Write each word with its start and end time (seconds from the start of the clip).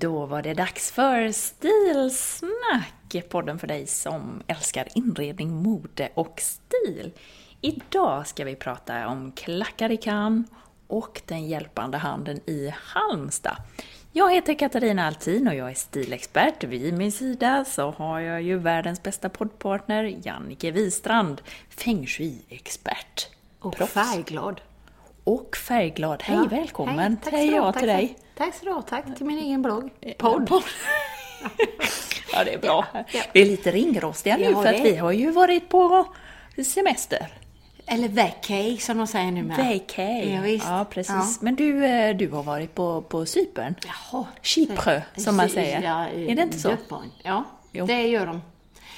Då 0.00 0.26
var 0.26 0.42
det 0.42 0.54
dags 0.54 0.90
för 0.90 1.32
Stilsnack! 1.32 3.28
Podden 3.30 3.58
för 3.58 3.66
dig 3.66 3.86
som 3.86 4.42
älskar 4.46 4.88
inredning, 4.94 5.50
mode 5.54 6.08
och 6.14 6.40
stil. 6.40 7.12
Idag 7.60 8.26
ska 8.26 8.44
vi 8.44 8.56
prata 8.56 9.08
om 9.08 9.32
klackar 9.32 9.90
i 9.92 9.96
Cannes 9.96 10.46
och 10.86 11.22
den 11.26 11.46
hjälpande 11.46 11.98
handen 11.98 12.40
i 12.46 12.74
Halmstad. 12.76 13.56
Jag 14.12 14.34
heter 14.34 14.54
Katarina 14.54 15.06
Altin 15.06 15.48
och 15.48 15.54
jag 15.54 15.70
är 15.70 15.74
stilexpert. 15.74 16.64
Vid 16.64 16.94
min 16.94 17.12
sida 17.12 17.64
så 17.64 17.90
har 17.90 18.20
jag 18.20 18.42
ju 18.42 18.58
världens 18.58 19.02
bästa 19.02 19.28
poddpartner, 19.28 20.16
Jannike 20.26 20.70
Wistrand, 20.70 21.42
feng 21.68 22.06
shui-expert. 22.06 23.28
Och 23.60 23.76
Proffs. 23.76 23.92
färgglad. 23.92 24.60
Och 25.24 25.56
färgglad. 25.56 26.22
Hej, 26.22 26.36
Ja. 26.36 26.46
välkommen! 26.50 26.98
Hej, 26.98 27.16
tack 27.24 27.32
Hej 27.32 27.50
jag 27.50 27.78
till 27.78 27.88
dig. 27.88 28.16
Tack 28.36 28.54
så 28.54 28.64
du 28.64 28.70
ha, 28.72 28.82
tack 28.82 29.16
till 29.16 29.26
min 29.26 29.38
egen 29.38 29.62
blogg. 29.62 29.90
Podd. 30.18 30.46
Podd. 30.48 30.62
ja, 32.32 32.44
det 32.44 32.54
är 32.54 32.58
bra. 32.58 32.86
Ja, 32.94 33.04
ja. 33.12 33.22
Vi 33.32 33.42
är 33.42 33.46
lite 33.46 33.70
ringrostiga 33.72 34.36
nu 34.36 34.42
Ja, 34.44 34.62
för 34.62 34.74
att 34.74 34.80
vi 34.80 34.96
har 34.96 35.12
ju 35.12 35.30
varit 35.30 35.68
på 35.68 36.06
semester. 36.66 37.28
Eller 37.86 38.08
vacay 38.08 38.78
som 38.78 38.98
de 38.98 39.06
säger 39.06 39.32
numera. 39.32 39.56
Vacay. 39.56 40.34
Ja, 40.34 40.40
visst. 40.40 40.66
Ja, 40.66 40.86
precis. 40.90 41.14
Ja. 41.14 41.26
Men 41.40 41.54
du, 41.56 41.84
eh, 41.86 42.16
du 42.16 42.28
har 42.30 42.42
varit 42.42 42.74
på, 42.74 43.02
på 43.02 43.26
Cypern? 43.26 43.74
Jaha. 43.86 44.26
Chypre, 44.42 45.02
som 45.16 45.36
man 45.36 45.48
säger. 45.48 45.82
Ja, 45.82 46.08
Är 46.08 46.34
det 46.36 46.42
inte 46.42 46.58
så? 46.58 46.76
Ja, 47.22 47.44
Jo. 47.72 47.86
det 47.86 48.02
gör 48.06 48.26
de. 48.26 48.42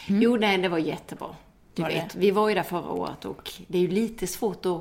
Jo, 0.06 0.36
nej, 0.36 0.58
det 0.58 0.68
var 0.68 0.78
jättebra. 0.78 1.28
Du 1.74 1.82
Var 1.82 1.88
det? 1.88 1.94
vet, 1.94 2.14
vi 2.14 2.30
var 2.30 2.48
ju 2.48 2.54
där 2.54 2.62
förra 2.62 2.90
året 2.90 3.24
och 3.24 3.52
det 3.66 3.78
är 3.78 3.82
ju 3.82 3.88
lite 3.88 4.26
svårt 4.26 4.66
att... 4.66 4.76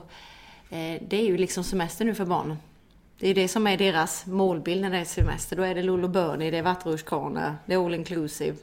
Eh, 0.69 1.01
det 1.07 1.17
är 1.17 1.23
ju 1.25 1.37
liksom 1.37 1.63
semester 1.63 2.05
nu 2.05 2.15
för 2.15 2.25
barnen. 2.25 2.57
Det 3.19 3.27
är 3.29 3.35
det 3.35 3.47
som 3.47 3.67
är 3.67 3.77
deras 3.77 4.25
målbild 4.25 4.81
när 4.81 4.89
det 4.91 4.97
är 4.97 5.05
semester. 5.05 5.55
Då 5.55 5.63
är 5.63 5.75
det 5.75 5.83
Lolo 5.83 6.07
Bernie, 6.07 6.51
det 6.51 6.57
är 6.57 6.61
vattenrutschkanor, 6.63 7.55
det 7.65 7.73
är 7.73 7.85
all 7.85 7.93
inclusive. 7.93 8.55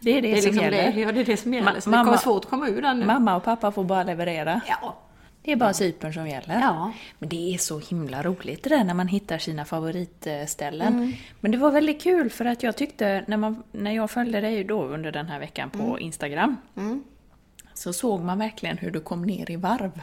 Det 0.00 0.10
är 0.10 0.22
det, 0.22 0.28
Det 0.28 0.32
är 0.32 0.40
som 0.42 0.50
liksom 0.50 0.64
gäller. 0.64 0.92
det, 0.92 1.00
ja, 1.00 1.12
det 1.12 1.20
är 1.20 1.24
det 1.24 1.36
som 1.36 1.54
gäller. 1.54 1.72
Ma- 1.72 1.80
så 1.80 1.90
det 1.90 1.96
mamma- 1.96 2.04
kommer 2.04 2.16
svårt 2.18 2.44
att 2.44 2.50
komma 2.50 2.68
ur 2.68 2.82
den 2.82 3.00
nu. 3.00 3.06
Mamma 3.06 3.36
och 3.36 3.44
pappa 3.44 3.72
får 3.72 3.84
bara 3.84 4.02
leverera. 4.04 4.60
Ja. 4.68 4.96
Det 5.42 5.52
är 5.52 5.56
bara 5.56 5.72
Cypern 5.72 6.12
som 6.14 6.28
gäller. 6.28 6.60
Ja. 6.60 6.92
Men 7.18 7.28
det 7.28 7.54
är 7.54 7.58
så 7.58 7.78
himla 7.78 8.22
roligt 8.22 8.62
det 8.62 8.68
där 8.70 8.84
när 8.84 8.94
man 8.94 9.08
hittar 9.08 9.38
sina 9.38 9.64
favoritställen. 9.64 10.92
Mm. 10.94 11.12
Men 11.40 11.50
det 11.50 11.58
var 11.58 11.70
väldigt 11.70 12.02
kul 12.02 12.30
för 12.30 12.44
att 12.44 12.62
jag 12.62 12.76
tyckte, 12.76 13.24
när, 13.26 13.36
man, 13.36 13.62
när 13.72 13.90
jag 13.92 14.10
följde 14.10 14.40
dig 14.40 14.64
då 14.64 14.84
under 14.84 15.12
den 15.12 15.26
här 15.26 15.38
veckan 15.38 15.70
på 15.70 15.78
Mm. 15.82 15.98
Instagram, 15.98 16.56
så 17.74 17.92
såg 17.92 18.20
man 18.20 18.38
verkligen 18.38 18.78
hur 18.78 18.90
du 18.90 19.00
kom 19.00 19.22
ner 19.22 19.50
i 19.50 19.56
varv. 19.56 20.00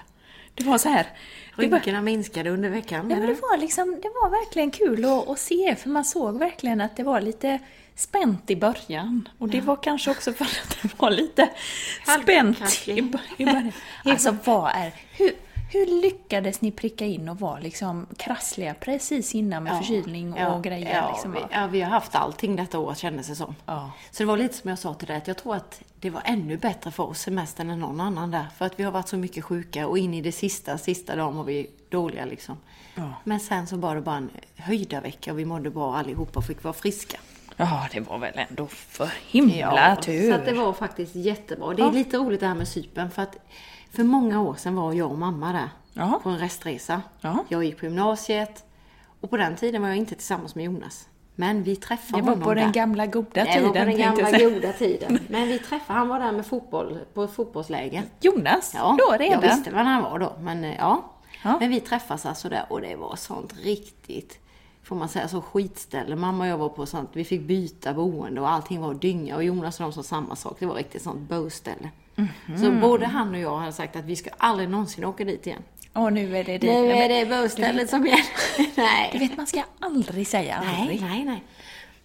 Det 0.55 0.63
var 0.63 0.77
så 0.77 0.89
här. 0.89 1.07
Rynkorna 1.55 2.01
minskade 2.01 2.49
under 2.49 2.69
veckan. 2.69 3.09
ja, 3.09 3.15
men 3.15 3.27
det, 3.27 3.33
var 3.33 3.57
liksom, 3.57 3.99
det 4.01 4.09
var 4.09 4.29
verkligen 4.29 4.71
kul 4.71 5.05
att, 5.05 5.27
att 5.29 5.39
se, 5.39 5.75
för 5.75 5.89
man 5.89 6.05
såg 6.05 6.39
verkligen 6.39 6.81
att 6.81 6.97
det 6.97 7.03
var 7.03 7.21
lite 7.21 7.59
spänt 7.95 8.49
i 8.49 8.55
början. 8.55 9.29
Och 9.37 9.49
det 9.49 9.61
var 9.61 9.75
kanske 9.75 10.11
också 10.11 10.33
för 10.33 10.45
att 10.45 10.77
det 10.81 10.89
var 10.97 11.11
lite 11.11 11.49
spänt 12.21 12.87
i, 12.87 12.91
i 13.37 13.45
början. 13.45 13.71
Alltså 14.05 14.37
vad 14.43 14.71
är... 14.75 14.91
Hur, 15.11 15.31
hur 15.69 16.01
lyckades 16.01 16.61
ni 16.61 16.71
pricka 16.71 17.05
in 17.05 17.29
och 17.29 17.39
vara 17.39 17.59
liksom 17.59 18.07
krassliga 18.17 18.73
precis 18.73 19.35
innan 19.35 19.63
med 19.63 19.77
förkylning 19.77 20.33
och 20.33 20.39
ja, 20.39 20.59
grejer? 20.59 20.95
Ja, 20.95 21.11
liksom, 21.11 21.31
vi, 21.31 21.39
ja, 21.51 21.67
vi 21.67 21.81
har 21.81 21.89
haft 21.89 22.15
allting 22.15 22.55
detta 22.55 22.79
år 22.79 22.93
kändes 22.93 23.27
det 23.27 23.35
som. 23.35 23.55
Ja. 23.65 23.91
Så 24.11 24.23
det 24.23 24.27
var 24.27 24.37
lite 24.37 24.53
som 24.53 24.69
jag 24.69 24.79
sa 24.79 24.93
till 24.93 25.07
dig, 25.07 25.17
att 25.17 25.27
jag 25.27 25.37
tror 25.37 25.55
att 25.55 25.81
det 25.99 26.09
var 26.09 26.21
ännu 26.25 26.57
bättre 26.57 26.91
för 26.91 27.03
oss 27.03 27.19
semestern 27.19 27.69
än 27.69 27.79
någon 27.79 28.01
annan 28.01 28.31
där. 28.31 28.45
För 28.57 28.65
att 28.65 28.79
vi 28.79 28.83
har 28.83 28.91
varit 28.91 29.07
så 29.07 29.17
mycket 29.17 29.43
sjuka 29.43 29.87
och 29.87 29.97
in 29.97 30.13
i 30.13 30.21
det 30.21 30.31
sista, 30.31 30.77
sista 30.77 31.15
dagen 31.15 31.37
var 31.37 31.43
vi 31.43 31.69
dåliga 31.89 32.25
liksom. 32.25 32.57
Ja. 32.95 33.13
Men 33.23 33.39
sen 33.39 33.67
så 33.67 33.77
var 33.77 33.95
det 33.95 34.01
bara 34.01 34.17
en 34.17 34.29
höjda 34.55 35.01
vecka 35.01 35.31
och 35.31 35.39
vi 35.39 35.45
mådde 35.45 35.69
bra 35.69 35.95
allihopa 35.97 36.39
och 36.39 36.45
fick 36.45 36.63
vara 36.63 36.73
friska. 36.73 37.19
ja, 37.57 37.87
det 37.91 37.99
var 37.99 38.17
väl 38.17 38.33
ändå 38.49 38.67
för 38.67 39.09
himla 39.27 39.95
tur. 39.95 40.31
Så 40.31 40.45
det 40.45 40.53
var 40.53 40.73
faktiskt 40.73 41.15
jättebra. 41.15 41.73
Det 41.73 41.83
är 41.83 41.91
lite 41.91 42.17
roligt 42.17 42.39
det 42.39 42.47
här 42.47 42.55
med 42.55 42.67
Cypern 42.67 43.11
för 43.11 43.21
att 43.21 43.37
för 43.91 44.03
många 44.03 44.41
år 44.41 44.55
sedan 44.55 44.75
var 44.75 44.93
jag 44.93 45.11
och 45.11 45.17
mamma 45.17 45.51
där 45.53 45.69
Ja. 45.93 46.19
på 46.23 46.29
en 46.29 46.37
restresa. 46.39 47.01
Ja. 47.21 47.43
Jag 47.49 47.63
gick 47.63 47.79
på 47.79 47.85
gymnasiet 47.85 48.63
och 49.21 49.29
på 49.29 49.37
den 49.37 49.55
tiden 49.55 49.81
var 49.81 49.89
jag 49.89 49.97
inte 49.97 50.15
tillsammans 50.15 50.55
med 50.55 50.65
Jonas. 50.65 51.07
Men 51.35 51.63
vi 51.63 51.75
träffade 51.75 52.17
Det 52.21 52.25
var 52.25 52.29
honom 52.31 52.43
på 52.43 52.53
den 52.53 52.65
där. 52.65 52.73
gamla 52.73 53.05
goda 53.05 53.27
Det 53.33 53.45
tiden. 53.45 53.63
var 53.63 53.69
på 53.69 53.85
den 53.85 53.97
gamla 53.97 54.31
goda 54.39 54.73
tiden. 54.73 55.19
Men 55.29 55.47
vi 55.47 55.59
träffade, 55.59 55.99
han 55.99 56.07
var 56.07 56.19
där 56.19 56.31
med 56.31 56.45
fotboll, 56.45 56.99
på 57.13 57.23
ett 57.23 57.31
fotbollsläger. 57.33 58.03
Jonas, 58.21 58.71
Ja, 58.75 58.97
då 58.99 59.17
redan? 59.17 59.27
jag 59.41 59.41
visste 59.55 59.71
vem 59.71 59.85
han 59.87 60.03
var 60.03 60.19
då. 60.19 60.33
Men 60.39 60.63
eh, 60.63 60.75
ja. 60.77 61.03
Ja. 61.43 61.57
Men 61.59 61.69
vi 61.69 61.79
träffades 61.79 62.25
alltså 62.25 62.49
där 62.49 62.65
och 62.69 62.81
det 62.81 62.95
var 62.95 63.15
sånt 63.15 63.53
riktigt, 63.63 64.39
får 64.83 64.95
man 64.95 65.09
säga 65.09 65.27
så, 65.27 65.41
skitställe. 65.41 66.15
Mamma 66.15 66.43
och 66.43 66.49
jag 66.49 66.57
var 66.57 66.69
på 66.69 66.85
sånt, 66.85 67.09
vi 67.13 67.23
fick 67.23 67.41
byta 67.41 67.93
boende 67.93 68.41
och 68.41 68.49
allting 68.49 68.81
var 68.81 68.93
dynga. 68.93 69.35
Och 69.35 69.43
Jonas 69.43 69.79
och 69.79 69.83
de 69.83 69.93
sa 69.93 70.03
samma 70.03 70.35
sak, 70.35 70.55
det 70.59 70.65
var 70.65 70.75
riktigt 70.75 71.01
sånt 71.01 71.29
boställe. 71.29 71.89
Mhm. 72.15 72.57
Så 72.57 72.71
både 72.71 73.05
han 73.05 73.33
och 73.33 73.39
jag 73.39 73.57
hade 73.57 73.73
sagt 73.73 73.95
att 73.95 74.05
vi 74.05 74.15
ska 74.15 74.29
aldrig 74.37 74.69
någonsin 74.69 75.05
åka 75.05 75.23
dit 75.25 75.47
igen. 75.47 75.63
Och 75.93 76.13
nu 76.13 76.37
är 76.37 76.43
det 76.43 76.57
dit. 76.57 76.71
Nu 76.71 76.91
är 76.91 77.09
det 77.09 77.41
bostället 77.41 77.89
som 77.89 78.05
gäller. 78.05 78.25
nej. 78.77 79.09
Du 79.13 79.19
vet, 79.19 79.37
man 79.37 79.47
ska 79.47 79.63
aldrig 79.79 80.27
säga 80.27 80.55
aldrig. 80.55 81.01
Nej, 81.01 81.09
nej, 81.09 81.25
nej. 81.25 81.43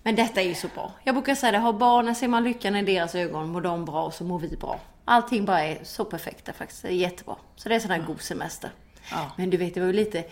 Men 0.03 0.17
detta 0.17 0.41
är 0.41 0.45
ju 0.45 0.55
så 0.55 0.69
bra. 0.75 0.93
Jag 1.05 1.15
brukar 1.15 1.35
säga 1.35 1.53
det, 1.53 1.59
har 1.59 1.73
barnen 1.73 2.15
ser 2.15 2.29
man 2.29 2.45
lyckan 2.45 2.77
i 2.77 2.83
deras 2.83 3.15
ögon, 3.15 3.49
mår 3.49 3.61
de 3.61 3.85
bra 3.85 4.11
så 4.11 4.25
mår 4.25 4.39
vi 4.39 4.57
bra. 4.57 4.81
Allting 5.05 5.45
bara 5.45 5.61
är 5.65 5.79
så 5.83 6.05
perfekta 6.05 6.53
faktiskt. 6.53 6.83
Det 6.83 6.89
är 6.89 6.93
jättebra. 6.93 7.37
Så 7.57 7.69
det 7.69 7.75
är 7.75 7.81
sån 7.81 7.91
här 7.91 8.03
god 8.07 8.21
semester. 8.21 8.71
Ja. 9.11 9.31
Men 9.37 9.51
du 9.51 9.57
vet, 9.57 9.75
det 9.75 9.81
var 9.81 9.87
ju 9.87 9.93
lite... 9.93 10.25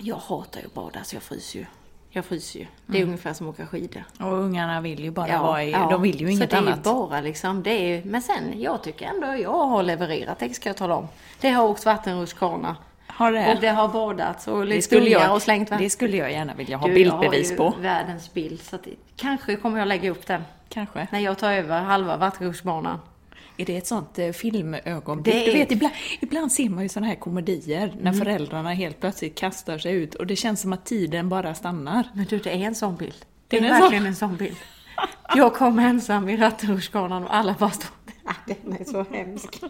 Jag 0.00 0.16
hatar 0.16 0.60
ju 0.60 0.66
att 0.66 0.74
bada 0.74 1.04
så 1.04 1.16
jag 1.16 1.22
fryser 1.22 1.58
ju. 1.58 1.66
Jag 2.12 2.24
fryser 2.24 2.60
ju. 2.60 2.66
Det 2.86 3.00
är 3.00 3.04
ungefär 3.04 3.32
som 3.32 3.48
att 3.48 3.54
åka 3.54 3.66
skidor. 3.66 4.04
Och 4.20 4.32
ungarna 4.32 4.80
vill 4.80 5.04
ju 5.04 5.10
bara 5.10 5.42
vara 5.42 5.64
i, 5.64 5.70
ja. 5.70 5.88
de 5.90 6.02
vill 6.02 6.20
ju 6.20 6.30
inget 6.30 6.50
så 6.50 6.56
det 6.56 6.58
annat. 6.58 6.86
är 6.86 6.90
ju 6.90 6.96
bara 6.96 7.20
liksom, 7.20 7.62
det 7.62 7.70
är 7.70 8.04
men 8.04 8.22
sen, 8.22 8.60
jag 8.60 8.82
tycker 8.82 9.06
ändå 9.06 9.26
jag 9.42 9.66
har 9.66 9.82
levererat, 9.82 10.38
det 10.38 10.54
ska 10.54 10.68
jag 10.68 10.76
tala 10.76 10.94
om. 10.94 11.08
Det 11.40 11.50
har 11.50 11.68
åkt 11.68 11.86
vattenrutschkana. 11.86 12.76
Har 13.06 13.32
det? 13.32 13.54
Och 13.54 13.60
det 13.60 13.68
har 13.68 13.88
badats 13.88 14.48
och 14.48 14.60
det 14.60 14.66
lite 14.66 14.96
jag, 14.96 15.34
och 15.34 15.42
slängt 15.42 15.70
vatten. 15.70 15.84
det 15.84 15.90
skulle 15.90 16.16
jag 16.16 16.32
gärna 16.32 16.54
vilja 16.54 16.76
ha 16.76 16.86
Du, 16.88 16.94
bildbevis 16.94 17.48
jag 17.50 17.56
på. 17.58 17.64
har 17.64 17.76
ju 17.76 17.82
världens 17.82 18.34
bild, 18.34 18.60
så 18.62 18.76
att 18.76 18.86
kanske 19.16 19.56
kommer 19.56 19.78
jag 19.78 19.88
lägga 19.88 20.10
upp 20.10 20.26
den. 20.26 20.42
Kanske. 20.68 21.06
När 21.10 21.18
jag 21.20 21.38
tar 21.38 21.52
över 21.52 21.80
halva 21.80 22.16
vattenrutschbanan. 22.16 22.98
Är 23.60 23.64
det 23.64 23.76
ett 23.76 23.86
sånt 23.86 24.18
eh, 24.18 24.30
filmögonblick? 24.32 25.34
Det 25.34 25.44
Du 25.44 25.50
är- 25.50 25.58
vet, 25.58 25.72
ibland, 25.72 25.94
ibland 26.20 26.52
ser 26.52 26.68
man 26.68 26.82
ju 26.82 26.88
såna 26.88 27.06
här 27.06 27.14
komedier 27.14 27.86
när 28.00 28.10
Mm. 28.12 28.18
föräldrarna 28.18 28.72
helt 28.72 29.00
plötsligt 29.00 29.38
kastar 29.38 29.78
sig 29.78 29.92
ut 29.94 30.14
och 30.14 30.26
det 30.26 30.36
känns 30.36 30.60
som 30.60 30.72
att 30.72 30.86
tiden 30.86 31.28
bara 31.28 31.54
stannar. 31.54 32.04
Men 32.14 32.24
du, 32.24 32.38
det 32.38 32.50
är 32.50 32.56
en 32.66 32.74
sån 32.74 32.96
bild. 32.96 33.14
Det 33.48 33.56
är, 33.56 33.60
Är 33.62 33.68
det 33.68 33.74
så? 33.74 33.80
verkligen 33.80 34.06
en 34.06 34.16
sån 34.16 34.36
bild. 34.36 34.56
Jag 35.36 35.54
kom 35.54 35.78
ensam 35.78 36.28
i 36.28 36.36
rattrutschkanan 36.36 37.24
och 37.24 37.34
alla 37.34 37.54
bara 37.58 37.70
stod 37.70 37.90
Ah, 38.24 38.32
Den 38.46 38.76
är 38.80 38.84
så 38.84 39.04
hemsk. 39.16 39.60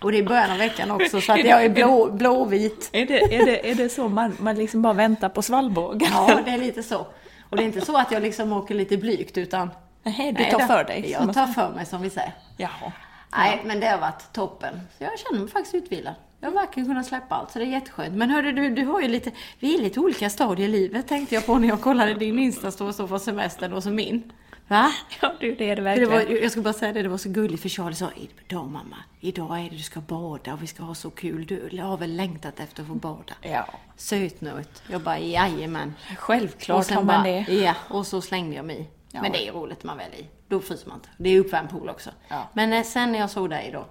Och 0.00 0.12
det 0.12 0.18
är 0.18 0.22
början 0.22 0.50
av 0.50 0.58
veckan 0.58 0.90
också 0.90 1.20
så 1.20 1.32
att 1.32 1.38
jag 1.44 1.64
är 1.64 1.68
blå, 1.68 2.10
blåvit. 2.12 2.90
Är 2.92 3.06
det, 3.06 3.20
är, 3.36 3.46
det, 3.46 3.70
är 3.70 3.74
det 3.74 3.88
så 3.88 4.08
man, 4.08 4.36
man 4.40 4.54
liksom 4.56 4.82
bara 4.82 4.92
väntar 4.92 5.28
på 5.28 5.42
svallvågen? 5.42 6.08
Ja, 6.12 6.40
det 6.44 6.50
är 6.50 6.58
lite 6.58 6.82
så. 6.82 7.06
Och 7.50 7.56
det 7.56 7.62
är 7.62 7.66
inte 7.66 7.80
så 7.80 7.96
att 7.96 8.12
jag 8.12 8.22
liksom 8.22 8.52
åker 8.52 8.74
lite 8.74 8.96
blygt 8.96 9.38
utan 9.38 9.70
Nej, 10.02 10.32
du 10.38 10.44
tar 10.44 10.58
för 10.66 10.84
dig. 10.84 11.10
Jag 11.10 11.34
tar 11.34 11.46
för 11.46 11.70
mig 11.74 11.86
som 11.86 12.02
vi 12.02 12.10
säger. 12.10 12.32
Jaha. 12.56 12.92
Nej, 13.36 13.62
men 13.64 13.80
det 13.80 13.86
har 13.86 13.98
varit 13.98 14.32
toppen. 14.32 14.80
Så 14.98 15.04
jag 15.04 15.18
känner 15.18 15.40
mig 15.40 15.50
faktiskt 15.50 15.74
utvilad. 15.74 16.14
Jag 16.40 16.48
har 16.48 16.54
verkligen 16.54 16.88
kunnat 16.88 17.06
släppa 17.06 17.34
allt, 17.34 17.50
så 17.50 17.58
det 17.58 17.64
är 17.64 17.68
jätteskönt. 17.68 18.14
Men 18.14 18.30
hörru, 18.30 18.52
du, 18.52 18.70
du 18.70 18.84
har 18.84 19.00
ju 19.00 19.08
lite, 19.08 19.30
vi 19.58 19.74
är 19.74 19.82
lite 19.82 20.00
olika 20.00 20.30
stadier 20.30 20.68
i 20.68 20.70
livet 20.70 21.08
tänkte 21.08 21.34
jag 21.34 21.46
på 21.46 21.58
när 21.58 21.68
jag 21.68 21.80
kollade 21.80 22.14
din 22.14 22.38
Insta-story 22.38 22.92
så 22.92 23.08
från 23.08 23.20
semestern 23.20 23.72
och 23.72 23.82
så 23.82 23.90
min. 23.90 24.32
Va? 24.68 24.92
Ja, 25.20 25.32
du, 25.40 25.54
det 25.54 25.70
är 25.70 25.76
det 25.76 25.82
verkligen. 25.82 26.10
det 26.10 26.16
var, 26.16 26.42
jag 26.42 26.52
ska 26.52 26.60
bara 26.60 26.72
säga 26.72 26.92
det, 26.92 27.02
det 27.02 27.08
var 27.08 27.18
så 27.18 27.28
gulligt 27.28 27.62
för 27.62 27.68
Charlie 27.68 27.94
sa 27.94 28.10
idag 28.48 28.70
mamma, 28.70 28.96
idag 29.20 29.58
är 29.58 29.70
det 29.70 29.76
du 29.76 29.82
ska 29.82 30.00
bada 30.00 30.52
och 30.52 30.62
vi 30.62 30.66
ska 30.66 30.82
ha 30.82 30.94
så 30.94 31.10
kul. 31.10 31.46
Du 31.46 31.80
har 31.82 31.96
väl 31.96 32.16
längtat 32.16 32.60
efter 32.60 32.82
att 32.82 32.88
få 32.88 32.94
bada? 32.94 33.34
Ja, 33.42 33.66
Sötnöt. 33.96 34.82
Jag 34.90 35.00
bara 35.00 35.18
jajamän. 35.18 35.94
självklart 36.18 36.90
har 36.90 37.02
man 37.02 37.06
bara, 37.06 37.22
det. 37.22 37.54
Ja, 37.54 37.74
och 37.88 38.06
så 38.06 38.20
slängde 38.20 38.56
jag 38.56 38.64
mig. 38.64 38.90
Ja. 39.16 39.22
Men 39.22 39.32
det 39.32 39.48
är 39.48 39.52
roligt 39.52 39.82
när 39.84 39.86
man 39.86 39.96
väl 39.98 40.06
är 40.12 40.20
i. 40.20 40.26
Då 40.48 40.60
fryser 40.60 40.88
man 40.88 40.96
inte. 40.98 41.08
Det 41.18 41.30
är 41.30 41.40
uppvärmd 41.40 41.70
pool 41.70 41.88
också. 41.88 42.10
Ja. 42.28 42.34
Mm. 42.36 42.46
Men 42.52 42.72
eh, 42.72 42.82
sen 42.84 43.12
när 43.12 43.18
jag 43.18 43.30
såg 43.30 43.50
dig 43.50 43.70
då, 43.72 43.84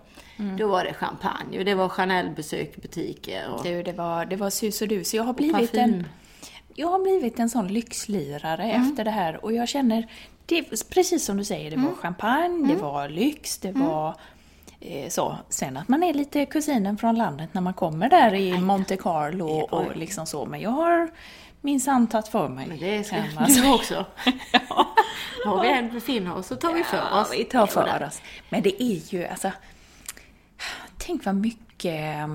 då 0.57 0.67
var 0.67 0.83
det 0.83 0.93
champagne 0.93 1.59
och 1.59 1.65
det 1.65 1.75
var 1.75 1.89
Chanel-besök 1.89 2.75
butiker. 2.81 3.49
Och, 3.53 3.63
Du, 3.63 3.83
det 3.83 3.91
var, 3.93 4.25
det 4.25 4.35
var 4.35 4.49
sus 4.49 4.81
och 4.81 4.87
dus. 4.87 5.13
Jag 5.13 5.23
har 5.23 5.33
blivit 5.33 5.73
en, 5.73 6.07
jag 6.75 6.87
har 6.87 6.99
blivit 6.99 7.39
en 7.39 7.49
sån 7.49 7.67
lyxlirare 7.67 8.63
Mm. 8.63 8.89
efter 8.89 9.03
det 9.05 9.11
här 9.11 9.45
och 9.45 9.53
jag 9.53 9.67
känner, 9.69 10.07
det 10.45 10.89
precis 10.89 11.25
som 11.25 11.37
du 11.37 11.43
säger, 11.43 11.69
det 11.71 11.77
var 11.77 11.83
Mm. 11.83 11.95
champagne, 11.95 12.73
det 12.73 12.81
var 12.81 13.09
lyx, 13.09 13.57
det 13.57 13.71
var 13.71 14.15
eh, 14.79 15.09
så. 15.09 15.37
Sen 15.49 15.77
att 15.77 15.87
man 15.87 16.03
är 16.03 16.13
lite 16.13 16.45
kusinen 16.45 16.97
från 16.97 17.15
landet 17.15 17.49
när 17.53 17.61
man 17.61 17.73
kommer 17.73 18.09
där 18.09 18.33
i 18.33 18.59
Monte 18.59 18.97
Carlo 18.97 19.47
och 19.49 19.95
liksom 19.97 20.25
så. 20.25 20.45
Men 20.45 20.61
jag 20.61 20.69
har 20.69 21.09
minsann 21.65 22.07
tagit 22.07 22.27
för 22.27 22.47
mig. 22.49 22.67
men 22.67 22.79
det 22.79 23.03
ska 23.03 23.15
säga. 23.15 23.45
du 23.47 23.73
också. 23.73 24.05
Var 25.45 25.61
vi 25.61 25.67
än 25.69 25.93
befinner 25.93 26.35
oss 26.37 26.47
så 26.47 26.55
tar 26.55 26.73
vi 26.73 26.83
för 26.83 26.97
Ja, 26.97 27.21
oss. 27.21 27.33
vi 27.33 27.43
tar 27.43 27.67
för 27.67 28.03
oss. 28.07 28.21
Men 28.49 28.61
det 28.63 28.83
är 28.83 29.13
ju 29.13 29.25
alltså... 29.27 29.51
Tänk 30.97 31.25
vad 31.25 31.35
mycket... 31.35 32.29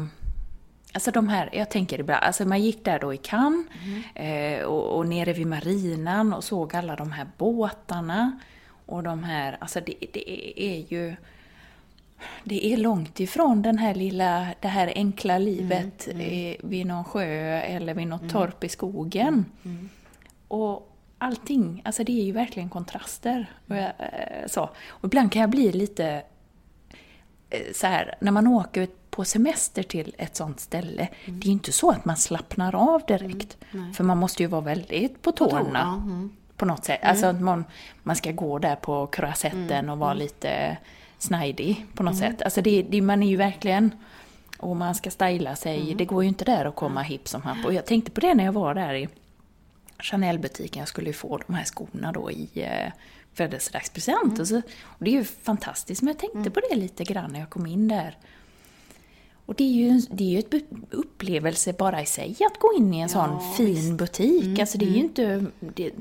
Alltså 0.93 1.11
de 1.11 1.29
här, 1.29 1.49
jag 1.53 1.71
tänker 1.71 2.01
ibland, 2.01 2.25
alltså 2.25 2.45
man 2.45 2.63
gick 2.63 2.85
där 2.85 2.99
då 2.99 3.15
i 3.15 3.17
Cannes 3.17 3.67
eh, 4.15 4.63
och, 4.65 4.97
och 4.99 5.07
nere 5.07 5.33
vid 5.33 5.47
marinan 5.47 6.33
och 6.33 6.45
såg 6.45 6.77
alla 6.77 6.97
de 6.97 7.13
här 7.13 7.27
båtarna. 7.39 8.39
Och 8.87 9.03
de 9.03 9.25
här, 9.25 9.57
alltså 9.61 9.81
det, 9.81 9.95
det 10.13 10.31
är 10.63 10.93
ju... 10.93 11.17
Det 12.45 12.73
är 12.73 12.77
långt 12.77 13.21
ifrån 13.21 13.63
den 13.63 13.79
här 13.79 13.95
lilla, 13.95 14.47
det 14.61 14.69
här 14.69 14.93
enkla 14.95 15.39
livet 15.39 16.09
eh, 16.09 16.69
vid 16.69 16.87
någon 16.87 17.05
sjö 17.05 17.61
eller 17.61 17.95
vid 17.95 18.07
något 18.07 18.31
torp 18.31 18.65
i 18.65 18.69
skogen. 18.69 19.45
Och 20.49 20.97
allting, 21.19 21.83
alltså 21.85 22.05
det 22.05 22.21
är 22.21 22.25
ju 22.25 22.33
verkligen 22.33 22.69
kontraster. 22.69 23.53
Och, 23.69 23.77
jag, 23.77 23.93
eh, 23.99 24.47
så. 24.47 24.71
och 24.89 25.05
ibland 25.05 25.33
kan 25.33 25.41
jag 25.41 25.51
bli 25.51 25.73
lite 25.73 26.23
eh, 27.51 27.73
så 27.75 27.87
här, 27.87 28.15
när 28.21 28.33
man 28.33 28.47
åker 28.47 28.89
på 29.11 29.25
semester 29.25 29.83
till 29.83 30.15
ett 30.19 30.37
sånt 30.37 30.61
ställe, 30.61 31.09
det 31.27 31.47
är 31.47 31.47
ju 31.47 31.53
inte 31.53 31.73
så 31.73 31.91
att 31.91 32.05
man 32.05 32.17
slappnar 32.17 32.75
av 32.75 33.03
direkt. 33.07 33.57
För 33.95 34.05
man 34.05 34.19
måste 34.19 34.43
ju 34.43 34.47
vara 34.47 34.61
väldigt 34.61 35.23
på 35.23 35.33
tårna. 35.33 35.61
tårna, 35.61 35.83
mm. 35.83 36.37
På 36.57 36.67
något 36.67 36.85
sätt. 36.85 37.01
Alltså 37.03 37.27
att 37.27 37.41
man, 37.41 37.65
man 38.03 38.17
ska 38.17 38.33
gå 38.33 38.59
där 38.59 38.77
på 38.77 39.07
croisetten 39.07 39.89
och 39.89 39.99
vara 39.99 40.15
lite 40.15 40.77
snajdig 41.23 41.87
på 41.95 42.03
något 42.03 42.17
sätt. 42.17 42.43
Alltså 42.43 42.63
det, 42.63 42.83
det, 42.83 43.03
man 43.03 43.23
är 43.23 43.29
ju 43.29 43.37
verkligen... 43.37 43.91
Och 44.59 44.77
man 44.77 44.95
ska 44.95 45.11
styla 45.11 45.57
sig. 45.57 45.95
Det 45.95 46.05
går 46.05 46.23
ju 46.23 46.29
inte 46.29 46.45
där 46.45 46.65
att 46.65 46.77
komma 46.77 47.03
hipp 47.03 47.29
som 47.29 47.43
happ. 47.43 47.65
Och 47.65 47.75
jag 47.75 47.87
tänkte 47.87 48.11
på 48.11 48.21
det 48.21 48.35
när 48.35 48.45
jag 48.45 48.53
var 48.53 48.75
där 48.75 48.95
i 48.95 49.09
Chanel-butiken. 49.99 50.81
Jag 50.81 50.89
skulle 50.89 51.07
ju 51.07 51.13
få 51.13 51.39
de 51.47 51.55
här 51.55 51.65
skorna 51.65 52.13
då 52.13 52.31
i 52.31 52.49
eh, 52.55 52.93
födelsedagspresent. 53.35 54.39
Och, 54.39 54.49
så, 54.49 54.57
och 54.83 55.05
det 55.05 55.11
är 55.11 55.13
ju 55.15 55.25
fantastiskt. 55.25 56.03
Men 56.03 56.15
jag 56.15 56.19
tänkte 56.19 56.51
på 56.51 56.61
det 56.71 56.77
lite 56.77 57.05
grann 57.05 57.33
när 57.33 57.41
jag 57.41 57.51
kom 57.51 57.67
in 57.67 57.89
där. 57.89 58.19
Och 59.47 59.55
det 59.55 59.65
är 59.65 59.73
ju, 59.73 60.01
det 60.11 60.25
är 60.25 60.29
ju 60.29 60.39
ett 60.39 60.55
upplevelse 60.91 61.73
bara 61.73 62.03
i 62.03 62.07
sig 62.07 62.37
att 62.47 62.61
gå 62.61 62.73
in 62.77 62.95
i 62.95 63.01
en 63.01 63.09
sån 63.09 63.55
fin 63.57 63.97
butik. 63.97 64.59
Alltså 64.59 64.79
det 64.79 64.85
är 64.85 64.91
ju 64.91 65.01
inte... 65.01 65.47
Det, 65.61 65.93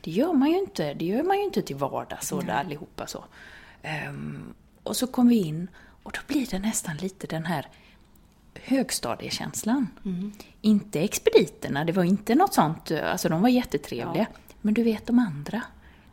det 0.00 0.10
gör 0.10 0.32
man 0.32 0.50
ju 0.50 0.58
inte. 0.58 0.94
Det 0.94 1.04
gör 1.04 1.22
man 1.22 1.38
ju 1.38 1.44
inte 1.44 1.62
till 1.62 1.76
vardags 1.76 2.32
och 2.32 2.44
allihopa 2.48 3.06
så. 3.06 3.24
Ehm, 3.88 4.54
och 4.82 4.96
så 4.96 5.06
kom 5.06 5.28
vi 5.28 5.36
in 5.36 5.68
och 6.02 6.12
då 6.12 6.20
blir 6.26 6.46
det 6.46 6.58
nästan 6.58 6.96
lite 6.96 7.26
den 7.26 7.44
här 7.44 7.66
högstadiekänslan. 8.54 9.86
Inte 10.60 11.00
expediterna, 11.00 11.84
det 11.84 11.92
var 11.92 12.04
inte 12.04 12.34
något 12.34 12.54
sånt, 12.54 12.90
alltså 12.90 13.28
de 13.28 13.42
var 13.42 13.48
jättetrevliga. 13.48 14.26
Men 14.60 14.74
du 14.74 14.82
vet 14.82 15.06
de 15.06 15.18
andra, 15.18 15.62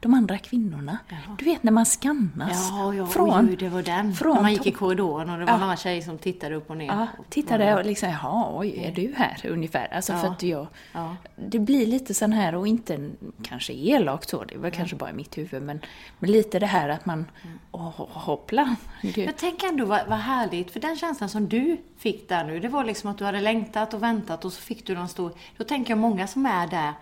de 0.06 0.13
andra 0.13 0.38
kvinnorna. 0.38 0.98
Du 1.40 1.46
vet 1.46 1.63
när 1.63 1.72
man 1.72 1.86
skannas. 1.86 2.69
Ja, 2.72 2.94
ja, 2.94 3.06
från, 3.07 3.50
oj, 3.50 3.56
det 3.56 3.69
var 3.69 3.84
den. 3.84 4.13
från 4.13 4.36
När 4.36 4.42
man 4.42 4.54
gick 4.54 4.66
i 4.68 4.72
korridoren 4.72 5.30
och 5.30 5.40
det 5.40 5.46
var 5.46 5.54
Ja. 5.54 5.57
några 5.57 5.78
tjejer 5.78 6.02
som 6.02 6.18
tittade 6.18 6.56
upp 6.56 6.69
och 6.69 6.78
ner. 6.78 6.86
Ja, 6.88 7.07
tittade 7.30 7.75
och 7.75 7.86
liksom, 7.86 8.10
jaha, 8.10 8.50
oj, 8.60 8.84
är 8.84 8.92
du 8.92 9.13
här 9.18 9.46
ungefär? 9.50 9.94
Alltså 9.94 10.13
för 10.13 10.28
Ja. 10.28 10.31
att 10.34 10.44
jag, 10.44 10.68
Ja. 10.94 11.16
det 11.36 11.60
blir 11.60 11.86
lite 11.88 12.13
sån 12.13 12.31
här 12.34 12.56
och 12.56 12.68
inte 12.68 13.10
kanske 13.44 13.74
elakt 13.74 14.30
så, 14.30 14.44
det 14.44 14.57
var 14.57 14.69
kanske 14.69 14.96
bara 14.96 15.10
i 15.10 15.13
mitt 15.13 15.38
huvud, 15.38 15.62
men, 15.62 15.80
men 16.19 16.31
lite 16.31 16.60
det 16.60 16.66
här 16.66 16.90
att 16.90 17.06
man, 17.06 17.25
åh, 17.72 18.07
hoppla. 18.10 18.76
Du, 19.02 19.24
Jag 19.24 19.38
tänker 19.38 19.68
ändå 19.68 19.85
vad, 19.85 20.07
vad 20.07 20.18
härligt, 20.19 20.71
för 20.71 20.80
den 20.80 20.95
känslan 20.97 21.30
som 21.30 21.50
du 21.50 21.78
fick 21.97 22.30
där 22.30 22.44
nu, 22.44 22.59
det 22.59 22.68
var 22.68 22.83
liksom 22.83 23.09
att 23.12 23.18
du 23.18 23.26
hade 23.26 23.42
längtat 23.42 23.94
och 23.94 24.04
väntat 24.04 24.45
och 24.45 24.54
så 24.54 24.62
fick 24.62 24.88
du 24.88 24.95
någon 24.95 25.09
stor... 25.09 25.31
Då 25.57 25.64
tänker 25.64 25.92
jag 25.92 25.97
många 25.97 26.28
som 26.28 26.45
är 26.45 26.68
där 26.68 26.94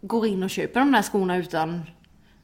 går 0.00 0.26
in 0.26 0.42
och 0.42 0.50
köper 0.50 0.80
de 0.80 0.92
där 0.92 1.02
skorna 1.02 1.36
utan... 1.36 1.82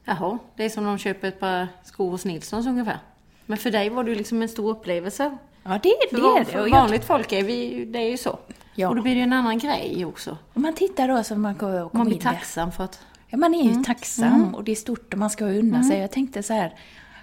Jaha, 0.05 0.37
det 0.55 0.65
är 0.65 0.69
som 0.69 0.83
de 0.83 0.97
köper 0.97 1.27
ett 1.27 1.39
par 1.39 1.67
skor 1.83 2.09
hos 2.11 2.25
Nilssons 2.25 2.67
ungefär. 2.67 2.99
Men 3.45 3.57
för 3.57 3.71
dig 3.71 3.89
var 3.89 4.03
det 4.03 4.09
ju 4.09 4.15
liksom 4.17 4.41
en 4.41 4.49
stor 4.49 4.69
upplevelse. 4.69 5.37
ja, 5.63 5.79
det, 5.83 5.93
För, 6.09 6.15
det 6.17 6.21
van- 6.23 6.35
är 6.35 6.39
det. 6.39 6.45
för 6.45 6.69
vanligt 6.69 7.03
folk 7.05 7.31
är 7.31 7.43
vi, 7.43 7.85
det 7.85 7.99
är 7.99 8.09
ju 8.09 8.17
så. 8.17 8.39
Ja. 8.75 8.89
Och 8.89 8.95
då 8.95 9.01
blir 9.01 9.11
det 9.13 9.17
ju 9.17 9.23
en 9.23 9.33
annan 9.33 9.57
grej 9.59 10.05
också. 10.05 10.37
och 10.53 10.61
man 10.61 10.73
tittar 10.73 11.07
då 11.07 11.23
så 11.23 11.35
man 11.35 11.55
kommer 11.55 11.79
kom 11.81 11.89
Man 11.93 12.05
blir 12.07 12.15
in 12.15 12.21
tacksam 12.23 12.71
för 12.71 12.83
att... 12.83 12.99
Ja, 13.27 13.37
man 13.37 13.53
är 13.55 13.63
ju 13.63 13.69
Mm. 13.71 13.83
tacksam 13.83 14.55
och 14.55 14.63
det 14.63 14.71
är 14.71 14.75
stort 14.75 15.13
och 15.13 15.19
man 15.19 15.29
ska 15.29 15.45
unna 15.45 15.83
sig. 15.83 15.99
Jag 15.99 16.11
tänkte 16.11 16.43
så 16.43 16.53
här, 16.53 16.65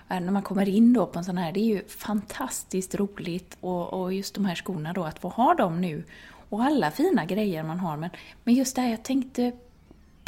eh, 0.08 0.20
när 0.20 0.32
man 0.32 0.42
kommer 0.42 0.68
in 0.68 0.92
då 0.92 1.06
på 1.06 1.18
en 1.18 1.24
sån 1.24 1.38
här, 1.38 1.52
det 1.52 1.60
är 1.60 1.64
ju 1.64 1.84
fantastiskt 1.88 2.94
roligt 2.94 3.56
och, 3.60 3.92
och 3.92 4.12
just 4.12 4.34
de 4.34 4.44
här 4.44 4.54
skorna 4.54 4.92
då, 4.92 5.04
att 5.04 5.18
få 5.18 5.28
ha 5.28 5.54
dem 5.54 5.80
nu. 5.80 6.04
Och 6.48 6.62
alla 6.62 6.90
fina 6.90 7.24
grejer 7.24 7.62
man 7.62 7.80
har. 7.80 7.96
Men, 7.96 8.10
men 8.44 8.54
just 8.54 8.76
det 8.76 8.82
här, 8.82 8.90
jag 8.90 9.02
tänkte 9.02 9.52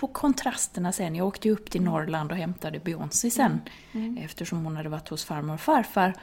på 0.03 0.09
kontrasterna 0.09 0.93
sen. 0.93 1.15
Jag 1.17 1.27
åkte 1.27 1.49
ju 1.49 1.55
upp 1.55 1.71
till 1.71 1.83
Norrland 1.83 2.31
och 2.33 2.37
hämtade 2.37 2.79
Beyoncé 2.79 3.31
sen, 3.31 3.61
eftersom 4.21 4.65
hon 4.65 4.77
hade 4.77 4.89
varit 4.89 5.09
hos 5.09 5.25
farmor 5.25 5.55
och 5.55 5.61
farfar. 5.61 6.15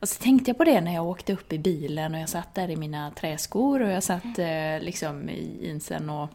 Och 0.00 0.08
så 0.08 0.22
tänkte 0.22 0.50
jag 0.50 0.58
på 0.58 0.64
det 0.64 0.80
när 0.80 0.94
jag 0.94 1.06
åkte 1.06 1.32
upp 1.32 1.52
i 1.52 1.58
bilen 1.58 2.14
och 2.14 2.20
jag 2.20 2.28
satt 2.28 2.54
där 2.54 2.70
i 2.70 2.76
mina 2.76 3.10
träskor 3.10 3.82
och 3.82 3.90
jag 3.90 4.02
satt 4.02 4.38
eh, 4.38 4.80
liksom 4.80 5.28
i 5.30 5.68
insen 5.70 6.10
och 6.10 6.30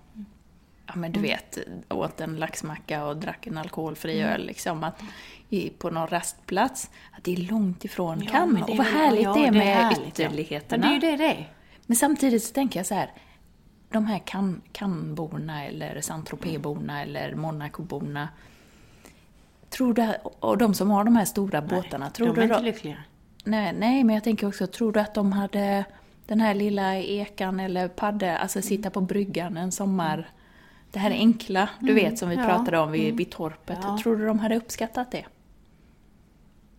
ja 0.87 0.93
men 0.95 1.11
du 1.11 1.19
vet, 1.19 1.57
åt 1.89 2.21
en 2.21 2.35
laxmacka 2.35 3.05
och 3.05 3.17
drack 3.17 3.47
en 3.47 3.57
alkoholfri 3.57 4.21
öl 4.21 4.45
liksom. 4.45 4.83
Att, 4.83 5.01
i, 5.49 5.69
på 5.69 5.89
någon 5.89 6.07
rastplats. 6.07 6.89
Att 7.11 7.23
det 7.23 7.33
är 7.33 7.37
långt 7.37 7.85
ifrån 7.85 8.21
Ja, 8.33 8.45
det 8.45 8.61
Och 8.71 8.77
vad 8.77 8.87
är- 8.87 8.91
härligt 8.91 9.23
ja, 9.23 9.33
det 9.33 9.45
är 9.47 9.51
med 9.51 9.75
härligt, 9.75 10.19
ja. 10.19 10.25
ytterligheterna. 10.25 10.87
Men 10.89 10.99
det 10.99 11.07
är 11.07 11.11
ju 11.11 11.17
det 11.17 11.23
det. 11.27 11.45
Men 11.85 11.95
samtidigt 11.95 12.43
så 12.43 12.53
tänker 12.53 12.79
jag 12.79 12.85
så 12.85 12.95
här. 12.95 13.11
De 13.91 14.05
här 14.05 14.19
Cannes- 14.19 14.61
Cannes-borna 14.71 15.65
eller 15.65 16.01
Saint-Tropez-borna 16.01 17.01
eller 17.01 17.35
Monaco-borna. 17.35 18.29
Tror 19.69 19.93
du, 19.93 20.13
och 20.39 20.57
de 20.57 20.73
som 20.73 20.89
har 20.89 21.03
de 21.03 21.15
här 21.15 21.25
stora 21.25 21.61
båtarna, 21.61 22.09
tror 22.09 22.27
de 22.27 22.35
du 22.35 22.41
är 22.41 22.45
inte 22.45 22.61
lyckliga. 22.61 22.97
Nej, 23.43 23.73
nej, 23.73 24.03
men 24.03 24.15
jag 24.15 24.23
tänker 24.23 24.47
också, 24.47 24.67
tror 24.67 24.91
du 24.91 24.99
att 24.99 25.13
de 25.13 25.31
hade 25.31 25.85
den 26.27 26.41
här 26.41 26.53
lilla 26.53 26.97
ekan 26.97 27.59
eller 27.59 27.87
padde, 27.87 28.37
alltså 28.37 28.61
sitta 28.61 28.89
på 28.89 29.01
bryggan 29.01 29.57
en 29.57 29.71
sommar, 29.71 30.29
det 30.91 30.99
här 30.99 31.11
enkla, 31.11 31.69
du 31.79 31.93
vet 31.93 32.17
som 32.19 32.29
vi 32.29 32.35
ja, 32.35 32.45
pratade 32.45 32.79
om 32.79 32.91
vid, 32.91 33.17
vid 33.17 33.31
torpet. 33.31 33.79
Ja. 33.81 33.97
Tror 34.03 34.15
du 34.15 34.25
de 34.25 34.39
hade 34.39 34.55
uppskattat 34.55 35.11
det? 35.11 35.25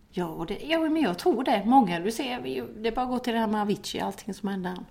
Ja, 0.09 0.45
det, 0.47 0.57
ja, 0.63 0.79
men 0.79 1.01
jag 1.01 1.17
tror 1.17 1.43
det. 1.43 1.61
Många, 1.65 1.99
du 1.99 2.11
ser, 2.11 2.41
det 2.81 2.87
är 2.87 2.95
bara 2.95 3.01
att 3.01 3.11
gå 3.11 3.19
till 3.19 3.33
det 3.33 3.39
här 3.39 3.47
med 3.47 3.61
Avicii, 3.61 4.01
allting 4.01 4.33
som 4.33 4.49
hände 4.49 4.69
han. 4.69 4.85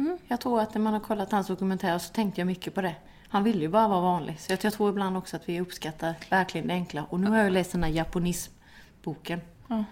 Mm. 0.00 0.18
Jag 0.28 0.40
tror 0.40 0.60
att 0.60 0.74
när 0.74 0.80
man 0.80 0.92
har 0.92 1.00
kollat 1.00 1.32
hans 1.32 1.46
dokumentär 1.46 1.98
så 1.98 2.12
tänkte 2.12 2.40
jag 2.40 2.46
mycket 2.46 2.74
på 2.74 2.80
det. 2.80 2.94
Han 3.28 3.44
ville 3.44 3.60
ju 3.60 3.68
bara 3.68 3.88
vara 3.88 4.00
vanlig. 4.00 4.40
Så 4.40 4.52
jag, 4.52 4.72
tror 4.72 4.90
ibland 4.90 5.16
också 5.16 5.36
att 5.36 5.48
vi 5.48 5.60
uppskattar 5.60 6.14
verkligen 6.30 6.66
det 6.66 6.74
enkla. 6.74 7.04
Och 7.10 7.20
nu 7.20 7.30
har 7.30 7.38
jag 7.38 7.52
läst 7.52 7.72
den 7.72 7.82
här 7.82 7.90
japonism-boken. 7.90 9.40
Ja. 9.68 9.84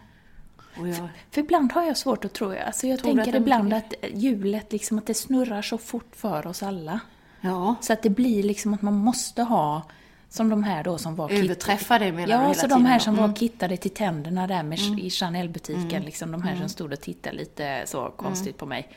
Och 0.81 0.89
jag, 0.89 1.09
För 1.31 1.41
ibland 1.41 1.73
har 1.73 1.83
jag 1.83 1.97
svårt 1.97 2.25
att 2.25 2.33
tro, 2.33 2.55
alltså 2.67 2.87
jag 2.87 2.99
Tror 2.99 3.15
tänker 3.15 3.37
ibland 3.37 3.75
att 3.75 3.95
hjulet 4.15 4.73
liksom, 4.73 4.99
att 4.99 5.07
det 5.07 5.15
snurrar 5.15 5.63
så 5.63 5.79
fort 5.79 6.17
för 6.17 6.47
oss 6.47 6.63
alla. 6.63 7.01
ja, 7.41 7.75
Så 7.81 7.93
att 7.93 8.03
det 8.03 8.11
blir 8.11 8.43
liksom 8.43 8.75
att 8.75 8.83
man 8.83 8.95
måste 8.95 9.43
ha 9.43 9.83
Som 10.29 10.49
de 10.49 10.63
här 10.65 10.85
då 10.85 10.99
som 10.99 11.17
var 11.17 11.31
Överträffa 11.33 11.99
det 11.99 12.13
menar 12.13 12.49
Ja, 12.49 12.55
så 12.55 12.67
de 12.67 12.85
här 12.87 12.99
då? 12.99 13.05
som 13.05 13.15
Mm. 13.19 13.31
var 13.31 13.37
kittade 13.37 13.77
till 13.77 13.91
tänderna 13.91 14.47
där 14.47 14.63
med, 14.63 14.79
i 14.99 15.11
Chanel-butiken, 15.11 16.03
liksom 16.03 16.33
de 16.33 16.43
här 16.43 16.57
som 16.57 16.69
stod 16.69 16.93
och 16.93 17.01
tittade 17.01 17.37
lite 17.37 17.83
så 17.87 18.11
konstigt 18.17 18.59
på 18.59 18.67
mig. 18.67 18.89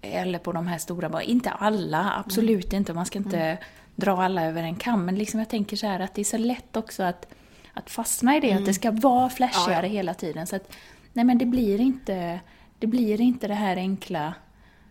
Eller 0.00 0.38
på 0.38 0.52
de 0.52 0.66
här 0.66 0.78
stora, 0.78 1.08
bara, 1.08 1.22
inte 1.22 1.50
alla, 1.50 2.12
absolut 2.26 2.72
inte, 2.72 2.92
man 2.94 3.06
ska 3.06 3.18
inte 3.18 3.58
dra 3.96 4.22
alla 4.24 4.44
över 4.44 4.62
en 4.62 4.76
kam, 4.76 5.04
men 5.04 5.14
liksom 5.14 5.40
jag 5.40 5.48
tänker 5.48 5.76
så 5.76 5.86
här 5.86 6.00
att 6.00 6.14
det 6.14 6.20
är 6.22 6.24
så 6.24 6.36
lätt 6.38 6.76
också 6.76 7.02
att, 7.02 7.26
att 7.74 7.90
fastna 7.90 8.36
i 8.36 8.40
det, 8.40 8.52
att 8.52 8.66
det 8.66 8.74
ska 8.74 8.90
vara 8.90 9.30
flashigare 9.30 9.86
hela 9.86 10.14
tiden. 10.14 10.46
Så 10.46 10.56
att, 10.56 10.72
nej 11.12 11.24
men 11.24 11.38
det 11.38 11.46
blir 11.46 11.80
inte, 11.80 12.40
det 12.78 12.86
blir 12.86 13.20
inte 13.20 13.48
det 13.48 13.54
här 13.54 13.76
enkla, 13.76 14.34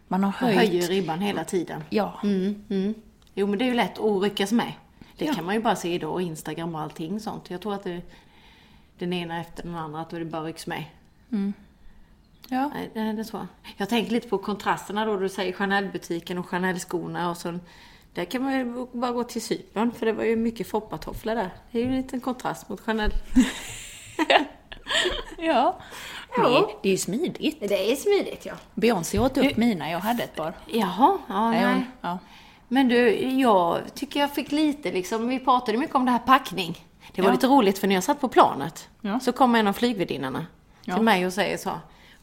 man 0.08 0.24
har 0.24 0.34
Man 0.42 0.50
höjt. 0.54 0.58
höjer 0.70 0.88
ribban 0.88 1.20
hela 1.22 1.44
tiden. 1.44 1.84
Ja, 1.90 2.20
Mm, 2.24 2.64
mm. 2.70 2.94
Jo, 3.36 3.48
men 3.48 3.60
det 3.60 3.66
är 3.66 3.70
ju 3.70 3.74
lätt 3.76 4.00
att 4.00 4.22
ryckas 4.24 4.52
med. 4.52 4.72
Det 5.18 5.26
Ja. 5.26 5.34
kan 5.34 5.46
man 5.46 5.56
ju 5.56 5.62
bara 5.62 5.76
se 5.76 5.94
idag, 5.94 6.22
Instagram 6.22 6.76
och 6.76 6.82
allting 6.82 7.20
sånt. 7.20 7.50
Jag 7.50 7.62
tror 7.62 7.74
att 7.74 7.84
det, 7.84 8.02
den 9.00 9.14
ena 9.14 9.42
efter 9.42 9.64
den 9.64 9.76
andra, 9.76 10.02
att 10.02 10.10
det 10.10 10.26
bara 10.26 10.44
rycks 10.44 10.68
med. 10.68 10.84
Ja. 12.50 12.72
Nej, 12.74 12.90
det 12.94 13.00
är 13.00 13.24
så. 13.24 13.48
Jag 13.78 13.90
tänker 13.90 14.12
lite 14.12 14.28
på 14.28 14.38
kontrasterna 14.38 15.06
då, 15.06 15.18
du 15.18 15.30
säger 15.30 15.54
Chanel-butiken 15.54 16.38
och 16.38 16.50
Chanel-skorna 16.50 17.30
och 17.30 17.38
så 17.38 17.60
där 18.14 18.26
kan 18.26 18.44
man 18.44 18.54
ju 18.54 18.88
bara 18.92 19.12
gå 19.12 19.24
till 19.24 19.42
Cypern, 19.42 19.92
för 19.92 20.06
det 20.06 20.12
var 20.14 20.24
ju 20.24 20.36
mycket 20.36 20.68
foppatofflor 20.68 21.36
där. 21.36 21.50
Det 21.72 21.78
är 21.80 21.84
ju 21.84 21.90
en 21.90 21.96
liten 21.98 22.20
kontrast 22.22 22.70
mot 22.70 22.82
Chanel. 22.82 23.12
ja. 25.38 25.80
Ja. 26.38 26.50
Det, 26.50 26.74
det 26.82 26.90
är 26.90 26.92
ju 26.92 26.98
smidigt. 26.98 27.60
Det 27.70 27.92
är 27.92 27.96
smidigt, 27.96 28.46
ja. 28.46 28.54
Beyoncé 28.74 29.20
åt 29.20 29.38
upp 29.38 29.58
mina, 29.58 29.92
jag 29.92 30.00
hade 30.00 30.24
ett 30.24 30.36
par. 30.36 30.54
Jaha, 30.68 31.18
ja, 31.28 31.52
Nej, 31.52 31.86
Ja. 32.02 32.18
Men 32.68 32.88
du, 32.88 33.10
jag 33.40 33.80
tycker 33.96 34.20
jag 34.20 34.32
fick 34.32 34.52
lite 34.52 34.92
liksom, 34.92 35.28
vi 35.28 35.40
pratade 35.40 35.78
mycket 35.78 35.96
om 35.96 36.06
det 36.06 36.12
här 36.12 36.20
packning. 36.20 36.86
Det 37.16 37.22
var 37.22 37.30
Ja. 37.30 37.34
lite 37.34 37.48
roligt 37.48 37.80
för 37.80 37.88
när 37.88 37.96
jag 37.96 38.04
satt 38.04 38.22
på 38.22 38.28
planet 38.28 38.90
Ja. 39.02 39.20
så 39.20 39.32
kom 39.32 39.56
en 39.56 39.68
av 39.68 39.74
flygvärdinnorna 39.74 40.46
Ja. 40.86 40.94
till 40.96 41.04
mig 41.04 41.26
och 41.26 41.34
säger 41.34 41.58
så. 41.58 41.72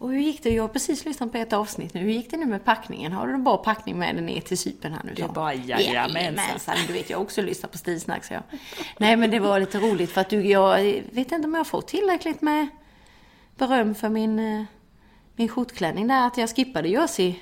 Och 0.01 0.11
hur 0.11 0.19
gick 0.19 0.43
det? 0.43 0.51
Jag 0.51 0.63
har 0.63 0.69
precis 0.69 1.05
lyssnat 1.05 1.33
på 1.33 1.39
ett 1.39 1.53
avsnitt 1.53 1.95
nu. 1.95 2.01
Hur 2.01 2.11
gick 2.11 2.31
det 2.31 2.37
nu 2.37 2.47
med 2.47 2.65
packningen? 2.65 3.13
Har 3.13 3.27
du 3.27 3.35
en 3.35 3.45
bra 3.45 3.57
packning 3.57 3.99
med 3.99 4.15
dig 4.15 4.25
ner 4.25 4.41
till 4.41 4.59
Cypern 4.59 4.93
här 4.93 5.01
nu? 5.05 5.13
Det 5.17 5.23
är 5.23 5.29
bara 5.29 5.55
jajamensan. 5.55 6.77
Du 6.87 6.93
vet, 6.93 7.11
jag 7.11 7.19
har 7.19 7.25
också 7.25 7.43
lyssnat 7.43 7.73
på 7.73 7.79
Stilsnack 7.79 8.25
så 8.25 8.35
jag. 8.35 8.43
Nej 8.99 9.17
men 9.17 9.31
det 9.31 9.39
var 9.39 9.61
lite 9.61 9.79
roligt 9.79 10.11
för 10.11 10.21
att 10.21 10.31
du, 10.31 10.47
jag 10.47 10.77
vet 11.13 11.33
inte 11.33 11.47
om 11.47 11.55
jag 11.55 11.59
har 11.59 11.65
fått 11.65 11.89
tillräckligt 11.89 12.43
med 12.43 12.69
beröm 13.57 13.95
för 13.95 14.09
min, 14.09 14.39
eh, 14.39 14.65
min 15.37 15.49
skjortklänning 15.49 16.09
där. 16.09 16.27
Att 16.27 16.37
jag 16.37 16.57
skippade 16.57 16.89
Jersey. 16.89 17.35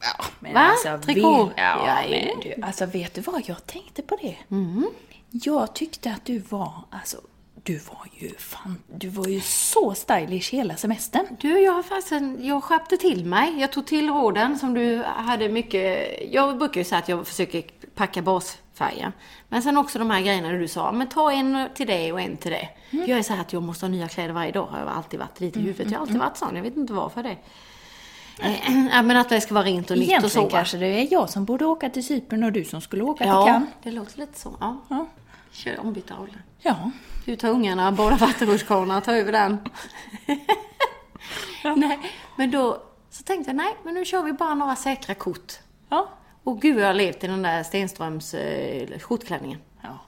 Ja, 0.00 0.24
men 0.40 0.54
Va? 0.54 0.60
alltså, 0.60 1.06
Trikå? 1.06 1.44
Vet, 1.44 1.54
ja, 1.56 1.98
men 2.10 2.40
du, 2.40 2.62
alltså 2.62 2.86
vet 2.86 3.14
du 3.14 3.20
vad 3.20 3.42
jag 3.46 3.66
tänkte 3.66 4.02
på 4.02 4.16
det? 4.22 4.36
Mm. 4.50 4.86
Jag 5.30 5.74
tyckte 5.74 6.10
att 6.10 6.24
du 6.24 6.38
var, 6.38 6.72
alltså, 6.90 7.20
du 7.64 7.78
var 7.78 8.06
ju 8.12 8.34
fan, 8.34 8.82
du 8.94 9.08
var 9.08 9.26
ju 9.26 9.40
så 9.40 9.94
stylish 9.94 10.52
hela 10.52 10.76
semestern. 10.76 11.26
Du, 11.40 11.60
jag 11.60 11.72
har 11.72 11.82
faktiskt 11.82 12.12
en, 12.12 12.38
jag 12.46 12.64
skärpte 12.64 12.96
till 12.96 13.24
mig. 13.24 13.60
Jag 13.60 13.72
tog 13.72 13.86
till 13.86 14.08
råden 14.08 14.58
som 14.58 14.74
du 14.74 15.02
hade 15.02 15.48
mycket. 15.48 16.18
Jag 16.32 16.58
brukar 16.58 16.80
ju 16.80 16.84
säga 16.84 16.98
att 16.98 17.08
jag 17.08 17.26
försöker 17.26 17.62
packa 17.94 18.22
basfärger. 18.22 19.12
Men 19.48 19.62
sen 19.62 19.76
också 19.76 19.98
de 19.98 20.10
här 20.10 20.20
grejerna 20.20 20.48
du 20.52 20.68
sa, 20.68 20.92
men 20.92 21.08
ta 21.08 21.32
en 21.32 21.68
till 21.74 21.86
det 21.86 22.12
och 22.12 22.20
en 22.20 22.36
till 22.36 22.50
det. 22.50 22.68
Mm. 22.90 23.10
Jag 23.10 23.18
är 23.18 23.22
så 23.22 23.32
här 23.32 23.40
att 23.40 23.52
jag 23.52 23.62
måste 23.62 23.86
ha 23.86 23.90
nya 23.90 24.08
kläder 24.08 24.32
varje 24.34 24.52
dag, 24.52 24.66
har 24.66 24.78
jag 24.78 24.88
alltid 24.88 25.20
varit 25.20 25.40
lite 25.40 25.58
i 25.58 25.62
huvudet. 25.62 25.92
Jag 25.92 25.98
har 25.98 26.02
alltid 26.06 26.18
varit 26.18 26.36
sån, 26.36 26.56
jag 26.56 26.62
vet 26.62 26.76
inte 26.76 26.92
varför 26.92 27.22
det. 27.22 27.36
Ja, 28.92 29.02
men 29.02 29.16
att 29.16 29.28
det 29.28 29.40
ska 29.40 29.54
vara 29.54 29.64
rent 29.64 29.90
och 29.90 29.98
nytt 29.98 30.08
och 30.08 30.30
så. 30.30 30.38
Egentligen 30.38 30.48
kanske 30.50 30.76
det 30.76 30.86
är 30.86 31.12
jag 31.12 31.30
som 31.30 31.44
borde 31.44 31.64
åka 31.64 31.90
till 31.90 32.06
Cypern 32.06 32.44
och 32.44 32.52
du 32.52 32.64
som 32.64 32.80
skulle 32.80 33.02
åka 33.04 33.24
till 33.24 33.28
Ja, 33.28 33.46
Cannes. 33.46 33.68
det 33.82 33.90
låter 33.90 34.18
lite 34.18 34.38
så. 34.40 34.56
Ja. 34.60 34.76
Ja. 34.88 35.06
Kör 35.52 35.80
ombytta 35.80 36.14
roller. 36.14 36.42
Ja. 36.62 36.90
Tar 37.38 37.48
ungarna, 37.48 37.92
båda 37.92 38.16
vattenrutschkanorna, 38.16 39.00
tar 39.00 39.14
över 39.14 39.32
den. 39.32 39.58
nej, 41.76 41.98
men 42.36 42.50
då 42.50 42.82
så 43.10 43.22
tänkte 43.22 43.48
jag, 43.50 43.56
nej, 43.56 43.74
men 43.84 43.94
nu 43.94 44.04
kör 44.04 44.22
vi 44.22 44.32
bara 44.32 44.54
några 44.54 44.76
säkra 44.76 45.14
kort. 45.14 45.52
Ja. 45.88 46.08
Och 46.44 46.60
gud, 46.62 46.78
jag 46.78 46.86
har 46.86 46.94
levt 46.94 47.24
i 47.24 47.26
den 47.26 47.42
där 47.42 47.62
Stenströms 47.62 48.34
eh, 48.34 48.98
skjortklänningen. 48.98 49.58
ja. 49.82 49.98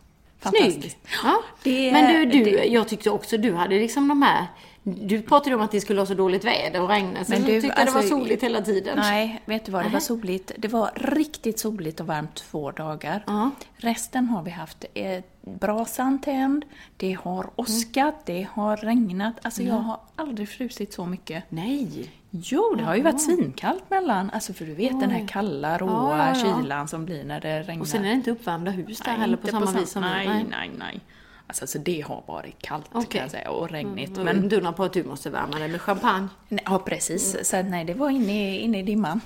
Snygg! 0.50 0.96
Ja. 1.24 1.42
Det- 1.62 1.92
men 1.92 2.12
du, 2.14 2.24
du 2.38 2.44
det- 2.44 2.64
jag 2.64 2.88
tyckte 2.88 3.10
också 3.10 3.36
du 3.38 3.54
hade 3.54 3.74
liksom 3.78 4.08
de 4.08 4.22
här... 4.22 4.46
Du 4.86 5.22
pratade 5.22 5.56
om 5.56 5.62
att 5.62 5.70
det 5.70 5.80
skulle 5.80 6.00
ha 6.00 6.06
så 6.06 6.14
dåligt 6.14 6.44
väder 6.44 6.82
och 6.82 6.88
regna, 6.88 7.18
du 7.18 7.24
tyckte 7.24 7.52
det 7.60 7.68
var 7.68 7.74
alltså, 7.74 8.02
soligt 8.02 8.42
hela 8.42 8.62
tiden. 8.62 8.98
Nej, 8.98 9.42
vet 9.44 9.64
du 9.64 9.72
vad? 9.72 9.84
Det 9.84 9.88
var 9.88 10.00
soligt. 10.00 10.52
Det 10.58 10.68
var 10.68 10.90
riktigt 10.94 11.58
soligt 11.58 12.00
och 12.00 12.06
varmt 12.06 12.34
två 12.34 12.70
dagar. 12.70 13.24
Ja. 13.26 13.50
Resten 13.76 14.28
har 14.28 14.42
vi 14.42 14.50
haft 14.50 14.84
eh, 14.94 15.22
brasan 15.40 16.18
tänd, 16.18 16.64
det 16.96 17.12
har 17.12 17.50
åskat, 17.56 18.14
det 18.26 18.46
har 18.52 18.76
regnat. 18.76 19.34
Alltså 19.42 19.62
jag 19.62 19.74
har 19.74 20.00
aldrig 20.16 20.48
frusit 20.48 20.92
så 20.92 21.06
mycket. 21.06 21.44
Nej! 21.48 22.10
Jo, 22.30 22.74
det 22.78 22.84
har 22.84 22.94
ju 22.96 23.02
varit 23.02 23.20
svinkallt 23.20 23.90
mellan, 23.90 24.30
alltså 24.30 24.52
för 24.52 24.64
du 24.64 24.74
vet 24.74 25.00
den 25.00 25.10
här 25.10 25.28
kalla, 25.28 25.78
råa 25.78 26.18
Ja, 26.18 26.18
ja, 26.18 26.48
ja. 26.48 26.56
kylan 26.62 26.88
som 26.88 27.04
blir 27.04 27.24
när 27.24 27.40
det 27.40 27.62
regnar. 27.62 27.80
Och 27.82 27.88
sen 27.88 28.04
är 28.04 28.08
det 28.08 28.14
inte 28.14 28.30
uppvärmda 28.30 28.70
hus 28.70 28.98
där 28.98 29.10
Nej, 29.10 29.20
heller 29.20 29.36
på 29.36 29.46
samma 29.46 29.66
sam- 29.66 29.76
vis 29.76 29.90
som 29.90 30.02
vi. 30.02 30.08
Nej, 30.08 30.46
nej, 30.50 30.70
nej. 30.78 31.00
Alltså, 31.46 31.66
så 31.66 31.78
det 31.78 32.00
har 32.00 32.22
varit 32.26 32.62
kallt 32.62 32.84
Okej. 32.92 33.08
kan 33.10 33.20
jag 33.20 33.30
säga 33.30 33.50
och 33.50 33.70
regnigt. 33.70 34.10
Men 34.16 34.24
Men, 34.24 34.48
du 34.48 34.72
på 34.72 34.84
att 34.84 34.92
du 34.92 35.04
måste 35.04 35.30
värma 35.30 35.58
dig 35.58 35.68
med 35.68 35.80
champagne. 35.80 36.28
nej, 36.48 36.62
ja, 36.66 36.78
precis. 36.78 37.48
Så 37.48 37.62
nej, 37.62 37.84
det 37.84 37.94
var 37.94 38.10
inne, 38.10 38.54
i- 38.54 38.60
inne 38.60 38.78
i 38.78 38.82
dimman. 38.82 39.20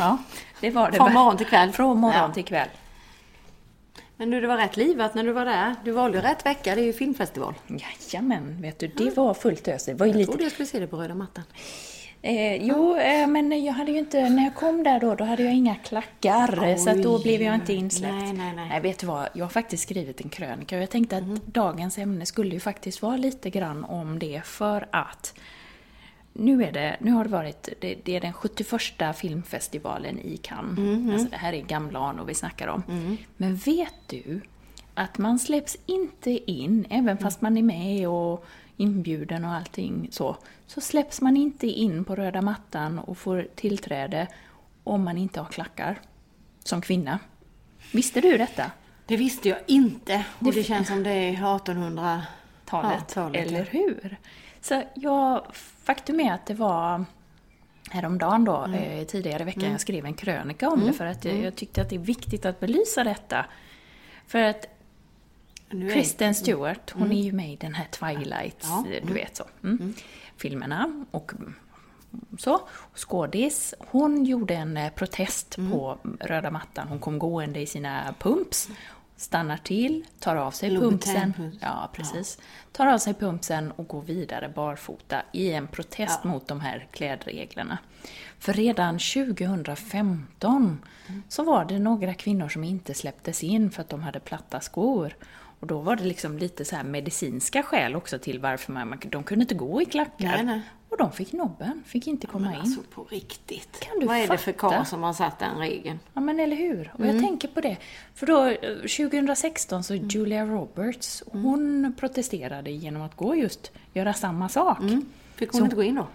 Ja, 0.00 0.18
det 0.60 0.70
var 0.70 0.90
det. 0.90 0.96
Från 0.96 1.12
morgon 1.12 1.36
till 1.36 1.46
kväll. 1.46 1.72
Från 1.72 1.98
morgon 1.98 2.16
Ja. 2.28 2.32
till 2.34 2.44
kväll. 2.44 2.68
Men 4.16 4.30
du, 4.30 4.40
det 4.40 4.46
var 4.46 4.56
rätt 4.56 4.76
livat 4.76 5.14
när 5.14 5.24
du 5.24 5.32
var 5.32 5.44
där. 5.44 5.74
Du 5.84 5.90
valde 5.92 6.22
rätt 6.22 6.46
vecka, 6.46 6.74
det 6.74 6.80
är 6.80 6.84
ju 6.84 6.92
filmfestival. 6.92 7.54
Jajamän, 8.12 8.62
vet 8.62 8.78
du, 8.78 8.86
det 8.86 9.16
var 9.16 9.34
fullt 9.34 9.68
ös. 9.68 9.84
Det 9.84 9.94
var 9.94 10.06
ju 10.06 10.12
Jag 10.12 10.18
lite... 10.18 10.30
trodde 10.32 10.44
jag 10.44 10.52
skulle 10.52 10.66
se 10.66 10.80
det 10.80 10.86
på 10.86 10.96
röda 10.96 11.14
mattan. 11.14 11.44
Eh, 12.26 12.56
jo, 12.66 12.96
eh, 12.96 13.26
men 13.26 13.64
jag 13.64 13.72
hade 13.72 13.92
ju 13.92 13.98
inte, 13.98 14.28
när 14.28 14.44
jag 14.44 14.54
kom 14.54 14.82
där 14.82 15.00
då, 15.00 15.14
då 15.14 15.24
hade 15.24 15.42
jag 15.42 15.54
inga 15.54 15.74
klackar. 15.74 16.76
så 16.76 16.90
att 16.90 17.02
då 17.02 17.16
Oj. 17.16 17.22
blev 17.22 17.42
jag 17.42 17.54
inte 17.54 17.74
insläppt. 17.74 18.14
Nej, 18.14 18.32
nej, 18.32 18.52
nej. 18.56 18.68
Nej, 18.68 18.80
vet 18.80 18.98
du 18.98 19.06
vad? 19.06 19.28
Jag 19.34 19.44
har 19.44 19.50
faktiskt 19.50 19.82
skrivit 19.82 20.20
en 20.20 20.28
krönika 20.28 20.76
och 20.76 20.82
jag 20.82 20.90
tänkte 20.90 21.16
att 21.16 21.46
dagens 21.46 21.98
ämne 21.98 22.26
skulle 22.26 22.54
ju 22.54 22.60
faktiskt 22.60 23.02
vara 23.02 23.16
lite 23.16 23.50
grann 23.50 23.84
om 23.84 24.18
det 24.18 24.42
för 24.44 24.88
att 24.92 25.34
nu, 26.32 26.64
är 26.64 26.72
det, 26.72 26.96
nu 27.00 27.10
har 27.10 27.24
det 27.24 27.30
varit, 27.30 27.68
det, 27.80 27.96
det 28.04 28.16
är 28.16 28.20
den 28.20 28.32
71 28.32 29.16
filmfestivalen 29.16 30.18
i 30.18 30.36
Cannes. 30.36 31.12
Alltså 31.12 31.28
det 31.30 31.36
här 31.36 31.52
är 31.52 31.62
gamla 31.62 31.98
anor 31.98 32.24
vi 32.24 32.34
snackar 32.34 32.68
om. 32.68 32.82
Men 33.36 33.56
vet 33.56 33.94
du 34.06 34.40
att 34.94 35.18
man 35.18 35.38
släpps 35.38 35.76
inte 35.86 36.50
in, 36.50 36.86
även 36.90 37.18
fast 37.18 37.40
man 37.40 37.56
är 37.56 37.62
med 37.62 38.08
och 38.08 38.44
inbjuden 38.76 39.44
och 39.44 39.52
allting 39.52 40.08
så, 40.10 40.36
så 40.66 40.80
släpps 40.80 41.20
man 41.20 41.36
inte 41.36 41.66
in 41.66 42.04
på 42.04 42.16
röda 42.16 42.42
mattan 42.42 42.98
och 42.98 43.18
får 43.18 43.48
tillträde 43.54 44.26
om 44.84 45.04
man 45.04 45.18
inte 45.18 45.40
har 45.40 45.46
klackar. 45.48 46.00
Som 46.64 46.80
kvinna. 46.80 47.18
Visste 47.92 48.20
du 48.20 48.38
detta? 48.38 48.70
Det 49.06 49.16
visste 49.16 49.48
jag 49.48 49.58
inte. 49.66 50.24
Och 50.38 50.52
det 50.52 50.62
känns 50.64 50.88
som 50.88 51.02
det 51.02 51.10
är 51.10 51.30
1800 51.32 52.22
talet, 52.64 52.92
Ja, 53.08 53.14
talet, 53.14 53.46
eller 53.46 53.64
hur? 53.64 54.16
Så 54.60 54.82
jag, 54.94 55.46
faktum 55.84 56.20
är 56.20 56.32
att 56.32 56.46
det 56.46 56.54
var 56.54 57.04
häromdagen 57.90 58.44
då, 58.44 58.56
Mm. 58.56 58.74
eh, 58.98 59.04
tidigare 59.06 59.42
i 59.42 59.46
veckan, 59.46 59.70
jag 59.70 59.80
skrev 59.80 60.06
en 60.06 60.14
krönika 60.14 60.68
om 60.68 60.86
det 60.86 60.92
för 60.92 61.06
att 61.06 61.24
jag, 61.24 61.36
jag 61.36 61.56
tyckte 61.56 61.82
att 61.82 61.88
det 61.90 61.96
är 61.96 62.00
viktigt 62.00 62.46
att 62.46 62.60
belysa 62.60 63.04
detta. 63.04 63.46
För 64.26 64.42
att 64.42 64.66
Nu 65.70 65.90
Kristen 65.90 66.34
Stewart, 66.34 66.90
hon 66.90 67.12
är 67.12 67.22
ju 67.22 67.32
med 67.32 67.52
i 67.52 67.56
den 67.56 67.74
här 67.74 67.86
Twilight, 67.90 68.56
Ja. 68.62 68.84
du 69.02 69.12
vet 69.12 69.36
så. 69.36 69.44
Mm. 69.62 69.94
Filmerna 70.36 71.04
och 71.10 71.32
så. 72.38 72.60
Skådis, 72.94 73.74
hon 73.78 74.24
gjorde 74.24 74.54
en 74.54 74.76
eh, 74.76 74.92
protest 74.92 75.56
på 75.56 75.98
röda 76.20 76.50
mattan. 76.50 76.88
Hon 76.88 76.98
kom 76.98 77.18
gående 77.18 77.60
i 77.60 77.66
sina 77.66 78.14
pumps, 78.18 78.68
stannar 79.16 79.56
till, 79.56 80.04
tar 80.20 80.36
av 80.36 80.50
sig 80.50 80.76
pumpsen. 80.76 81.32
pumps. 81.32 81.56
Ja, 81.60 81.90
precis. 81.92 82.38
Tar 82.72 82.86
av 82.86 82.98
sig 82.98 83.14
pumpsen 83.14 83.70
och 83.72 83.86
går 83.88 84.02
vidare 84.02 84.48
barfota 84.54 85.22
i 85.32 85.52
en 85.52 85.66
protest 85.66 86.24
mot 86.24 86.48
de 86.48 86.60
här 86.60 86.86
klädreglerna. 86.92 87.78
För 88.38 88.52
redan 88.52 88.98
2015 88.98 90.78
så 91.28 91.42
var 91.44 91.64
det 91.64 91.78
några 91.78 92.14
kvinnor 92.14 92.48
som 92.48 92.64
inte 92.64 92.94
släpptes 92.94 93.44
in 93.44 93.70
för 93.70 93.82
att 93.82 93.88
de 93.88 94.02
hade 94.02 94.20
platta 94.20 94.60
skor. 94.60 95.16
Och 95.64 95.68
då 95.68 95.78
var 95.80 95.96
det 95.96 96.04
liksom 96.04 96.38
lite 96.38 96.64
så 96.64 96.76
medicinska 96.84 97.62
skäl 97.62 97.96
också 97.96 98.18
till 98.18 98.38
varför 98.40 98.72
man, 98.72 98.98
de 99.06 99.22
kunde 99.24 99.42
inte 99.42 99.54
gå 99.54 99.82
i 99.82 99.84
klackar. 99.84 100.12
Nej, 100.26 100.44
nej. 100.44 100.60
Och 100.88 100.96
de 100.98 101.12
fick 101.12 101.32
nobben, 101.32 101.82
fick 101.86 102.06
inte 102.06 102.26
komma 102.26 102.44
Men 102.46 102.54
in. 102.54 102.60
alltså 102.60 102.80
på 102.94 103.04
riktigt. 103.04 103.80
Kan 103.80 104.00
du 104.00 104.06
Vad 104.06 104.16
är 104.16 104.20
det 104.28 104.38
för 104.38 104.52
fatta? 104.52 104.74
karl 104.76 104.84
som 104.84 105.02
har 105.02 105.12
satt 105.12 105.38
den 105.38 105.58
regeln? 105.58 105.98
Ja 106.14 106.20
men 106.20 106.40
eller 106.40 106.56
hur? 106.56 106.90
Och 106.94 107.00
Mm. 107.00 107.16
jag 107.16 107.24
tänker 107.24 107.48
på 107.48 107.60
det. 107.60 107.76
För 108.14 108.26
då, 108.26 108.46
eh, 108.46 108.76
2016 108.86 109.84
så 109.84 109.94
Julia 109.94 110.46
Roberts, 110.46 111.22
Mm. 111.32 111.44
hon 111.44 111.94
protesterade 112.00 112.70
genom 112.70 113.02
att 113.02 113.16
gå 113.16 113.34
just 113.34 113.72
göra 113.92 114.12
samma 114.12 114.48
sak. 114.48 114.78
Fick 115.34 115.52
hon 115.52 115.58
Så- 115.58 115.64
inte 115.64 115.76
gå 115.76 115.82
in 115.82 115.94
då? 115.94 116.06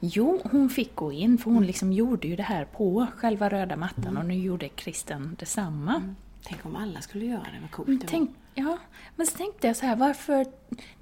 Jo, 0.00 0.40
hon 0.52 0.70
fick 0.70 0.94
gå 0.94 1.12
in 1.12 1.38
för 1.38 1.44
hon 1.44 1.56
Mm. 1.56 1.66
liksom 1.66 1.92
gjorde 1.92 2.28
ju 2.28 2.36
det 2.36 2.42
här 2.42 2.64
på 2.64 3.06
själva 3.16 3.48
röda 3.48 3.76
mattan 3.76 4.16
och 4.16 4.24
nu 4.26 4.34
gjorde 4.34 4.68
Kristen 4.68 5.36
detsamma. 5.38 6.14
Tänk 6.44 6.66
om 6.66 6.76
alla 6.76 7.00
skulle 7.00 7.24
göra 7.26 7.38
det, 7.42 7.58
vad 7.60 7.70
coolt 7.70 7.88
Men 7.88 7.98
det 7.98 8.04
var. 8.04 8.10
tänk, 8.10 8.30
Ja, 8.58 8.78
men 9.16 9.26
så 9.26 9.36
tänkte 9.36 9.66
jag 9.66 9.76
så 9.76 9.86
här, 9.86 9.96
varför... 9.96 10.46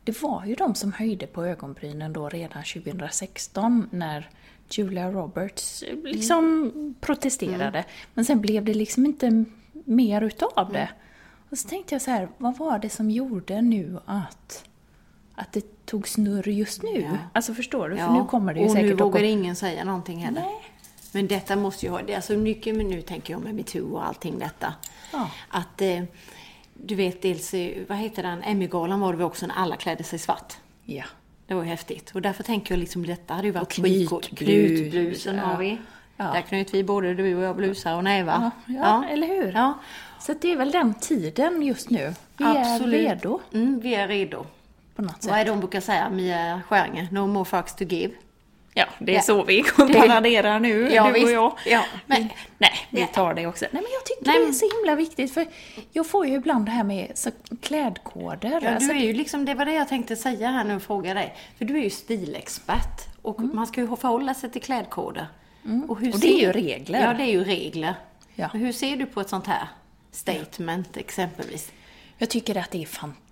Det 0.04 0.22
var 0.22 0.44
ju 0.44 0.54
de 0.54 0.75
som 0.75 0.92
höjde 0.92 1.26
på 1.26 1.44
ögonbrynen 1.44 2.12
då 2.12 2.28
redan 2.28 2.62
2016 2.62 3.88
när 3.90 4.30
Julia 4.70 5.10
Roberts 5.10 5.84
liksom 6.04 6.72
protesterade. 7.00 7.84
Men 8.14 8.25
sen 8.25 8.40
blev 8.40 8.64
det 8.64 8.75
liksom 8.75 9.06
inte 9.06 9.44
mer 9.72 10.22
utav 10.22 10.72
det. 10.72 10.88
Och 11.50 11.58
så 11.58 11.68
tänkte 11.68 11.94
jag 11.94 12.02
så 12.02 12.10
här, 12.10 12.28
vad 12.38 12.58
var 12.58 12.78
det 12.78 12.90
som 12.90 13.10
gjorde 13.10 13.62
nu 13.62 13.98
att, 14.04 14.64
att 15.34 15.52
det 15.52 15.86
tog 15.86 16.08
snurr 16.08 16.48
just 16.48 16.82
nu? 16.82 17.00
Ja. 17.00 17.18
Alltså 17.32 17.54
förstår 17.54 17.88
du? 17.88 17.96
För 17.96 18.02
Ja, 18.02 18.22
nu 18.22 18.28
kommer 18.28 18.54
det 18.54 18.60
ju 18.60 18.66
och 18.66 18.72
säkert 18.72 18.88
nu 18.88 18.94
att 18.94 19.00
vågar 19.00 19.22
ingen 19.22 19.56
säga 19.56 19.84
någonting 19.84 20.18
heller. 20.18 20.40
Nej. 20.40 20.62
Men 21.12 21.26
detta 21.26 21.56
måste 21.56 21.86
ju 21.86 21.92
ha, 21.92 22.00
alltså 22.16 22.32
mycket, 22.32 22.76
men 22.76 22.88
nu 22.88 23.02
tänker 23.02 23.34
jag 23.34 23.42
med 23.42 23.54
metoo 23.54 23.94
och 23.94 24.06
allting 24.06 24.38
detta. 24.38 24.75
Ja. 25.12 25.30
Att, 25.48 25.82
eh, 25.82 26.02
du 26.85 26.95
vet 26.95 27.23
dels, 27.23 27.54
vad 27.88 27.99
heter 27.99 28.23
den, 28.23 28.42
Emmygalan 28.42 29.00
var 29.00 29.14
det 29.14 29.25
också 29.25 29.47
när 29.47 29.54
alla 29.54 29.76
klädde 29.76 30.04
sig 30.04 30.18
svart. 30.18 30.54
Ja. 30.85 31.04
Det 31.47 31.54
var 31.54 31.62
ju 31.62 31.68
häftigt. 31.68 32.11
Och 32.14 32.23
därför 32.23 32.42
tänker 32.42 32.75
jag 32.75 32.78
liksom, 32.78 33.06
detta 33.06 33.35
hade 33.35 33.47
ju 33.47 33.52
varit 33.52 33.73
skitcoolt. 33.73 34.38
Knutblusen 34.38 35.38
har 35.38 35.56
vi. 35.59 35.78
Ja. 36.16 36.25
Där 36.33 36.40
knöt 36.40 36.75
vi 36.75 36.85
både 36.85 37.14
du 37.14 37.35
och 37.37 37.42
jag 37.42 37.56
blusar 37.56 37.97
och 37.97 38.04
nävar. 38.04 38.50
Ja, 38.66 38.75
ja, 38.75 39.04
eller 39.09 39.26
hur? 39.26 39.52
Ja, 39.52 39.78
Så 40.21 40.35
det 40.40 40.52
är 40.52 40.56
väl 40.56 40.71
den 40.71 40.95
tiden 40.95 41.62
just 41.62 41.90
nu. 41.90 42.14
Vi 42.37 42.45
absolut. 42.45 42.95
är 42.95 43.09
redo 43.14 43.40
Mm, 43.52 43.80
vi 43.80 43.95
är 43.95 44.09
redo. 44.09 44.47
på 44.97 45.02
något 45.02 45.23
sätt. 45.23 45.30
Vad 45.30 45.40
är 45.40 45.45
det 45.45 45.50
hon 45.50 45.61
brukar 45.61 45.80
säga, 45.80 46.11
Mia 46.11 46.62
Skäringer? 46.68 47.09
No 47.11 47.26
more 47.26 47.45
fucks 47.45 47.75
to 47.75 47.85
give. 47.85 48.14
Ja, 48.78 48.85
det 48.99 49.12
är 49.12 49.16
Ja. 49.16 49.23
så 49.23 49.42
vi 49.45 49.62
paraderar 49.95 50.61
nu, 50.61 50.92
Ja, 50.92 51.02
du 51.04 51.11
och 51.11 51.16
visst. 51.16 51.33
jag. 51.33 51.59
Ja, 51.66 51.85
men- 52.06 52.28
Nej, 52.59 52.73
vi 52.90 53.06
tar 53.06 53.35
det 53.35 53.47
också. 53.47 53.64
Nej, 53.73 53.83
men 53.83 53.92
jag 53.92 54.04
tycker 54.04 54.26
Nej, 54.26 54.38
det 54.47 54.49
är 54.49 54.52
så 54.52 54.76
himla 54.78 54.95
viktigt, 54.97 55.35
för 55.35 55.47
jag 55.92 56.06
får 56.06 56.26
ju 56.26 56.35
ibland 56.35 56.66
det 56.66 56.73
här 56.73 56.85
med 56.85 57.12
så, 57.14 57.30
klädkoder. 57.62 58.61
Ja, 58.62 58.71
Alltså, 58.71 58.92
du 58.92 58.99
är 58.99 59.02
ju 59.04 59.12
liksom, 59.12 59.45
det 59.45 59.54
var 59.54 59.64
det 59.64 59.73
jag 59.75 59.88
tänkte 59.88 60.16
säga 60.16 60.49
här 60.49 60.64
nu 60.64 60.76
och 60.76 60.83
fråga 60.83 61.14
dig. 61.14 61.37
För 61.59 61.64
du 61.64 61.78
är 61.78 61.83
ju 61.83 61.90
stilexpert 61.90 63.23
och 63.23 63.40
man 63.40 63.66
ska 63.66 63.80
ju 63.80 63.97
förhålla 63.97 64.35
sig 64.35 64.50
till 64.50 64.62
klädkoder. 64.62 65.26
Och, 65.62 65.68
Mm. 65.71 65.90
Och 65.90 66.00
det 66.00 66.28
är 66.28 66.40
ju 66.40 66.52
regler. 66.52 67.02
Ja, 67.02 67.14
det 67.14 67.23
är 67.23 67.33
ju 67.33 67.45
regler. 67.45 67.95
Ja. 68.35 68.47
Hur 68.52 68.73
ser 68.73 68.97
du 68.97 69.06
på 69.06 69.21
ett 69.21 69.28
sånt 69.28 69.47
här 69.47 69.68
statement 70.12 70.97
exempelvis? 70.97 71.73
Jag 72.18 72.30
tycker 72.30 72.56
att 72.56 72.71
det 72.71 72.83
är 72.83 72.87
fantastiskt 72.87 73.25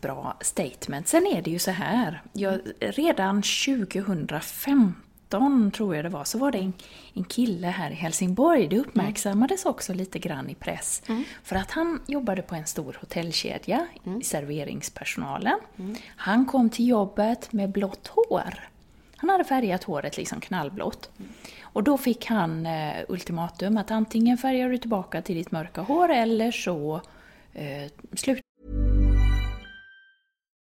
bra 0.00 0.36
statement. 0.40 1.08
Sen 1.08 1.26
är 1.26 1.42
det 1.42 1.50
ju 1.50 1.58
så 1.58 1.70
här, 1.70 2.22
jag, 2.32 2.60
redan 2.80 3.42
2015 3.42 5.70
tror 5.70 5.96
jag 5.96 6.04
det 6.04 6.08
var, 6.08 6.24
så 6.24 6.38
var 6.38 6.52
det 6.52 6.58
en, 6.58 6.72
en 7.14 7.24
kille 7.24 7.66
här 7.66 7.90
i 7.90 7.94
Helsingborg. 7.94 8.68
Det 8.68 8.78
uppmärksammades 8.78 9.66
också 9.66 9.94
lite 9.94 10.18
grann 10.18 10.50
i 10.50 10.54
press. 10.54 11.02
För 11.42 11.56
att 11.56 11.70
han 11.70 12.00
jobbade 12.06 12.42
på 12.42 12.54
en 12.54 12.66
stor 12.66 12.96
hotellkedja 13.00 13.86
i 14.20 14.24
serveringspersonalen. 14.24 15.58
Han 16.16 16.46
kom 16.46 16.70
till 16.70 16.88
jobbet 16.88 17.52
med 17.52 17.70
blått 17.70 18.06
hår. 18.06 18.68
Han 19.16 19.30
hade 19.30 19.44
färgat 19.44 19.84
håret 19.84 20.16
liksom 20.16 20.40
knallblått. 20.40 21.10
Och 21.62 21.82
då 21.82 21.98
fick 21.98 22.26
han 22.26 22.66
eh, 22.66 22.94
ultimatum 23.08 23.76
att 23.76 23.90
antingen 23.90 24.38
färgar 24.38 24.68
du 24.68 24.78
tillbaka 24.78 25.22
till 25.22 25.36
ditt 25.36 25.50
mörka 25.50 25.80
hår 25.80 26.08
eller 26.08 26.52
så 26.52 27.00
eh, 27.52 27.90
slutar 28.14 28.51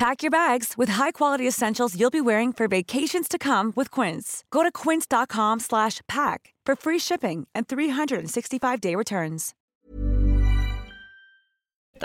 Pack 0.00 0.22
your 0.22 0.30
bags 0.30 0.78
with 0.78 0.92
high-quality 0.92 1.46
essentials 1.46 1.94
you'll 1.94 2.22
be 2.22 2.22
wearing 2.22 2.54
for 2.54 2.68
vacations 2.68 3.28
to 3.28 3.38
come 3.38 3.72
with 3.76 3.90
Quince. 3.90 4.44
Go 4.50 4.62
to 4.62 4.72
quince.com 4.72 5.60
slash 5.60 6.00
pack 6.08 6.54
for 6.66 6.74
free 6.76 6.98
shipping 6.98 7.46
and 7.54 7.68
365-day 7.68 8.96
returns. 8.96 9.54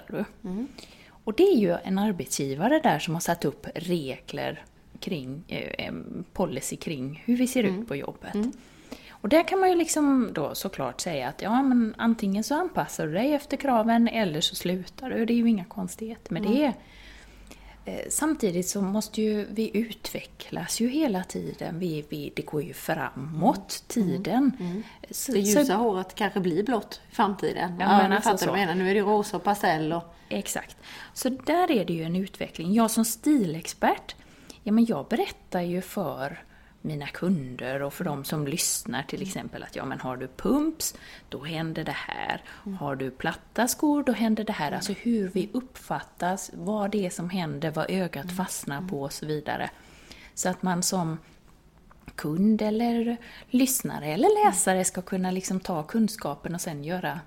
du. 0.08 0.26
Och 1.24 1.34
det 1.34 1.44
är 1.44 1.58
ju 1.58 1.78
en 1.84 2.00
arbetsgivare 2.00 2.80
där 2.80 3.00
som 3.00 3.14
har 3.14 3.22
satt 3.22 3.46
upp 3.46 3.68
regler 3.76 4.66
kring, 5.00 5.44
eh, 5.48 5.94
policy 6.34 6.76
kring 6.76 7.24
hur 7.26 7.38
vi 7.38 7.48
ser 7.48 7.64
ut 7.64 7.88
på 7.88 7.96
jobbet. 7.96 8.36
Och 9.10 9.30
där 9.30 9.48
kan 9.48 9.60
man 9.60 9.70
ju 9.70 9.76
liksom 9.76 10.30
då 10.34 10.56
såklart 10.56 11.02
säga 11.02 11.28
att 11.28 11.42
ja, 11.42 11.64
men 11.64 11.96
antingen 11.98 12.44
så 12.44 12.56
anpassar 12.56 13.08
du 13.08 13.14
dig 13.14 13.34
efter 13.34 13.58
kraven 13.58 14.08
eller 14.08 14.42
så 14.42 14.56
slutar 14.56 15.10
du. 15.10 15.26
Det 15.26 15.34
är 15.34 15.38
ju 15.38 15.50
inga 15.50 15.66
konstigheter 15.66 16.34
med 16.34 16.44
det. 16.44 16.74
Eh, 17.86 18.00
Samtidigt 18.10 18.68
så 18.68 18.82
måste 18.82 19.22
ju 19.22 19.46
vi 19.50 19.78
utvecklas 19.78 20.80
ju 20.82 20.88
hela 20.90 21.24
tiden. 21.24 21.80
Vi, 21.80 22.06
vi, 22.10 22.34
det 22.36 22.42
går 22.42 22.64
ju 22.64 22.74
framåt, 22.74 23.84
tiden. 23.88 24.52
Så, 25.12 25.32
Det 25.32 25.44
så- 25.46 25.60
ljusa 25.60 25.76
håret 25.76 26.16
kanske 26.16 26.40
blir 26.40 26.64
blått 26.64 27.02
i 27.12 27.16
framtiden. 27.16 27.76
Ja, 27.80 27.86
Ja, 27.86 27.90
men 27.90 27.98
men 27.98 28.12
alltså 28.12 28.30
fattar 28.30 28.46
så. 28.46 28.54
du 28.54 28.60
menar. 28.60 28.76
Nu 28.76 28.90
är 28.90 28.94
det 28.96 29.02
rosa 29.02 29.38
och 29.38 29.44
pastell 29.44 29.94
och... 29.94 30.04
Exakt. 30.30 30.78
Så 31.14 31.30
där 31.30 31.72
är 31.72 31.86
det 31.86 31.94
ju 31.94 32.04
en 32.04 32.16
utveckling. 32.16 32.74
Jag 32.74 32.92
som 32.92 33.06
stilexpert, 33.06 34.16
ja 34.64 34.72
men 34.72 34.86
jag 34.86 35.08
berättar 35.08 35.62
ju 35.62 35.82
för 35.82 36.44
mina 36.86 37.08
kunder 37.08 37.82
och 37.82 37.94
för 37.94 38.04
de 38.04 38.24
som 38.24 38.48
lyssnar 38.48 39.04
till 39.04 39.22
exempel 39.22 39.64
att 39.64 39.76
ja 39.76 39.86
men 39.86 40.00
har 40.00 40.18
du 40.18 40.28
pumps, 40.28 40.96
då 41.30 41.44
händer 41.44 41.84
det 41.84 41.96
här. 41.96 42.44
Har 42.80 42.96
du 42.96 43.12
platta 43.12 43.68
skor, 43.68 44.04
då 44.04 44.12
händer 44.12 44.44
det 44.44 44.54
här. 44.54 44.72
Alltså 44.72 44.94
hur 44.94 45.28
vi 45.28 45.50
uppfattas, 45.54 46.52
vad 46.54 46.92
det 46.92 47.06
är 47.06 47.10
som 47.10 47.30
händer, 47.30 47.72
vad 47.72 47.90
ögat 47.90 48.32
fastnar 48.32 48.82
på 48.82 49.02
och 49.02 49.14
så 49.14 49.26
vidare. 49.26 49.70
Så 50.34 50.50
att 50.50 50.64
man 50.64 50.84
som 50.84 51.18
kund 52.16 52.62
eller 52.62 53.18
lyssnare 53.50 54.06
eller 54.06 54.46
läsare 54.46 54.86
ska 54.86 55.02
kunna 55.02 55.32
liksom 55.32 55.60
ta 55.60 55.84
kunskapen 55.84 56.56
och 56.56 56.62
sen 56.62 56.84
göra 56.84 57.20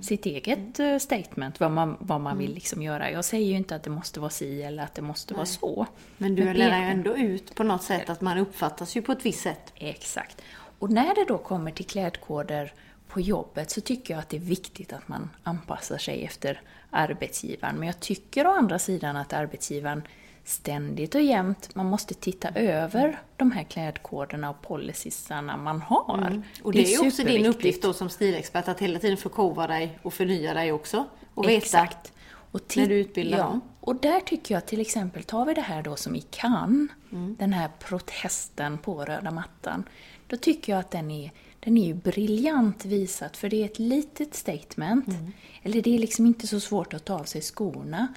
sitt 0.00 0.26
eget 0.26 0.80
eh, 0.80 0.98
statement, 0.98 1.60
vad 1.60 1.70
man, 1.70 1.96
vad 2.00 2.20
man 2.20 2.38
vill 2.38 2.54
liksom 2.54 2.82
göra. 2.82 3.10
Jag 3.10 3.24
säger 3.24 3.46
ju 3.46 3.56
inte 3.56 3.76
att 3.76 3.82
det 3.82 3.90
måste 3.90 4.20
vara 4.20 4.30
si 4.30 4.62
eller 4.62 4.82
att 4.82 4.94
det 4.94 5.02
måste 5.02 5.34
vara 5.34 5.46
så. 5.46 5.86
Men 6.18 6.34
du 6.34 6.52
lär 6.52 6.80
ju 6.80 6.90
ändå 6.90 7.16
ut 7.16 7.54
på 7.54 7.62
något 7.62 7.82
sätt 7.82 8.10
att 8.10 8.20
man 8.20 8.38
uppfattas 8.38 8.96
ju 8.96 9.02
på 9.02 9.12
ett 9.12 9.26
visst 9.26 9.40
sätt. 9.40 9.72
Exakt. 9.74 10.42
Och 10.78 10.90
när 10.90 11.14
det 11.14 11.24
då 11.28 11.38
kommer 11.38 11.70
till 11.70 11.86
klädkoder 11.86 12.72
på 13.08 13.20
jobbet 13.20 13.70
så 13.70 13.80
tycker 13.80 14.14
jag 14.14 14.20
att 14.20 14.28
det 14.28 14.36
är 14.36 14.40
viktigt 14.40 14.92
att 14.92 15.08
man 15.08 15.30
anpassar 15.42 15.98
sig 15.98 16.24
efter 16.24 16.60
arbetsgivaren. 16.90 17.76
Men 17.76 17.86
jag 17.86 18.00
tycker 18.00 18.46
å 18.46 18.50
andra 18.50 18.78
sidan 18.78 19.16
att 19.16 19.32
arbetsgivaren 19.32 20.02
ständigt 20.50 21.14
och 21.14 21.20
jämt, 21.20 21.74
man 21.74 21.86
måste 21.86 22.14
titta 22.14 22.48
över 22.48 23.20
de 23.36 23.52
här 23.52 23.64
klädkoderna 23.64 24.50
och 24.50 24.62
policysarna 24.62 25.56
man 25.56 25.80
har. 25.80 26.26
Mm. 26.26 26.42
Och 26.62 26.72
det, 26.72 26.84
är 26.84 27.02
ju 27.02 27.08
också 27.08 27.22
din 27.22 27.46
uppgift 27.46 27.82
då 27.82 27.92
som 27.92 28.08
stilexpert 28.08 28.68
att 28.68 28.80
hela 28.80 28.98
tiden 28.98 29.16
förkovra 29.16 29.66
dig 29.66 29.98
och 30.02 30.14
förnya 30.14 30.54
dig 30.54 30.72
också. 30.72 31.04
Och 31.34 31.44
veta. 31.44 31.56
Exakt. 31.56 32.12
Och 32.52 32.60
när 32.76 32.86
du 32.86 32.94
utbildar 32.94 33.38
ja, 33.38 33.44
dem. 33.44 33.60
Och 33.80 33.96
där 33.96 34.20
tycker 34.20 34.54
jag 34.54 34.66
till 34.66 34.80
exempel, 34.80 35.24
tar 35.24 35.44
vi 35.44 35.54
det 35.54 35.60
här 35.60 35.82
då 35.82 35.96
som 35.96 36.16
i 36.16 36.20
Cannes, 36.20 36.90
Mm. 37.12 37.36
den 37.38 37.52
här 37.52 37.70
protesten 37.78 38.78
på 38.78 39.04
röda 39.04 39.30
mattan. 39.30 39.84
då 40.26 40.36
tycker 40.36 40.72
jag 40.72 40.80
att 40.80 40.90
den 40.90 41.10
är, 41.10 41.32
den 41.60 41.78
är 41.78 41.86
ju 41.86 41.94
briljant 41.94 42.84
visat, 42.84 43.36
för 43.36 43.48
det 43.48 43.62
är 43.62 43.64
ett 43.64 43.78
litet 43.78 44.34
statement. 44.34 45.08
Mm. 45.08 45.32
Eller 45.62 45.82
det 45.82 45.94
är 45.94 45.98
liksom 45.98 46.26
inte 46.26 46.46
så 46.46 46.60
svårt 46.60 46.94
att 46.94 47.04
ta 47.04 47.14
av 47.14 47.24
sig 47.24 47.40
skorna. 47.40 48.08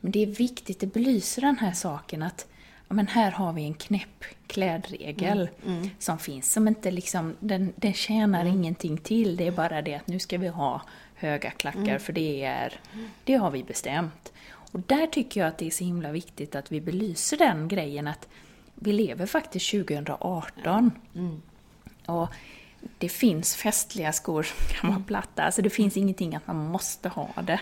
Men 0.00 0.12
det 0.12 0.22
är 0.22 0.26
viktigt, 0.26 0.80
det 0.80 0.86
belyser 0.86 1.42
den 1.42 1.58
här 1.58 1.72
saken 1.72 2.22
att 2.22 2.46
ja, 2.88 2.94
men 2.94 3.06
här 3.06 3.30
har 3.30 3.52
vi 3.52 3.64
en 3.64 3.74
knäpp 3.74 4.24
klädregel 4.46 5.48
Mm. 5.66 5.90
som 5.98 6.18
finns, 6.18 6.52
som 6.52 6.68
inte 6.68 6.90
liksom, 6.90 7.36
den, 7.40 7.72
den 7.76 7.92
tjänar 7.94 8.44
ingenting 8.44 8.98
till. 8.98 9.36
Det 9.36 9.46
är 9.46 9.50
bara 9.52 9.82
det 9.82 9.94
att 9.94 10.06
nu 10.06 10.18
ska 10.18 10.38
vi 10.38 10.48
ha 10.48 10.82
höga 11.14 11.50
klackar, 11.50 11.98
för 11.98 12.12
det 12.12 12.44
är, 12.44 12.80
det 13.24 13.34
har 13.34 13.50
vi 13.50 13.64
bestämt. 13.64 14.32
Och 14.72 14.80
där 14.80 15.06
tycker 15.06 15.40
jag 15.40 15.48
att 15.48 15.58
det 15.58 15.66
är 15.66 15.70
så 15.70 15.84
himla 15.84 16.12
viktigt 16.12 16.54
att 16.54 16.72
vi 16.72 16.80
belyser 16.80 17.36
den 17.36 17.68
grejen 17.68 18.06
att 18.06 18.28
vi 18.74 18.92
lever 18.92 19.26
faktiskt 19.26 19.70
2018. 19.70 20.90
Och 22.06 22.28
det 22.98 23.08
finns 23.08 23.56
festliga 23.56 24.12
skor 24.12 24.42
som 24.42 24.66
kan 24.80 24.90
vara 24.90 25.02
platta, 25.06 25.42
alltså 25.42 25.62
det 25.62 25.70
finns 25.70 25.96
ingenting 25.96 26.34
att 26.34 26.46
man 26.46 26.56
måste 26.56 27.08
ha 27.08 27.28
det. 27.42 27.60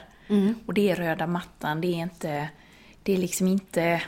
Och 0.66 0.74
det 0.74 0.90
är 0.90 0.96
röda 0.96 1.26
mattan, 1.26 1.80
det 1.80 1.86
är 1.86 2.02
inte, 2.02 2.48
det 3.02 3.12
är 3.12 3.16
liksom 3.16 3.46
inte 3.46 4.02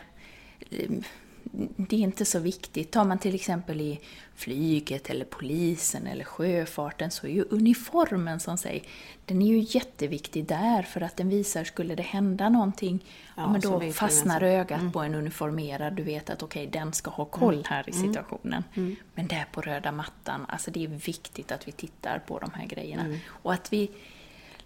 det 1.76 1.96
är 1.96 2.00
inte 2.00 2.24
så 2.24 2.38
viktigt. 2.38 2.90
Tar 2.90 3.04
man 3.04 3.18
till 3.18 3.34
exempel 3.34 3.80
i 3.80 4.00
flyget 4.34 5.10
eller 5.10 5.24
polisen 5.24 6.06
eller 6.06 6.24
sjöfarten 6.24 7.10
så 7.10 7.26
är 7.26 7.30
ju 7.30 7.44
uniformen 7.50 8.40
som 8.40 8.58
säger, 8.58 8.82
den 9.24 9.42
är 9.42 9.46
ju 9.46 9.66
jätteviktig 9.68 10.46
där 10.46 10.82
för 10.82 11.00
att 11.00 11.16
den 11.16 11.28
visar, 11.28 11.64
skulle 11.64 11.94
det 11.94 12.02
hända 12.02 12.48
någonting, 12.48 13.04
ja, 13.36 13.42
Ja, 13.42 13.48
men 13.48 13.60
då 13.60 13.92
fastnar 13.92 14.40
vem 14.40 14.50
ögat 14.50 14.92
på 14.92 15.00
en 15.00 15.14
uniformerad, 15.14 15.92
du 15.92 16.02
vet 16.02 16.30
att 16.30 16.42
okej, 16.42 16.66
den 16.66 16.92
ska 16.92 17.10
ha 17.10 17.24
koll 17.24 17.64
här 17.66 17.88
i 17.88 17.92
situationen. 17.92 18.64
Men 19.14 19.26
där 19.26 19.46
på 19.52 19.60
röda 19.60 19.92
mattan, 19.92 20.46
alltså 20.48 20.70
det 20.70 20.84
är 20.84 20.88
viktigt 20.88 21.52
att 21.52 21.68
vi 21.68 21.72
tittar 21.72 22.18
på 22.26 22.38
de 22.38 22.50
här 22.54 22.66
grejerna. 22.66 23.18
Och 23.26 23.52
att 23.52 23.72
vi 23.72 23.90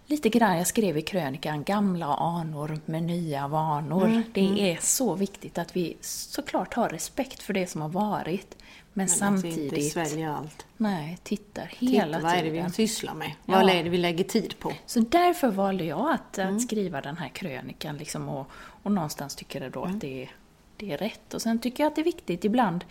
Lite 0.07 0.29
grann, 0.29 0.57
jag 0.57 0.67
skrev 0.67 0.97
i 0.97 1.01
krönikan, 1.01 1.63
gamla 1.63 2.05
anor 2.15 2.79
med 2.85 3.03
nya 3.03 3.47
vanor. 3.47 4.23
Det 4.33 4.71
är 4.71 4.77
så 4.81 5.15
viktigt 5.15 5.57
att 5.57 5.75
vi 5.75 5.97
såklart 6.01 6.73
har 6.73 6.89
respekt 6.89 7.43
för 7.43 7.53
det 7.53 7.67
som 7.67 7.81
har 7.81 7.89
varit. 7.89 8.55
Men, 8.93 9.09
Men 9.19 9.35
att 9.35 9.43
vi 9.43 9.47
inte 9.47 9.59
samtidigt, 9.59 9.91
sväljer 9.93 10.29
allt. 10.29 10.65
nej, 10.77 11.17
tittar 11.23 11.71
hela 11.79 12.17
Titta, 12.17 12.19
vad 12.27 12.31
är 12.37 12.43
det 12.43 12.49
tiden. 12.49 12.65
vi 12.67 12.71
sysslar 12.73 13.13
med? 13.13 13.31
Ja. 13.45 13.53
Vad 13.61 13.69
är 13.69 13.83
det 13.83 13.89
vi 13.89 13.97
lägger 13.97 14.23
tid 14.23 14.59
på? 14.59 14.71
Så 14.85 14.99
därför 14.99 15.51
valde 15.51 15.83
jag 15.83 16.11
att, 16.11 16.37
Mm. 16.37 16.55
att 16.55 16.61
skriva 16.61 17.01
den 17.01 17.17
här 17.17 17.29
krönikan 17.29 17.97
liksom 17.97 18.29
och, 18.29 18.47
och 18.83 18.91
någonstans 18.91 19.35
tycker 19.35 19.61
jag 19.61 19.71
då 19.71 19.83
Mm. 19.83 19.95
att 19.95 20.01
det 20.01 20.23
är, 20.23 20.29
det 20.77 20.91
är 20.93 20.97
rätt. 20.97 21.33
Och 21.33 21.41
sen 21.41 21.59
tycker 21.59 21.83
jag 21.83 21.87
att 21.89 21.95
det 21.95 22.01
är 22.01 22.05
viktigt 22.05 22.45
ibland, 22.45 22.85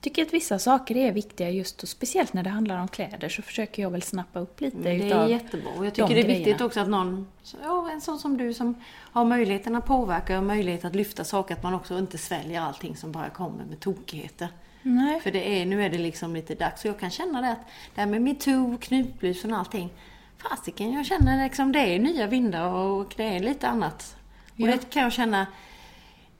tycker 0.00 0.22
att 0.22 0.34
vissa 0.34 0.58
saker 0.58 0.96
är 0.96 1.12
viktiga 1.12 1.50
just 1.50 1.82
och 1.82 1.88
speciellt 1.88 2.32
när 2.32 2.42
det 2.42 2.50
handlar 2.50 2.78
om 2.78 2.88
kläder 2.88 3.28
så 3.28 3.42
försöker 3.42 3.82
jag 3.82 3.90
väl 3.90 4.02
snappa 4.02 4.38
upp 4.38 4.60
lite 4.60 4.76
Det 4.78 4.90
är 4.90 5.28
jättebra. 5.28 5.70
Och 5.78 5.86
jag 5.86 5.92
de 5.92 6.02
tycker 6.02 6.14
det 6.14 6.20
är 6.20 6.26
viktigt 6.26 6.44
grejerna. 6.44 6.64
också 6.64 6.80
att 6.80 6.88
någon, 6.88 7.26
ja, 7.62 7.90
en 7.92 8.00
sån 8.00 8.18
som 8.18 8.36
du 8.36 8.54
som 8.54 8.74
har 9.12 9.24
möjligheten 9.24 9.76
att 9.76 9.86
påverka 9.86 10.38
och 10.38 10.44
möjlighet 10.44 10.84
att 10.84 10.94
lyfta 10.94 11.24
saker, 11.24 11.54
att 11.54 11.62
man 11.62 11.74
också 11.74 11.98
inte 11.98 12.18
sväljer 12.18 12.60
allting 12.60 12.96
som 12.96 13.12
bara 13.12 13.30
kommer 13.30 13.64
med 13.64 13.80
tokigheter. 13.80 14.48
Nej. 14.82 15.20
För 15.20 15.30
det 15.30 15.60
är, 15.60 15.66
nu 15.66 15.84
är 15.84 15.90
det 15.90 15.98
liksom 15.98 16.34
lite 16.34 16.54
dags. 16.54 16.84
Och 16.84 16.88
jag 16.88 16.98
kan 17.00 17.10
känna 17.10 17.40
det 17.40 17.52
att 17.52 17.66
det 17.94 18.00
här 18.00 18.08
med 18.08 18.22
metoo, 18.22 18.78
knutblusen 18.80 19.52
och 19.52 19.58
allting. 19.58 19.90
Fasiken, 20.38 20.92
jag 20.92 21.06
känner 21.06 21.44
liksom 21.44 21.72
det 21.72 21.78
är 21.78 21.98
nya 21.98 22.26
vindar 22.26 22.68
och 22.68 23.14
det 23.16 23.24
är 23.24 23.40
lite 23.40 23.68
annat. 23.68 24.16
Och 24.52 24.60
Ja. 24.60 24.66
det 24.66 24.90
kan 24.90 25.02
jag 25.02 25.12
känna 25.12 25.46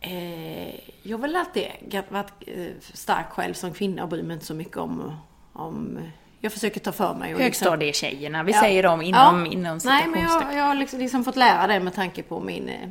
Eh, 0.01 0.75
jag 1.03 1.17
har 1.17 1.19
väl 1.19 1.37
alltid 1.37 1.67
varit 2.09 2.33
eh, 2.47 2.67
stark 2.93 3.31
själv 3.31 3.55
som 3.55 3.73
kvinna 3.75 4.03
och 4.03 4.09
bryr 4.09 4.23
mig 4.23 4.35
inte 4.35 4.47
så 4.47 4.55
mycket 4.55 4.77
om... 4.77 5.13
om 5.53 5.99
jag 6.41 6.53
försöker 6.53 6.81
ta 6.81 6.93
för 6.93 7.15
mig. 7.15 7.35
Och 7.35 7.41
liksom- 7.41 7.45
Högstadietjejerna, 7.45 8.43
vi 8.43 8.53
Ja. 8.53 8.61
säger 8.61 8.83
dem 8.83 9.03
inom, 9.03 9.47
Ja. 9.47 9.53
inom 9.53 9.79
Nej, 9.85 10.07
men 10.09 10.23
jag, 10.23 10.55
jag 10.55 10.65
har 10.65 10.75
liksom, 10.75 10.99
liksom 10.99 11.25
fått 11.25 11.37
lära 11.37 11.67
det 11.67 11.81
med 11.81 11.95
tanke 11.95 12.23
på 12.23 12.41
min... 12.41 12.69
eh, 12.69 12.89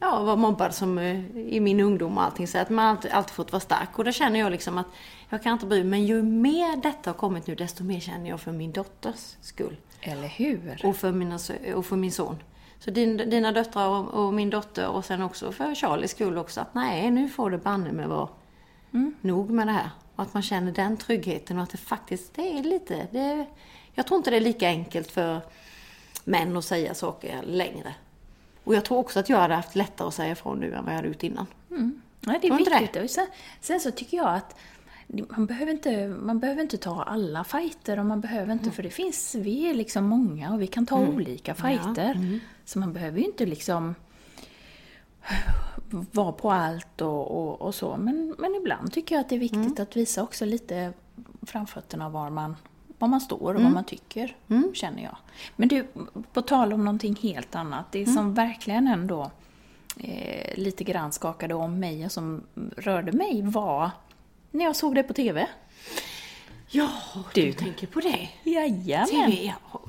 Ja, 0.00 0.22
var 0.22 0.36
mobbad 0.36 0.74
som 0.74 0.98
eh, 0.98 1.36
i 1.36 1.60
min 1.60 1.80
ungdom 1.80 2.18
och 2.18 2.24
allting. 2.24 2.48
Så 2.48 2.58
att 2.58 2.70
man 2.70 2.86
alltid, 2.86 3.10
alltid 3.10 3.34
fått 3.34 3.52
vara 3.52 3.60
stark. 3.60 3.98
Och 3.98 4.04
då 4.04 4.12
känner 4.12 4.40
jag 4.40 4.52
liksom 4.52 4.78
att 4.78 4.86
jag 5.28 5.42
kan 5.42 5.52
inte 5.52 5.66
bry 5.66 5.78
mig. 5.78 5.90
Men 5.90 6.06
ju 6.06 6.22
mer 6.22 6.76
detta 6.76 7.10
har 7.10 7.14
kommit 7.14 7.46
nu, 7.46 7.54
desto 7.54 7.84
mer 7.84 8.00
känner 8.00 8.30
jag 8.30 8.40
för 8.40 8.52
min 8.52 8.72
dotters 8.72 9.36
skull. 9.40 9.76
Eller 10.00 10.28
hur? 10.28 10.80
Och 10.84 10.96
för, 10.96 11.12
mina, 11.12 11.38
och 11.74 11.86
för 11.86 11.96
min 11.96 12.12
son. 12.12 12.36
Så 12.78 12.90
din, 12.90 13.16
dina 13.16 13.52
döttrar 13.52 13.88
och, 13.88 14.26
och 14.26 14.34
min 14.34 14.50
dotter 14.50 14.88
och 14.88 15.04
sen 15.04 15.22
också 15.22 15.52
för 15.52 15.74
Charlies 15.74 16.10
skull 16.10 16.38
också. 16.38 16.60
Att 16.60 16.74
nej, 16.74 17.10
nu 17.10 17.28
får 17.28 17.50
det 17.50 17.58
banne 17.58 17.92
med 17.92 18.08
vara 18.08 18.28
nog 19.20 19.50
med 19.50 19.66
det 19.66 19.72
här. 19.72 19.90
Och 20.16 20.22
att 20.22 20.34
man 20.34 20.42
känner 20.42 20.72
den 20.72 20.96
tryggheten 20.96 21.56
och 21.56 21.62
att 21.62 21.70
det 21.70 21.78
faktiskt, 21.78 22.34
det 22.34 22.58
är 22.58 22.62
lite, 22.62 23.06
det, 23.10 23.46
jag 23.94 24.06
tror 24.06 24.18
inte 24.18 24.30
det 24.30 24.36
är 24.36 24.40
lika 24.40 24.68
enkelt 24.68 25.10
för 25.10 25.40
män 26.24 26.56
att 26.56 26.64
säga 26.64 26.94
saker 26.94 27.42
längre. 27.42 27.94
Och 28.64 28.74
jag 28.74 28.84
tror 28.84 28.98
också 28.98 29.20
att 29.20 29.28
jag 29.28 29.38
hade 29.38 29.54
haft 29.54 29.74
lättare 29.74 30.08
att 30.08 30.14
säga 30.14 30.32
ifrån 30.32 30.58
nu 30.60 30.74
än 30.74 30.84
vad 30.84 30.92
jag 30.92 30.96
hade 30.96 31.08
gjort 31.08 31.22
innan. 31.22 31.46
Nej, 32.20 32.38
det 32.42 32.48
är 32.48 32.58
viktigt. 32.80 33.02
Och 33.04 33.10
sen, 33.10 33.26
sen 33.60 33.80
så 33.80 33.90
tycker 33.90 34.16
jag 34.16 34.34
att 34.34 34.56
man 35.28 35.46
behöver, 35.46 35.72
inte, 35.72 36.08
man 36.08 36.38
behöver 36.38 36.62
inte 36.62 36.76
ta 36.76 37.02
alla 37.02 37.44
fighter 37.44 37.98
och 37.98 38.06
man 38.06 38.20
behöver 38.20 38.52
inte, 38.52 38.70
för 38.70 38.82
det 38.82 38.90
finns, 38.90 39.34
vi 39.34 39.70
är 39.70 39.74
liksom 39.74 40.04
många 40.04 40.52
och 40.52 40.62
vi 40.62 40.66
kan 40.66 40.86
ta 40.86 40.98
olika 40.98 41.54
fighter. 41.54 42.40
Så 42.66 42.78
man 42.78 42.92
behöver 42.92 43.18
ju 43.18 43.24
inte 43.24 43.46
liksom 43.46 43.94
vara 45.90 46.32
på 46.32 46.50
allt 46.52 47.00
och, 47.00 47.30
och, 47.30 47.62
och 47.62 47.74
så. 47.74 47.96
Men, 47.96 48.34
men 48.38 48.54
ibland 48.54 48.92
tycker 48.92 49.14
jag 49.14 49.20
att 49.20 49.28
det 49.28 49.34
är 49.34 49.38
viktigt 49.38 49.80
att 49.80 49.96
visa 49.96 50.22
också 50.22 50.44
lite 50.44 50.92
framfötterna 51.42 52.08
var 52.08 52.30
man, 52.30 52.56
var 52.98 53.08
man 53.08 53.20
står 53.20 53.54
och 53.54 53.62
vad 53.62 53.72
man 53.72 53.84
tycker, 53.84 54.36
känner 54.74 55.02
jag. 55.02 55.16
Men 55.56 55.68
du, 55.68 55.86
på 56.32 56.42
tal 56.42 56.72
om 56.72 56.84
någonting 56.84 57.16
helt 57.22 57.54
annat. 57.54 57.92
Det 57.92 58.06
som 58.06 58.34
verkligen 58.34 58.88
ändå 58.88 59.30
eh, 60.00 60.58
lite 60.58 60.84
grann 60.84 61.12
skakade 61.12 61.54
om 61.54 61.78
mig 61.80 62.04
och 62.04 62.12
som 62.12 62.42
rörde 62.76 63.12
mig 63.12 63.42
var 63.42 63.90
när 64.50 64.64
jag 64.64 64.76
såg 64.76 64.94
det 64.94 65.02
på 65.02 65.12
TV. 65.12 65.46
Ja, 66.68 66.88
Du. 67.34 67.42
du 67.42 67.52
tänker 67.52 67.86
på 67.86 68.00
det. 68.00 68.28
Jajamän! 68.50 69.06
TV, 69.06 69.42
ja, 69.44 69.78
TV. 69.78 69.85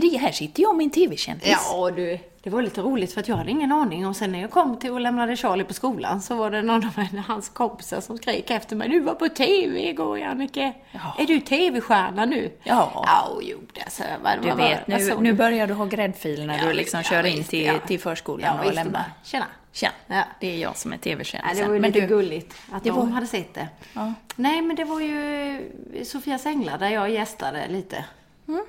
Det 0.00 0.16
här 0.18 0.32
sitter 0.32 0.62
jag 0.62 0.76
med 0.76 0.84
en 0.84 0.90
TV-kändis. 0.90 1.48
Ja 1.72 1.90
du, 1.90 2.18
det 2.42 2.50
var 2.50 2.62
lite 2.62 2.80
roligt 2.80 3.12
för 3.12 3.20
att 3.20 3.28
jag 3.28 3.36
hade 3.36 3.50
ingen 3.50 3.72
aning. 3.72 4.06
Och 4.06 4.16
sen 4.16 4.32
när 4.32 4.40
jag 4.40 4.50
kom 4.50 4.78
till 4.78 4.90
och 4.90 5.00
lämnade 5.00 5.36
Charlie 5.36 5.64
på 5.64 5.74
skolan 5.74 6.20
så 6.22 6.34
var 6.34 6.50
det 6.50 6.62
någon 6.62 6.84
av 6.86 7.20
hans 7.26 7.48
kompisar 7.48 8.00
som 8.00 8.16
skrek 8.18 8.50
efter 8.50 8.76
mig. 8.76 8.88
Du 8.88 9.00
var 9.00 9.14
på 9.14 9.28
TV 9.28 9.88
igår 9.88 10.18
Jannike. 10.18 10.72
Ja. 10.92 11.16
Är 11.18 11.26
du 11.26 11.40
TV-stjärna 11.40 12.24
nu? 12.24 12.50
Ja. 12.64 12.90
Ja, 13.06 13.38
jo 13.42 13.58
det 13.72 13.90
så 13.90 14.02
vad, 14.22 14.42
Du 14.42 14.50
vet, 14.62 14.86
nu, 14.86 14.98
såg 15.10 15.22
nu 15.22 15.32
börjar 15.32 15.66
du 15.66 15.74
ha 15.74 15.84
gräddfil 15.84 16.46
när 16.46 16.58
Ja, 16.58 16.64
du 16.66 16.72
liksom 16.72 16.98
visst, 16.98 17.10
kör 17.10 17.24
ja, 17.24 17.28
in 17.30 17.44
till, 17.44 17.64
ja. 17.66 17.78
till 17.86 18.00
förskolan 18.00 18.56
Ja, 18.62 18.68
och 18.68 18.74
lämnar. 18.74 19.04
Tjena. 19.24 19.46
Tja, 19.72 19.88
Ja. 20.06 20.22
det 20.40 20.46
är 20.54 20.58
jag 20.58 20.76
som 20.76 20.92
är 20.92 20.96
Ja, 20.96 21.00
TV-kändisen. 21.02 21.56
det 21.56 21.64
var 21.68 21.74
ju 21.74 21.80
Men 21.80 21.90
lite 21.90 22.00
du, 22.00 22.06
gulligt 22.06 22.54
att 22.72 22.84
det 22.84 22.90
de 22.90 22.98
var- 22.98 23.06
hade 23.06 23.26
sett 23.26 23.54
det. 23.54 23.68
Ja. 23.92 24.12
Nej, 24.36 24.62
men 24.62 24.76
det 24.76 24.84
var 24.84 25.00
ju 25.00 26.04
Sofias 26.04 26.46
Änglar 26.46 26.78
där 26.78 26.88
jag 26.90 27.10
gästade 27.10 27.68
lite. 27.68 28.04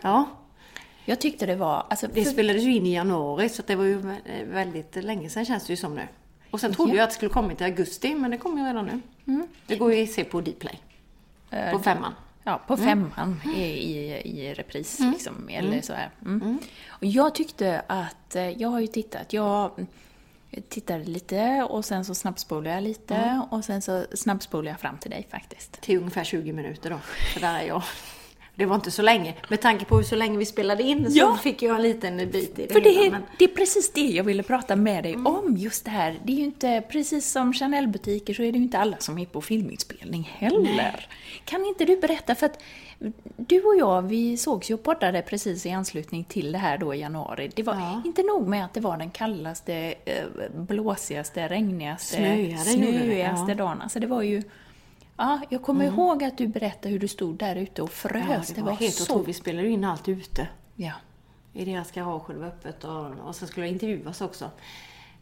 Ja, 0.01 0.25
jag 1.09 1.21
tyckte 1.21 1.45
det 1.45 1.55
var... 1.55 1.85
Alltså, 1.89 2.07
det 2.07 2.23
för- 2.23 2.31
spelades 2.31 2.63
ju 2.63 2.75
in 2.75 2.85
i 2.85 2.93
januari 2.93 3.49
så 3.49 3.63
det 3.67 3.75
var 3.75 3.83
ju 3.83 4.01
väldigt 4.45 4.95
länge 4.95 5.29
sedan 5.29 5.45
känns 5.45 5.65
det 5.67 5.73
ju 5.73 5.77
som 5.77 5.95
nu. 5.95 6.07
Och 6.51 6.59
sen 6.59 6.73
trodde 6.73 6.91
Ja. 6.91 6.97
jag 6.97 7.03
att 7.03 7.09
det 7.09 7.15
skulle 7.15 7.29
kommit 7.31 7.61
i 7.61 7.63
augusti, 7.63 8.15
men 8.15 8.31
det 8.31 8.37
kommer 8.37 8.61
ju 8.61 8.67
redan 8.67 9.01
nu. 9.25 9.47
Det 9.67 9.75
går 9.75 9.93
ju 9.93 10.03
att 10.03 10.09
se 10.09 10.23
på 10.23 10.41
Dplay. 10.41 10.79
Eh, 11.51 11.71
På 11.71 11.79
femman. 11.79 12.13
Ja, 12.43 12.61
på 12.67 12.77
femman 12.77 13.41
i, 13.55 13.61
i, 13.61 14.11
i 14.41 14.53
repris. 14.53 14.99
Liksom, 14.99 15.49
eller 15.49 15.81
så 15.81 15.93
här. 15.93 16.09
Mm. 16.25 16.59
Och 16.89 17.05
jag 17.05 17.35
tyckte 17.35 17.81
att, 17.87 18.35
eh, 18.35 18.49
jag 18.49 18.69
har 18.69 18.79
ju 18.79 18.87
tittat, 18.87 19.33
jag 19.33 19.71
tittade 20.69 21.03
lite 21.03 21.63
och 21.69 21.85
sen 21.85 22.05
så 22.05 22.15
snabbspolade 22.15 22.69
jag 22.75 22.83
lite 22.83 23.41
och 23.51 23.65
sen 23.65 23.81
så 23.81 24.05
snabbspolade 24.13 24.69
jag 24.69 24.79
fram 24.79 24.97
till 24.97 25.11
dig 25.11 25.27
faktiskt. 25.31 25.81
Till 25.81 25.97
ungefär 25.97 26.23
20 26.23 26.53
minuter 26.53 26.89
då. 26.89 26.97
För 27.33 27.39
där 27.39 27.59
är 27.59 27.63
jag. 27.67 27.83
Det 28.59 28.65
var 28.65 28.75
inte 28.75 28.91
så 28.91 29.01
länge. 29.01 29.33
Med 29.49 29.61
tanke 29.61 29.85
på 29.85 29.95
hur 29.97 30.03
så 30.03 30.15
länge 30.15 30.37
vi 30.37 30.45
spelade 30.45 30.83
in 30.83 31.11
så 31.11 31.17
Ja. 31.17 31.37
fick 31.43 31.61
jag 31.61 31.75
en 31.75 31.81
liten 31.81 32.17
bit 32.17 32.59
i 32.59 32.65
det 32.67 32.73
För 32.73 32.81
det 32.81 32.89
hela, 32.89 33.05
är, 33.05 33.11
men- 33.11 33.21
det 33.39 33.43
är 33.45 33.47
precis 33.55 33.91
det 33.93 34.01
jag 34.07 34.23
ville 34.23 34.43
prata 34.43 34.75
med 34.75 35.03
dig 35.03 35.15
om, 35.15 35.55
just 35.57 35.85
det 35.85 35.91
här. 35.91 36.19
Det 36.23 36.31
är 36.33 36.35
ju 36.37 36.43
inte, 36.43 36.83
precis 36.91 37.31
som 37.31 37.53
Chanel-butiker 37.53 38.33
så 38.33 38.43
är 38.43 38.51
det 38.51 38.57
ju 38.57 38.63
inte 38.63 38.77
alla 38.77 38.97
som 38.99 39.17
är 39.17 39.25
på 39.25 39.41
filminspelning 39.41 40.31
heller. 40.37 41.07
Kan 41.45 41.65
inte 41.65 41.85
du 41.85 41.97
berätta, 41.99 42.35
för 42.35 42.45
att 42.45 42.63
du 43.37 43.61
och 43.63 43.75
jag, 43.77 44.01
vi 44.01 44.37
sågs 44.37 44.69
ju 44.69 44.73
och 44.73 44.83
poddade 44.83 45.21
precis 45.21 45.65
i 45.65 45.71
anslutning 45.71 46.23
till 46.23 46.51
det 46.51 46.57
här 46.57 46.77
då 46.77 46.93
i 46.95 46.99
januari. 46.99 47.51
Det 47.55 47.63
var 47.63 47.73
Ja. 47.75 48.01
inte 48.05 48.23
nog 48.23 48.47
med 48.47 48.65
att 48.65 48.73
det 48.73 48.79
var 48.79 48.97
den 48.97 49.09
kallaste, 49.11 49.93
eh, 50.05 50.23
blåsigaste, 50.57 51.47
regnigaste, 51.47 52.17
det, 52.21 52.57
snöigaste 52.57 53.51
ja. 53.51 53.55
dagen. 53.55 53.81
Alltså 53.81 53.99
det 53.99 54.07
var 54.07 54.21
ju... 54.21 54.43
Ja, 55.19 55.39
jag 55.49 55.61
kommer 55.61 55.85
ihåg 55.85 56.23
att 56.23 56.37
du 56.37 56.47
berättade 56.47 56.89
hur 56.89 56.99
du 56.99 57.07
stod 57.07 57.37
där 57.37 57.55
ute 57.55 57.81
och 57.81 57.91
frös. 57.91 58.49
Ja, 58.49 58.55
det 58.55 58.61
var 58.61 58.71
helt 58.71 58.93
så... 58.93 59.03
otroligt. 59.03 59.27
Vi 59.27 59.33
spelade 59.33 59.67
in 59.67 59.83
allt 59.83 60.07
ute. 60.07 60.47
Ja. 60.75 60.91
I 61.53 61.65
deras 61.65 61.91
garage 61.91 62.29
och 62.29 62.33
det 62.33 62.39
var 62.39 62.47
öppet 62.47 62.83
och, 62.83 63.27
och 63.27 63.35
sen 63.35 63.47
skulle 63.47 63.65
jag 63.65 63.73
intervjuas 63.73 64.21
också. 64.21 64.51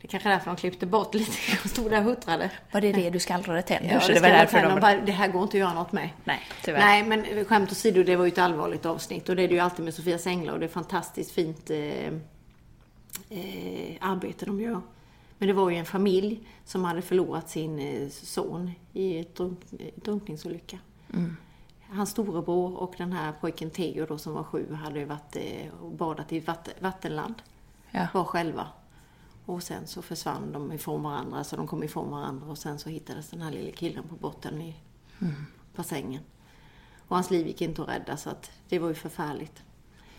Det 0.01 0.07
är 0.07 0.09
kanske 0.09 0.29
är 0.29 0.33
därför 0.33 0.45
de 0.45 0.55
klippte 0.55 0.85
bort 0.85 1.13
lite. 1.13 1.31
Jag 1.63 1.69
stod 1.69 1.91
där 1.91 1.97
och 1.97 2.03
huttrade. 2.03 2.51
Var 2.71 2.81
det 2.81 2.91
det 2.91 3.09
du 3.09 3.19
skallrade 3.19 3.61
tänder? 3.61 3.93
Ja, 3.93 3.99
så 3.99 4.07
det, 4.07 4.13
det 4.13 4.19
var 4.19 4.29
därför 4.29 4.61
de... 4.61 4.79
bara, 4.79 5.01
det 5.01 5.11
här 5.11 5.27
går 5.27 5.43
inte 5.43 5.57
att 5.57 5.59
göra 5.59 5.73
något 5.73 5.91
med. 5.91 6.09
Nej, 6.23 6.39
tyvärr. 6.63 6.79
Nej, 6.79 7.03
men 7.03 7.45
skämt 7.45 7.71
åsido, 7.71 8.03
det 8.03 8.15
var 8.15 8.25
ju 8.25 8.31
ett 8.31 8.37
allvarligt 8.37 8.85
avsnitt. 8.85 9.29
Och 9.29 9.35
det 9.35 9.43
är 9.43 9.47
det 9.47 9.53
ju 9.53 9.59
alltid 9.59 9.85
med 9.85 9.93
Sofias 9.93 10.27
Änglar 10.27 10.53
och 10.53 10.59
det 10.59 10.65
är 10.65 10.69
fantastiskt 10.69 11.31
fint 11.31 11.69
eh, 11.69 12.07
eh, 13.29 13.97
arbete 14.01 14.45
de 14.45 14.61
gör. 14.61 14.81
Men 15.37 15.47
det 15.47 15.53
var 15.53 15.69
ju 15.69 15.75
en 15.75 15.85
familj 15.85 16.47
som 16.65 16.83
hade 16.83 17.01
förlorat 17.01 17.49
sin 17.49 17.79
eh, 17.79 18.09
son 18.09 18.71
i 18.93 19.19
ett 19.19 19.35
drunk, 19.35 19.59
eh, 19.79 19.87
drunkningsolycka. 19.95 20.79
Hans 21.89 22.09
storebror 22.09 22.77
och 22.77 22.93
den 22.97 23.13
här 23.13 23.33
pojken 23.41 23.69
Theo 23.69 24.05
då 24.05 24.17
som 24.17 24.33
var 24.33 24.43
sju 24.43 24.73
hade 24.73 25.05
varit 25.05 25.35
eh, 25.35 25.89
badat 25.91 26.33
i 26.33 26.39
vatten, 26.39 26.73
vattenland. 26.79 27.35
Ja. 27.91 28.07
Var 28.13 28.23
själva. 28.23 28.67
Och 29.45 29.63
sen 29.63 29.87
så 29.87 30.01
försvann 30.01 30.51
de 30.51 30.71
ifrån 30.71 31.03
varandra, 31.03 31.43
så 31.43 31.55
de 31.55 31.67
kom 31.67 31.83
ifrån 31.83 32.11
varandra 32.11 32.47
och 32.47 32.57
sen 32.57 32.79
så 32.79 32.89
hittades 32.89 33.29
den 33.29 33.41
här 33.41 33.51
lilla 33.51 33.71
killen 33.71 34.03
på 34.03 34.15
botten 34.15 34.61
i 34.61 34.75
bassängen. 35.75 36.21
Och 37.07 37.15
hans 37.15 37.31
liv 37.31 37.47
gick 37.47 37.61
inte 37.61 37.81
att 37.81 37.89
rädda 37.89 38.17
så 38.17 38.29
att 38.29 38.51
det 38.69 38.79
var 38.79 38.87
ju 38.87 38.93
förfärligt. 38.93 39.63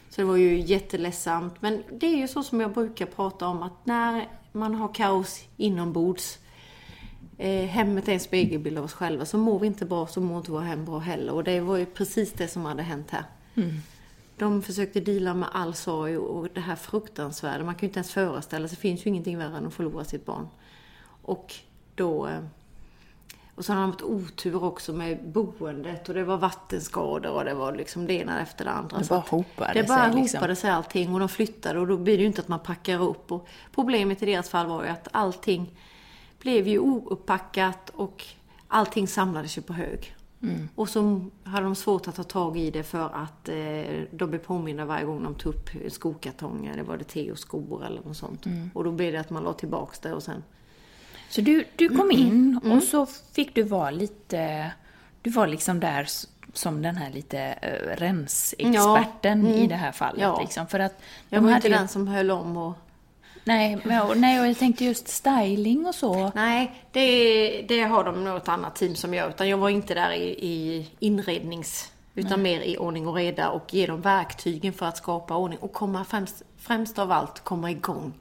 Så 0.09 0.21
det 0.21 0.25
var 0.25 0.37
ju 0.37 0.61
jätteledsamt. 0.61 1.63
Men 1.63 1.83
det 1.93 2.07
är 2.07 2.17
ju 2.17 2.29
så 2.29 2.43
som 2.43 2.61
jag 2.61 2.73
brukar 2.73 3.07
prata 3.07 3.47
om 3.47 3.63
att 3.63 3.87
när 3.87 4.29
man 4.53 4.75
har 4.75 4.95
kaos 4.95 5.45
inombords, 5.57 6.39
eh, 7.39 7.65
hemmet 7.65 8.09
är 8.09 8.13
en 8.13 8.21
spegelbild 8.21 8.79
av 8.79 8.85
oss 8.85 8.93
själva, 8.93 9.25
så 9.25 9.39
mår 9.39 9.59
vi 9.59 9.67
inte 9.67 9.85
bra 9.85 10.07
så 10.07 10.21
mår 10.21 10.39
inte 10.39 10.51
våra 10.51 10.63
hem 10.63 10.85
bra 10.85 10.99
heller. 10.99 11.33
Och 11.33 11.45
det 11.45 11.61
var 11.61 11.77
ju 11.77 11.87
precis 11.87 12.33
det 12.33 12.49
som 12.49 12.65
hade 12.65 12.83
hänt 12.83 13.11
här. 13.11 13.25
De 14.37 14.63
försökte 14.63 15.01
dela 15.01 15.35
med 15.35 15.49
all 15.53 15.75
sorg 15.75 16.19
och 16.19 16.49
det 16.55 16.61
här 16.61 16.77
fruktansvärda. 16.77 17.65
Man 17.65 17.75
kan 17.75 17.81
ju 17.81 17.87
inte 17.87 17.99
ens 17.99 18.13
föreställa 18.13 18.69
sig, 18.69 18.77
det 18.77 18.81
finns 18.81 19.07
ju 19.07 19.11
ingenting 19.11 19.39
värre 19.39 19.57
än 19.57 19.67
att 19.67 19.75
förlora 19.75 20.05
sitt 20.05 20.27
barn. 20.27 20.49
Och 21.23 21.55
då... 21.95 22.29
Och 23.59 23.65
så 23.65 23.73
har 23.73 23.81
de 23.81 23.91
haft 23.91 24.03
otur 24.03 24.65
också 24.65 24.93
med 24.93 25.33
boendet 25.33 26.09
och 26.09 26.15
det 26.15 26.25
var 26.25 26.37
vattenskador 26.37 27.33
och 27.33 27.45
det 27.45 27.55
var 27.55 27.73
liksom 27.73 28.07
det 28.07 28.15
ena 28.15 28.43
efter 28.43 28.65
det 28.65 28.71
andra. 28.71 28.99
Det 28.99 29.09
bara 29.09 29.25
hopade 29.29 29.73
Det 29.73 29.89
bara 29.89 30.13
sig, 30.13 30.21
liksom. 30.21 30.39
hopade 30.39 30.57
sig 30.57 30.71
allting 30.71 31.15
och 31.15 31.21
de 31.21 31.29
flyttade 31.29 31.81
och 31.81 31.87
då 31.87 31.97
blir 31.97 32.17
det 32.17 32.21
ju 32.21 32.27
inte 32.27 32.41
att 32.41 32.49
man 32.49 32.61
packar 32.61 33.03
upp. 33.03 33.33
Och 33.33 33.49
problemet 33.75 34.23
i 34.23 34.27
deras 34.27 34.49
fall 34.49 34.67
var 34.67 34.85
ju 34.85 34.89
att 34.89 35.09
allting 35.11 35.79
blev 36.41 36.69
ju 36.69 36.79
ouppackat 36.79 37.91
och 37.91 38.25
allting 38.69 39.09
samlades 39.09 39.59
ju 39.59 39.63
på 39.63 39.73
hög. 39.73 40.17
Mm. 40.43 40.69
Och 40.75 40.89
så 40.89 41.21
hade 41.45 41.65
de 41.65 41.75
svårt 41.75 42.09
att 42.09 42.15
ta 42.15 42.25
tag 42.25 42.57
i 42.57 42.71
det 42.71 42.83
för 42.83 43.11
att 43.15 43.49
eh, 43.49 44.03
de 44.11 44.31
blev 44.31 44.39
påminda 44.39 44.85
varje 44.85 45.05
gång 45.05 45.23
de 45.23 45.35
tog 45.35 45.55
upp 45.55 45.71
skokartonger. 45.89 46.77
Det 46.77 46.83
var 46.83 46.97
det 46.97 47.05
Teos 47.05 47.41
skor 47.41 47.85
eller 47.87 48.03
något 48.03 48.17
sånt. 48.17 48.47
Mm. 48.47 48.71
Och 48.75 48.85
då 48.85 48.93
blev 48.93 49.13
det 49.13 49.21
att 49.21 49.31
man 49.31 49.43
la 49.43 49.53
tillbaks 49.53 49.99
det 49.99 50.13
och 50.13 50.23
sen... 50.23 50.43
Så 51.29 51.41
du, 51.41 51.65
du 51.77 51.89
kom 51.89 52.11
in 52.11 52.61
Mm. 52.65 52.77
och 52.77 52.83
så 52.83 53.07
fick 53.33 53.55
du 53.55 53.63
vara 53.63 53.91
lite... 53.91 54.71
Du 55.23 55.31
var 55.31 55.47
liksom 55.47 55.81
där 55.81 56.09
som 56.53 56.83
den 56.83 56.97
här 56.97 57.11
lite 57.11 57.55
uh, 57.65 57.97
rensexperten 57.97 59.43
Ja, 59.45 59.49
mm. 59.51 59.53
i 59.65 59.67
det 59.67 59.75
här 59.75 59.93
fallet. 59.93 60.23
Ja. 60.23 60.41
Liksom, 60.41 60.67
för 60.67 60.79
att 60.81 61.01
Jag 61.29 61.41
var 61.41 61.55
inte 61.57 61.69
ju- 61.69 61.75
den 61.75 61.89
som 61.89 62.09
höll 62.09 62.31
om 62.31 62.57
och... 62.57 62.73
Nej, 63.45 63.79
men, 63.85 64.03
och- 64.03 64.17
nej, 64.19 64.41
och 64.41 64.47
jag 64.47 64.59
tänkte 64.59 64.85
just 64.85 65.09
styling 65.09 65.87
och 65.87 65.95
så. 65.95 66.33
Nej, 66.35 66.85
det, 66.93 67.63
det 67.69 67.83
har 67.83 68.05
de 68.05 68.25
något 68.25 68.49
annat 68.49 68.77
team 68.77 68.95
som 68.95 69.15
gör. 69.15 69.29
Utan 69.29 69.49
jag 69.49 69.57
var 69.59 69.69
inte 69.69 69.95
där 69.95 70.13
i, 70.13 70.25
i 70.47 70.89
inrednings... 70.99 71.93
Utan 72.15 72.43
mer 72.43 72.61
i 72.61 72.79
ordning 72.79 73.09
och 73.09 73.15
reda 73.15 73.49
och 73.51 73.75
ge 73.75 73.87
dem 73.87 74.01
verktygen 74.01 74.73
för 74.73 74.87
att 74.87 74.97
skapa 74.97 75.37
ordning. 75.37 75.59
Och 75.59 75.73
komma 75.73 76.05
främst, 76.05 76.43
främst 76.59 76.99
av 76.99 77.13
allt 77.13 77.41
komma 77.45 77.71
igång. 77.71 78.13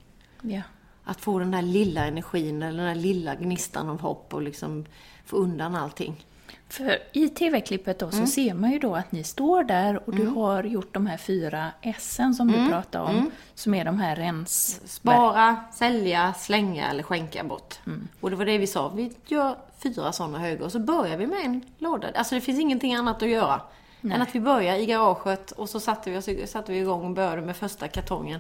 Ja. 0.42 0.62
Att 1.10 1.22
få 1.22 1.40
den 1.40 1.52
där 1.52 1.62
lilla 1.62 2.06
energin, 2.06 2.64
eller 2.64 2.78
den 2.84 2.96
där 2.96 3.02
lilla 3.02 3.36
gnistan 3.36 3.90
av 3.90 4.02
hopp 4.02 4.34
och 4.34 4.42
liksom 4.42 4.86
få 5.26 5.36
undan 5.38 5.76
allting. 5.76 6.26
För 6.70 6.98
i 7.14 7.30
tv-klippet 7.30 8.00
då 8.00 8.10
så 8.12 8.16
Mm. 8.18 8.28
ser 8.28 8.54
man 8.54 8.72
ju 8.72 8.80
då 8.80 8.96
att 8.96 9.12
ni 9.12 9.24
står 9.24 9.64
där 9.64 10.10
och 10.10 10.16
du 10.16 10.26
har 10.26 10.64
gjort 10.64 10.94
de 10.94 11.08
här 11.08 11.18
fyra 11.18 11.72
S'en 11.84 12.34
som 12.34 12.50
Mm. 12.50 12.64
du 12.64 12.70
pratade 12.72 13.04
om. 13.06 13.32
Som 13.56 13.74
är 13.74 13.86
de 13.86 14.00
här 14.00 14.16
rens... 14.16 14.82
Spara, 14.94 15.56
sälja, 15.74 16.34
slänga 16.34 16.90
eller 16.90 17.04
skänka 17.04 17.44
bort. 17.44 17.76
Mm. 17.86 18.08
Och 18.22 18.30
det 18.30 18.36
var 18.36 18.46
det 18.46 18.58
vi 18.58 18.68
sa, 18.68 18.90
vi 18.90 19.12
gör 19.26 19.56
fyra 19.80 20.12
sådana 20.12 20.40
höger 20.40 20.62
och 20.66 20.72
så 20.72 20.80
börjar 20.80 21.18
vi 21.18 21.28
med 21.28 21.46
en 21.46 21.62
låda. 21.78 22.08
Alltså 22.16 22.36
det 22.36 22.42
finns 22.42 22.60
ingenting 22.60 22.96
annat 22.96 23.24
att 23.24 23.30
göra. 23.30 23.62
Än 24.04 24.22
att 24.22 24.36
vi 24.36 24.40
börjar 24.40 24.76
i 24.76 24.86
garaget 24.86 25.52
och 25.52 25.70
så 25.70 25.80
satte 25.80 26.12
vi, 26.12 26.18
oss, 26.18 26.52
satte 26.52 26.72
vi 26.72 26.80
igång 26.80 27.06
och 27.06 27.12
började 27.12 27.42
med 27.42 27.56
första 27.58 27.88
kartongen. 27.88 28.40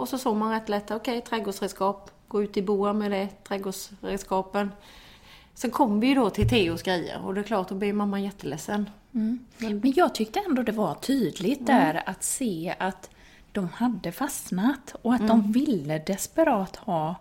Och 0.00 0.08
så 0.08 0.18
såg 0.18 0.36
man 0.36 0.50
rätt 0.52 0.68
lätt, 0.68 0.90
okej 0.90 1.20
trädgårdsredskap, 1.20 2.10
gå 2.28 2.42
ut 2.42 2.56
i 2.56 2.62
boa 2.62 2.92
med 2.92 3.10
det, 3.10 3.28
trädgårdsredskapen. 3.44 4.72
Sen 5.54 5.70
kom 5.70 6.00
vi 6.00 6.06
ju 6.06 6.14
då 6.14 6.30
till 6.30 6.48
Teos 6.48 6.82
grejer 6.82 7.26
och 7.26 7.34
det 7.34 7.40
är 7.40 7.44
klart, 7.44 7.68
då 7.68 7.74
blir 7.74 7.92
mamma 7.92 8.20
jätteledsen. 8.20 8.90
Men 9.10 9.92
jag 9.96 10.14
tyckte 10.14 10.40
ändå 10.48 10.62
det 10.62 10.72
var 10.72 10.94
tydligt 10.94 11.66
där 11.66 12.02
att 12.06 12.22
se 12.22 12.74
att 12.78 13.10
de 13.52 13.68
hade 13.68 14.12
fastnat 14.12 14.94
och 15.02 15.14
att 15.14 15.28
de 15.28 15.52
ville 15.52 15.98
desperat 15.98 16.76
ha 16.76 17.14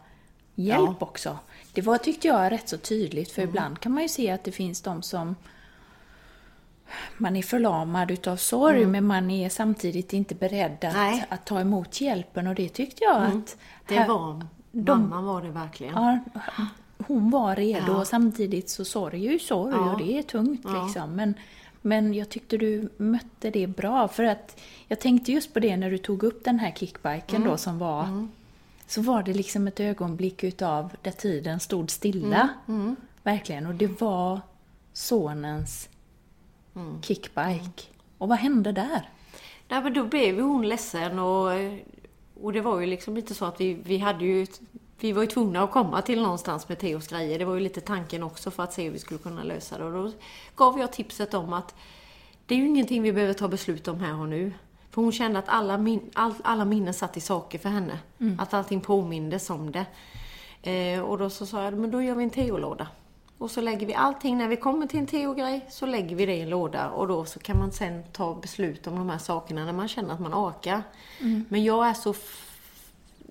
hjälp 0.55 0.97
Ja. 0.99 1.05
också. 1.05 1.39
Det 1.73 1.81
var, 1.81 1.97
tyckte 1.97 2.27
jag, 2.27 2.51
rätt 2.51 2.69
så 2.69 2.77
tydligt 2.77 3.31
för 3.31 3.41
ibland 3.41 3.79
kan 3.79 3.91
man 3.91 4.03
ju 4.03 4.09
se 4.09 4.31
att 4.31 4.43
det 4.43 4.51
finns 4.51 4.81
de 4.81 5.01
som 5.01 5.35
man 7.17 7.35
är 7.35 7.41
förlamad 7.41 8.11
utav 8.11 8.35
sorg 8.37 8.85
men 8.85 9.05
man 9.07 9.31
är 9.31 9.49
samtidigt 9.49 10.13
inte 10.13 10.35
beredd 10.35 10.85
att, 10.85 11.19
att 11.29 11.45
ta 11.45 11.59
emot 11.59 12.01
hjälpen 12.01 12.47
och 12.47 12.55
det 12.55 12.69
tyckte 12.69 13.03
jag 13.03 13.23
att 13.23 13.57
Det 13.87 14.05
var, 14.07 14.45
de- 14.71 15.09
mamma 15.09 15.21
var 15.33 15.41
det 15.41 15.49
verkligen. 15.49 15.93
Ja, 15.93 16.19
hon 17.07 17.29
var 17.29 17.55
redo 17.55 17.91
Ja. 17.93 17.97
och 17.99 18.07
samtidigt 18.07 18.69
så 18.69 18.85
sorg 18.85 19.27
är 19.27 19.31
ju 19.31 19.39
sorg 19.39 19.73
Ja. 19.75 19.91
och 19.93 19.99
det 19.99 20.17
är 20.19 20.23
tungt 20.23 20.61
Ja. 20.63 20.83
liksom. 20.85 21.11
Men, 21.15 21.33
men 21.81 22.13
jag 22.13 22.29
tyckte 22.29 22.57
du 22.57 22.89
mötte 22.97 23.49
det 23.49 23.67
bra 23.67 24.07
för 24.07 24.23
att 24.23 24.59
jag 24.87 24.99
tänkte 24.99 25.31
just 25.31 25.53
på 25.53 25.59
det 25.59 25.77
när 25.77 25.91
du 25.91 25.97
tog 25.97 26.23
upp 26.23 26.43
den 26.43 26.59
här 26.59 26.71
kickbiken 26.71 27.35
Mm. 27.35 27.49
då 27.49 27.57
som 27.57 27.79
var 27.79 28.27
så 28.87 29.01
var 29.01 29.23
det 29.23 29.33
liksom 29.33 29.67
ett 29.67 29.79
ögonblick 29.79 30.43
utav 30.43 30.91
där 31.01 31.11
tiden 31.11 31.59
stod 31.59 31.91
stilla. 31.91 32.49
Mm. 32.67 32.95
Verkligen. 33.23 33.65
Och 33.67 33.75
det 33.75 34.01
var 34.01 34.41
sonens 34.93 35.88
Mm. 36.75 37.01
kickbike. 37.01 37.83
Och 38.17 38.29
vad 38.29 38.37
hände 38.37 38.71
där? 38.71 39.09
Nej, 39.67 39.83
men 39.83 39.93
då 39.93 40.05
blev 40.05 40.39
hon 40.39 40.67
ledsen 40.67 41.19
och, 41.19 41.51
och 42.41 42.53
det 42.53 42.61
var 42.61 42.79
ju 42.79 42.85
liksom 42.85 43.15
lite 43.15 43.33
så 43.33 43.45
att 43.45 43.61
vi, 43.61 43.73
vi 43.73 43.97
hade 43.97 44.25
ju 44.25 44.47
vi 44.99 45.11
var 45.11 45.21
ju 45.21 45.27
tvungna 45.27 45.63
att 45.63 45.71
komma 45.71 46.01
till 46.01 46.21
någonstans 46.21 46.69
med 46.69 46.79
Theos 46.79 47.07
grejer. 47.07 47.39
Det 47.39 47.45
var 47.45 47.53
ju 47.53 47.59
lite 47.59 47.81
tanken 47.81 48.23
också 48.23 48.51
för 48.51 48.63
att 48.63 48.73
se 48.73 48.83
hur 48.83 48.91
vi 48.91 48.99
skulle 48.99 49.19
kunna 49.19 49.43
lösa 49.43 49.77
det. 49.77 49.83
Och 49.83 49.91
då 49.91 50.11
gav 50.55 50.79
jag 50.79 50.93
tipset 50.93 51.33
om 51.33 51.53
att 51.53 51.75
det 52.45 52.55
är 52.55 52.59
ju 52.59 52.67
ingenting 52.67 53.01
vi 53.01 53.13
behöver 53.13 53.33
ta 53.33 53.47
beslut 53.47 53.87
om 53.87 53.99
här 53.99 54.19
och 54.19 54.29
nu. 54.29 54.53
För 54.89 55.01
hon 55.01 55.11
kände 55.11 55.39
att 55.39 55.49
alla, 55.49 55.77
min, 55.77 56.09
all, 56.13 56.33
alla 56.43 56.65
minnen 56.65 56.93
satt 56.93 57.17
i 57.17 57.21
saker 57.21 57.59
för 57.59 57.69
henne. 57.69 57.99
Att 58.39 58.53
allting 58.53 58.81
påmindes 58.81 59.49
om 59.49 59.71
det. 59.71 59.85
Eh, 60.71 61.01
och 61.01 61.17
då 61.17 61.29
så 61.29 61.45
sa 61.45 61.63
jag, 61.63 61.73
men 61.73 61.91
då 61.91 62.01
gör 62.01 62.15
vi 62.15 62.23
en 62.23 62.29
Theo-låda. 62.29 62.87
Och 63.39 63.51
så 63.51 63.61
lägger 63.61 63.87
vi 63.87 63.93
allting, 63.93 64.37
när 64.37 64.47
vi 64.47 64.55
kommer 64.55 64.87
till 64.87 64.99
en 64.99 65.07
Theo-grej, 65.07 65.65
så 65.69 65.85
lägger 65.85 66.15
vi 66.15 66.25
det 66.25 66.35
i 66.35 66.41
en 66.41 66.49
låda. 66.49 66.89
Och 66.89 67.07
då 67.07 67.25
så 67.25 67.39
kan 67.39 67.57
man 67.57 67.71
sen 67.71 68.03
ta 68.11 68.35
beslut 68.35 68.87
om 68.87 68.95
de 68.95 69.09
här 69.09 69.17
sakerna 69.17 69.65
när 69.65 69.73
man 69.73 69.87
känner 69.87 70.13
att 70.13 70.19
man 70.19 70.33
orkar. 70.33 70.83
Men 71.49 71.63
jag 71.63 71.87
är 71.87 71.93
så... 71.93 72.13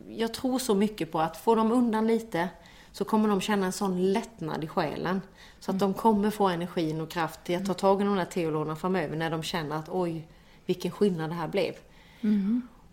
Jag 0.09 0.35
tror 0.35 0.59
så 0.59 0.75
mycket 0.75 1.13
på 1.13 1.21
att 1.21 1.37
få 1.37 1.55
dem 1.55 1.73
undan 1.73 2.07
lite, 2.07 2.49
så 2.93 3.05
kommer 3.05 3.29
de 3.29 3.41
känna 3.41 3.67
en 3.67 3.73
sån 3.73 4.13
lättnad 4.13 4.65
i 4.65 4.67
själen. 4.67 5.21
Så 5.61 5.71
att 5.71 5.79
de 5.79 5.95
kommer 5.95 6.31
få 6.31 6.49
energin 6.49 7.01
och 7.01 7.11
kraft 7.11 7.45
till 7.45 7.57
att 7.57 7.67
ta 7.67 7.75
tag 7.75 8.01
i 8.01 8.05
de 8.05 8.17
där 8.17 8.25
Theo-lådorna 8.25 8.77
framöver 8.77 9.17
när 9.17 9.31
de 9.31 9.43
känner 9.43 9.77
att 9.77 9.89
oj, 9.89 10.27
vilken 10.67 10.91
skillnad 10.91 11.31
det 11.31 11.35
här 11.35 11.49
blev. 11.49 11.75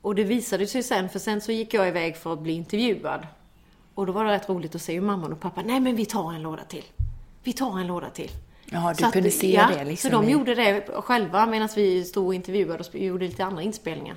Och 0.01 0.15
det 0.15 0.23
visade 0.23 0.67
sig 0.67 0.83
sen, 0.83 1.09
för 1.09 1.19
sen 1.19 1.41
så 1.41 1.51
gick 1.51 1.73
jag 1.73 1.87
iväg 1.87 2.17
för 2.17 2.33
att 2.33 2.39
bli 2.39 2.53
intervjuad. 2.53 3.27
Och 3.95 4.05
då 4.05 4.11
var 4.11 4.25
det 4.25 4.31
rätt 4.31 4.49
roligt 4.49 4.75
att 4.75 4.81
se 4.81 4.93
hur 4.93 5.01
mamman 5.01 5.33
och 5.33 5.39
pappa, 5.39 5.61
nej 5.61 5.79
men 5.79 5.95
vi 5.95 6.05
tar 6.05 6.33
en 6.33 6.41
låda 6.41 6.63
till. 6.63 6.83
Vi 7.45 7.53
tar 7.53 7.79
en 7.79 7.87
låda 7.87 8.09
till. 8.09 8.31
Ja, 8.65 8.89
du 8.89 8.95
Så 9.01 9.05
att- 9.07 9.13
kunde 9.13 9.31
se 9.31 9.53
ja, 9.53 9.67
det 9.67 9.83
liksom. 9.85 10.11
Så 10.11 10.17
de 10.21 10.29
gjorde 10.29 10.55
det 10.55 10.81
själva 11.01 11.45
medan 11.45 11.69
vi 11.75 12.03
stod 12.03 12.25
och 12.25 12.35
intervjuade 12.35 12.83
och 12.89 12.95
gjorde 12.95 13.25
lite 13.27 13.45
andra 13.45 13.61
inspelningar. 13.61 14.15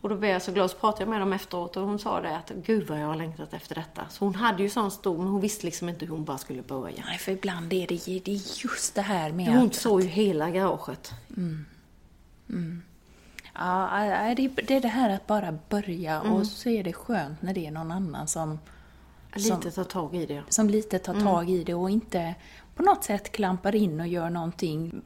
Och 0.00 0.08
då 0.10 0.16
blev 0.16 0.30
jag 0.30 0.42
så 0.42 0.52
glad, 0.52 0.70
så 0.70 0.76
pratade 0.76 1.02
jag 1.02 1.08
med 1.08 1.20
dem 1.20 1.32
efteråt 1.32 1.76
och 1.76 1.86
hon 1.86 1.98
sa 1.98 2.20
det 2.20 2.36
att 2.36 2.50
gud 2.66 2.86
vad 2.88 3.00
jag 3.00 3.06
har 3.06 3.16
längtat 3.16 3.54
efter 3.54 3.74
detta. 3.74 4.02
Så 4.10 4.24
hon 4.24 4.34
hade 4.34 4.62
ju 4.62 4.70
sån 4.70 4.90
stor, 4.90 5.18
men 5.18 5.26
hon 5.26 5.40
visste 5.40 5.66
liksom 5.66 5.88
inte 5.88 6.04
hur 6.06 6.12
hon 6.12 6.24
bara 6.24 6.38
skulle 6.38 6.62
börja. 6.62 7.04
Nej, 7.06 7.18
för 7.18 7.32
ibland 7.32 7.72
är 7.72 7.86
det, 7.86 8.20
det 8.24 8.32
är 8.32 8.64
just 8.64 8.94
det 8.94 9.02
här 9.02 9.32
med 9.32 9.46
Hon 9.46 9.66
att... 9.66 9.74
såg 9.74 10.02
ju 10.02 10.08
hela 10.08 10.50
garaget. 10.50 11.10
Ja, 13.54 13.88
nej, 13.90 14.34
det 14.34 14.48
det 14.48 14.74
är 14.76 14.80
det 14.80 14.88
här 14.88 15.10
att 15.10 15.26
bara 15.26 15.58
börja 15.68 16.20
Mm. 16.20 16.32
och 16.32 16.46
så 16.46 16.68
är 16.68 16.82
det 16.84 16.92
skönt 16.92 17.42
när 17.42 17.54
det 17.54 17.66
är 17.66 17.70
någon 17.70 17.90
annan 17.92 18.28
som, 18.28 18.58
Lite 19.36 19.70
ta 19.70 19.84
tag 19.84 20.14
i 20.14 20.26
det. 20.26 20.42
som 20.48 20.70
lite 20.70 20.98
tar 20.98 21.12
Mm. 21.14 21.24
tag 21.26 21.50
i 21.50 21.64
det 21.64 21.74
och 21.74 21.90
inte 21.90 22.34
på 22.74 22.82
något 22.82 23.04
sätt 23.04 23.32
klampar 23.32 23.74
in 23.74 24.00
och 24.00 24.06
gör 24.06 24.30
någonting 24.30 25.02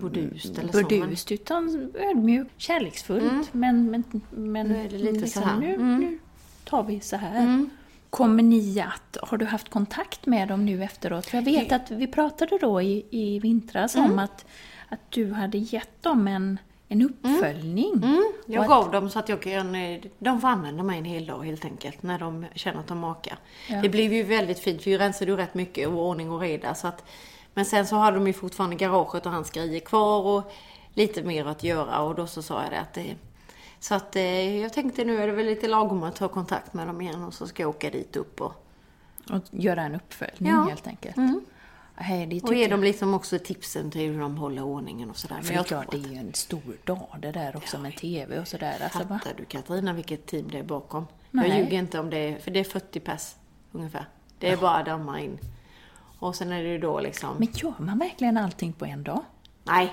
Burdust 0.00 0.58
eller 0.58 0.72
så. 0.72 0.78
men- 0.78 0.88
burdust 0.88 1.32
utan 1.32 1.92
ödmjukt, 1.94 2.50
kärleksfullt. 2.56 3.54
Men, 3.54 3.90
men, 3.90 4.04
men 4.30 4.68
Nu 4.68 4.76
är 4.76 4.88
det 4.88 4.98
lite 4.98 5.12
liksom, 5.20 5.42
så 5.42 5.48
här. 5.48 5.60
Nu, 5.60 5.74
Mm. 5.74 5.98
nu 6.00 6.18
tar 6.64 6.82
vi 6.82 7.00
så 7.00 7.16
här. 7.16 7.66
Kommer 8.10 8.42
ni 8.42 8.80
att, 8.80 9.16
har 9.22 9.38
du 9.38 9.44
haft 9.44 9.68
kontakt 9.68 10.26
med 10.26 10.48
dem 10.48 10.64
nu 10.66 10.84
efteråt? 10.84 11.26
För 11.26 11.38
jag 11.38 11.44
vet 11.44 11.72
att 11.72 11.90
vi 11.90 12.06
pratade 12.06 12.58
då 12.60 12.82
i, 12.82 13.06
i 13.10 13.38
vintras 13.38 13.96
Mm. 13.96 14.12
om 14.12 14.18
att, 14.18 14.46
att 14.88 15.00
du 15.10 15.32
hade 15.32 15.58
gett 15.58 16.02
dem 16.02 16.28
en, 16.28 16.58
en 16.88 17.02
uppföljning. 17.02 17.92
Mm, 17.94 18.32
jag 18.46 18.62
Och 18.62 18.68
gav 18.68 18.90
dem 18.90 19.10
så 19.10 19.18
att 19.18 19.28
jag 19.28 19.42
kan, 19.42 19.74
eh, 19.74 20.00
de 20.18 20.40
får 20.40 20.48
använda 20.48 20.82
mig 20.82 20.98
en 20.98 21.04
hel 21.04 21.26
dag 21.26 21.44
helt 21.44 21.64
enkelt 21.64 22.02
när 22.02 22.18
de 22.18 22.46
känner 22.54 22.80
att 22.80 22.86
de 22.86 22.98
makar. 22.98 23.38
Det 23.82 23.88
blev 23.88 24.12
ju 24.12 24.22
väldigt 24.22 24.58
fint 24.58 24.82
för 24.82 24.90
vi 24.90 24.98
rensade 24.98 25.30
ju 25.30 25.36
rätt 25.36 25.54
mycket 25.54 25.88
och 25.88 26.06
ordning 26.06 26.30
och 26.30 26.40
reda. 26.40 26.74
Så 26.74 26.88
att, 26.88 27.04
men 27.54 27.64
sen 27.64 27.86
så 27.86 27.96
hade 27.96 28.16
de 28.16 28.26
ju 28.26 28.32
fortfarande 28.32 28.76
garaget 28.76 29.26
och 29.26 29.32
hans 29.32 29.50
grejer 29.50 29.80
kvar 29.80 30.22
och 30.22 30.52
lite 30.94 31.22
mer 31.22 31.44
att 31.46 31.62
göra 31.64 32.02
och 32.02 32.14
då 32.14 32.26
så 32.26 32.42
sa 32.42 32.62
jag 32.62 32.70
det 32.72 32.80
att 32.80 32.92
det 32.94 33.14
så 33.80 33.94
att 33.94 34.16
eh, 34.16 34.60
jag 34.62 34.72
tänkte 34.72 35.04
nu 35.04 35.22
är 35.22 35.26
det 35.26 35.32
väl 35.32 35.46
lite 35.46 35.68
lagom 35.68 36.02
att 36.02 36.16
ta 36.16 36.28
kontakt 36.28 36.74
med 36.74 36.86
dem 36.86 37.00
igen 37.00 37.24
och 37.24 37.34
så 37.34 37.46
ska 37.46 37.62
jag 37.62 37.70
åka 37.70 37.90
dit 37.90 38.16
upp 38.16 38.40
och, 38.40 38.52
Och 39.30 39.42
göra 39.50 39.82
en 39.82 39.94
uppföljning 39.94 40.52
Ja. 40.52 40.64
helt 40.64 40.86
enkelt. 40.86 41.16
Hej, 41.98 42.26
det 42.26 42.36
och 42.36 42.42
tycker 42.42 42.54
ge 42.56 42.62
jag- 42.62 42.70
dem 42.70 42.82
liksom 42.82 43.14
också 43.14 43.38
tipsen 43.38 43.90
till 43.90 44.00
hur 44.12 44.20
de 44.20 44.36
håller 44.36 44.62
ordningen 44.62 45.10
och 45.10 45.16
sådär. 45.16 45.40
För 45.42 45.54
det 45.54 45.58
är 45.60 45.64
klart, 45.64 45.90
det 45.90 45.96
är 45.96 46.08
ju 46.08 46.16
en 46.16 46.34
stor 46.34 46.76
dag 46.84 47.16
det 47.22 47.32
där 47.32 47.56
också 47.56 47.78
med 47.78 47.96
TV 47.96 48.38
och 48.38 48.48
sådär. 48.48 48.76
Alltså, 48.84 48.98
va? 48.98 49.18
Fattar 49.24 49.36
du 49.36 49.44
Katarina 49.44 49.92
vilket 49.92 50.26
team 50.26 50.48
det 50.50 50.58
är 50.58 50.62
bakom? 50.62 51.06
Nej. 51.30 51.48
Jag 51.48 51.58
ljuger 51.58 51.78
inte 51.78 52.00
om 52.00 52.10
det 52.10 52.16
är, 52.18 52.38
för 52.38 52.50
det 52.50 52.60
är 52.60 52.64
40 52.64 53.00
pers 53.00 53.34
ungefär. 53.72 54.08
Det 54.38 54.50
är 54.50 54.56
bara 54.56 54.82
damma 54.82 55.20
in. 55.20 55.38
Och 56.18 56.34
sen 56.34 56.52
är 56.52 56.62
det 56.62 56.68
ju 56.68 56.78
då 56.78 57.00
liksom... 57.00 57.36
Men 57.38 57.48
gör 57.52 57.74
man 57.78 57.98
verkligen 57.98 58.36
allting 58.36 58.72
på 58.72 58.84
en 58.84 59.02
dag? 59.04 59.22
Nej, 59.64 59.92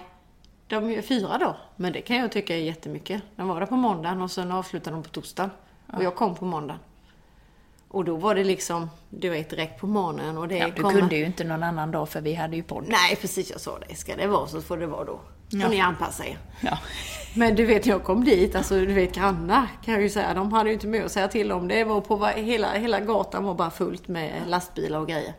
de 0.68 0.90
är 0.92 1.02
fyra 1.02 1.38
då. 1.38 1.56
Men 1.76 1.94
det 1.94 2.02
kan 2.02 2.18
jag 2.18 2.32
tycka 2.32 2.56
är 2.56 2.62
jättemycket. 2.62 3.22
De 3.36 3.48
var 3.48 3.60
där 3.60 3.68
på 3.68 3.76
måndagen 3.76 4.22
och 4.22 4.32
sen 4.32 4.52
avslutade 4.52 4.96
de 4.96 5.04
på 5.04 5.10
torsdagen. 5.10 5.50
Och 5.94 6.04
jag 6.04 6.16
kom 6.16 6.36
på 6.36 6.46
måndagen. 6.46 6.80
Och 7.94 8.06
då 8.06 8.16
var 8.16 8.36
det 8.36 8.44
liksom, 8.44 8.90
du 9.10 9.30
vet, 9.30 9.50
direkt 9.50 9.80
på 9.80 9.88
morgonen 9.88 10.38
och 10.38 10.48
det 10.48 10.58
Ja, 10.58 10.68
du 10.76 10.82
kommer- 10.82 11.00
kunde 11.00 11.16
ju 11.16 11.26
inte 11.26 11.44
någon 11.44 11.64
annan 11.64 11.92
dag 11.92 12.10
för 12.10 12.22
vi 12.22 12.34
hade 12.34 12.56
ju 12.56 12.64
podd. 12.64 12.86
Nej, 12.88 13.16
precis 13.16 13.52
jag 13.52 13.62
sa 13.62 13.80
det. 13.88 13.96
Ska 13.96 14.16
det 14.16 14.28
vara 14.28 14.48
så 14.48 14.62
får 14.62 14.78
det 14.78 14.88
vara 14.88 15.04
då. 15.06 15.20
Får 15.52 15.60
Ja. 15.62 15.70
ni 15.70 15.80
anpassa 15.82 16.26
er. 16.26 16.38
Ja. 16.62 16.78
Men 17.36 17.56
du 17.56 17.66
vet, 17.66 17.86
jag 17.86 18.04
kom 18.04 18.24
dit, 18.26 18.56
alltså 18.56 18.80
du 18.80 18.94
vet 18.94 19.16
grannar 19.16 19.68
kan 19.86 19.94
jag 19.94 20.04
ju 20.04 20.10
säga, 20.10 20.34
de 20.34 20.54
hade 20.54 20.70
ju 20.70 20.74
inte 20.74 20.88
mycket 20.88 21.06
att 21.06 21.12
säga 21.12 21.28
till 21.28 21.52
om. 21.52 21.68
Det 21.68 21.84
var 21.84 22.02
på 22.02 22.26
hela, 22.26 22.72
hela 22.74 23.00
gatan 23.00 23.44
var 23.44 23.54
bara 23.54 23.72
fullt 23.72 24.08
med 24.08 24.42
lastbilar 24.48 25.00
och 25.00 25.08
grejer. 25.08 25.34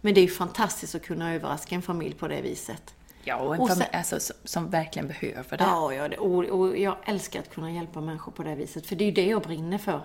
Men 0.00 0.14
det 0.14 0.20
är 0.20 0.22
ju 0.22 0.28
fantastiskt 0.28 0.94
att 0.94 1.02
kunna 1.02 1.34
överraska 1.34 1.74
en 1.74 1.82
familj 1.82 2.14
på 2.14 2.28
det 2.28 2.40
viset. 2.40 2.94
Ja, 3.24 3.36
och 3.36 3.54
en 3.54 3.60
Och 3.60 3.68
sen- 3.68 3.76
familj 3.76 3.96
alltså, 3.96 4.20
som, 4.20 4.36
som 4.44 4.70
verkligen 4.70 5.08
behöver 5.08 5.56
det. 5.58 5.64
Ja, 5.64 5.92
ja 5.94 6.08
det, 6.08 6.16
och, 6.18 6.44
och 6.44 6.78
jag 6.78 6.96
älskar 7.04 7.40
att 7.40 7.50
kunna 7.54 7.70
hjälpa 7.72 8.00
människor 8.00 8.32
på 8.32 8.42
det 8.42 8.54
viset. 8.54 8.86
För 8.86 8.96
det 8.96 9.04
är 9.04 9.06
ju 9.06 9.12
det 9.12 9.26
jag 9.26 9.42
brinner 9.42 9.78
för. 9.78 10.00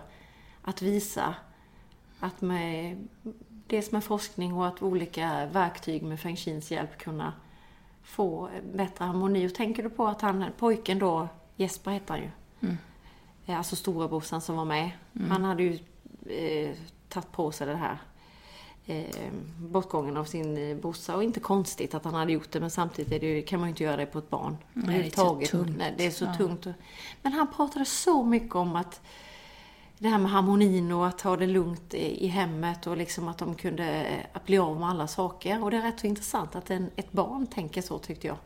Att 0.63 0.81
visa 0.81 1.35
att 2.21 2.41
med, 2.41 2.97
dels 3.67 3.91
med 3.91 4.03
forskning 4.03 4.53
och 4.53 4.67
att 4.67 4.81
olika 4.81 5.45
verktyg 5.45 6.03
med 6.03 6.19
Feng 6.19 6.35
Shins 6.35 6.71
hjälp 6.71 6.97
kunna 6.97 7.33
få 8.03 8.49
bättre 8.73 9.05
harmoni. 9.05 9.47
Och 9.47 9.53
tänker 9.55 9.83
du 9.83 9.89
på 9.89 10.07
att 10.07 10.21
han, 10.21 10.45
pojken 10.57 10.99
då, 10.99 11.27
Jesper 11.55 11.91
heter 11.91 12.13
han 12.13 12.23
ju. 12.23 12.29
Eh, 13.45 13.57
Alltså 13.57 13.75
storebrorsan 13.75 14.41
som 14.41 14.55
var 14.55 14.65
med. 14.65 14.91
Han 15.29 15.43
hade 15.43 15.63
ju 15.63 15.79
eh, 16.25 16.75
tagit 17.09 17.31
på 17.31 17.51
sig 17.51 17.67
det 17.67 17.75
här 17.75 17.97
eh, 18.85 19.31
bortgången 19.59 20.17
av 20.17 20.25
sin 20.25 20.57
eh, 20.57 20.77
brorsa. 20.77 21.15
Och 21.15 21.23
inte 21.23 21.39
konstigt 21.39 21.93
att 21.93 22.05
han 22.05 22.13
hade 22.13 22.31
gjort 22.31 22.51
det, 22.51 22.59
men 22.59 22.69
samtidigt 22.71 23.21
det 23.21 23.41
kan 23.41 23.59
man 23.59 23.69
ju 23.69 23.71
inte 23.71 23.83
göra 23.83 23.97
det 23.97 24.05
på 24.05 24.19
ett 24.19 24.29
barn. 24.29 24.57
det 24.73 24.93
är 24.93 25.09
så 25.09 25.57
tungt. 25.57 25.77
Nej, 25.77 25.93
det 25.97 26.05
är 26.05 26.11
så 26.11 26.25
tungt. 26.37 26.67
Men 27.21 27.33
han 27.33 27.47
pratade 27.53 27.85
så 27.85 28.23
mycket 28.23 28.55
om 28.55 28.75
att 28.75 29.01
det 30.01 30.09
här 30.09 30.17
med 30.17 30.31
harmonin 30.31 30.91
och 30.91 31.07
att 31.07 31.21
ha 31.21 31.37
det 31.37 31.47
lugnt 31.47 31.93
i, 31.93 32.27
hemmet 32.27 32.87
och 32.87 32.97
liksom 32.97 33.27
att 33.27 33.37
de 33.37 33.55
kunde 33.55 33.85
eh, 34.33 34.41
bli 34.45 34.57
av 34.57 34.79
med 34.79 34.89
alla 34.89 35.07
saker. 35.07 35.63
Och 35.63 35.71
det 35.71 35.77
är 35.77 35.81
rätt 35.81 35.99
så 35.99 36.07
intressant 36.07 36.55
att 36.55 36.69
en, 36.69 36.89
ett 36.95 37.11
barn 37.11 37.47
tänker 37.47 37.81
så 37.81 37.99
tyckte 37.99 38.27
jag. 38.27 38.37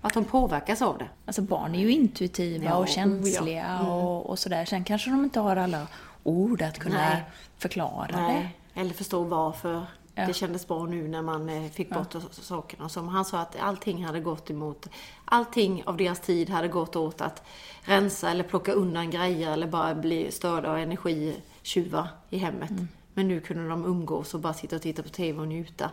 Att 0.00 0.14
de 0.14 0.24
påverkas 0.24 0.82
av 0.82 0.98
det. 0.98 1.08
Alltså 1.26 1.42
barn 1.42 1.74
är 1.74 1.78
ju 1.78 1.92
intuitiva 1.92 2.64
Ja, 2.64 2.74
och 2.74 2.82
oh 2.82 2.88
ja. 2.88 2.94
känsliga 2.94 3.80
och, 3.80 4.30
och 4.30 4.38
sådär. 4.38 4.64
Sen 4.64 4.84
kanske 4.84 5.10
de 5.10 5.24
inte 5.24 5.40
har 5.40 5.56
alla 5.56 5.86
ord 6.22 6.62
att 6.62 6.78
kunna 6.78 7.08
Nej. 7.08 7.22
förklara 7.58 8.06
det. 8.06 8.22
Nej, 8.22 8.56
eller 8.74 8.94
förstå 8.94 9.24
varför 9.24 9.86
Ja. 10.14 10.26
det 10.26 10.34
kändes 10.34 10.68
bra 10.68 10.86
nu 10.86 11.08
när 11.08 11.22
man 11.22 11.48
eh, 11.48 11.70
fick 11.70 11.90
bort 11.90 12.14
sakerna. 12.30 12.88
Som 12.88 13.08
han 13.08 13.24
sa 13.24 13.38
att 13.38 13.56
allting 13.60 14.04
hade 14.04 14.20
gått 14.20 14.50
emot, 14.50 14.88
allting 15.24 15.82
av 15.86 15.96
deras 15.96 16.20
tid 16.20 16.50
hade 16.50 16.68
gått 16.68 16.96
åt 16.96 17.20
att 17.20 17.42
rensa 17.82 18.30
eller 18.30 18.44
plocka 18.44 18.72
undan 18.72 19.10
grejer 19.10 19.50
eller 19.50 19.66
bara 19.66 19.94
bli 19.94 20.30
störda 20.30 20.70
av 20.70 20.78
energitjuvar 20.78 22.08
i 22.30 22.38
hemmet. 22.38 22.70
Mm. 22.70 22.88
Men 23.14 23.28
nu 23.28 23.40
kunde 23.40 23.68
de 23.68 23.84
umgås 23.84 24.34
och 24.34 24.40
bara 24.40 24.54
sitta 24.54 24.76
och 24.76 24.82
titta 24.82 25.02
på 25.02 25.08
TV 25.08 25.40
och 25.40 25.48
njuta. 25.48 25.90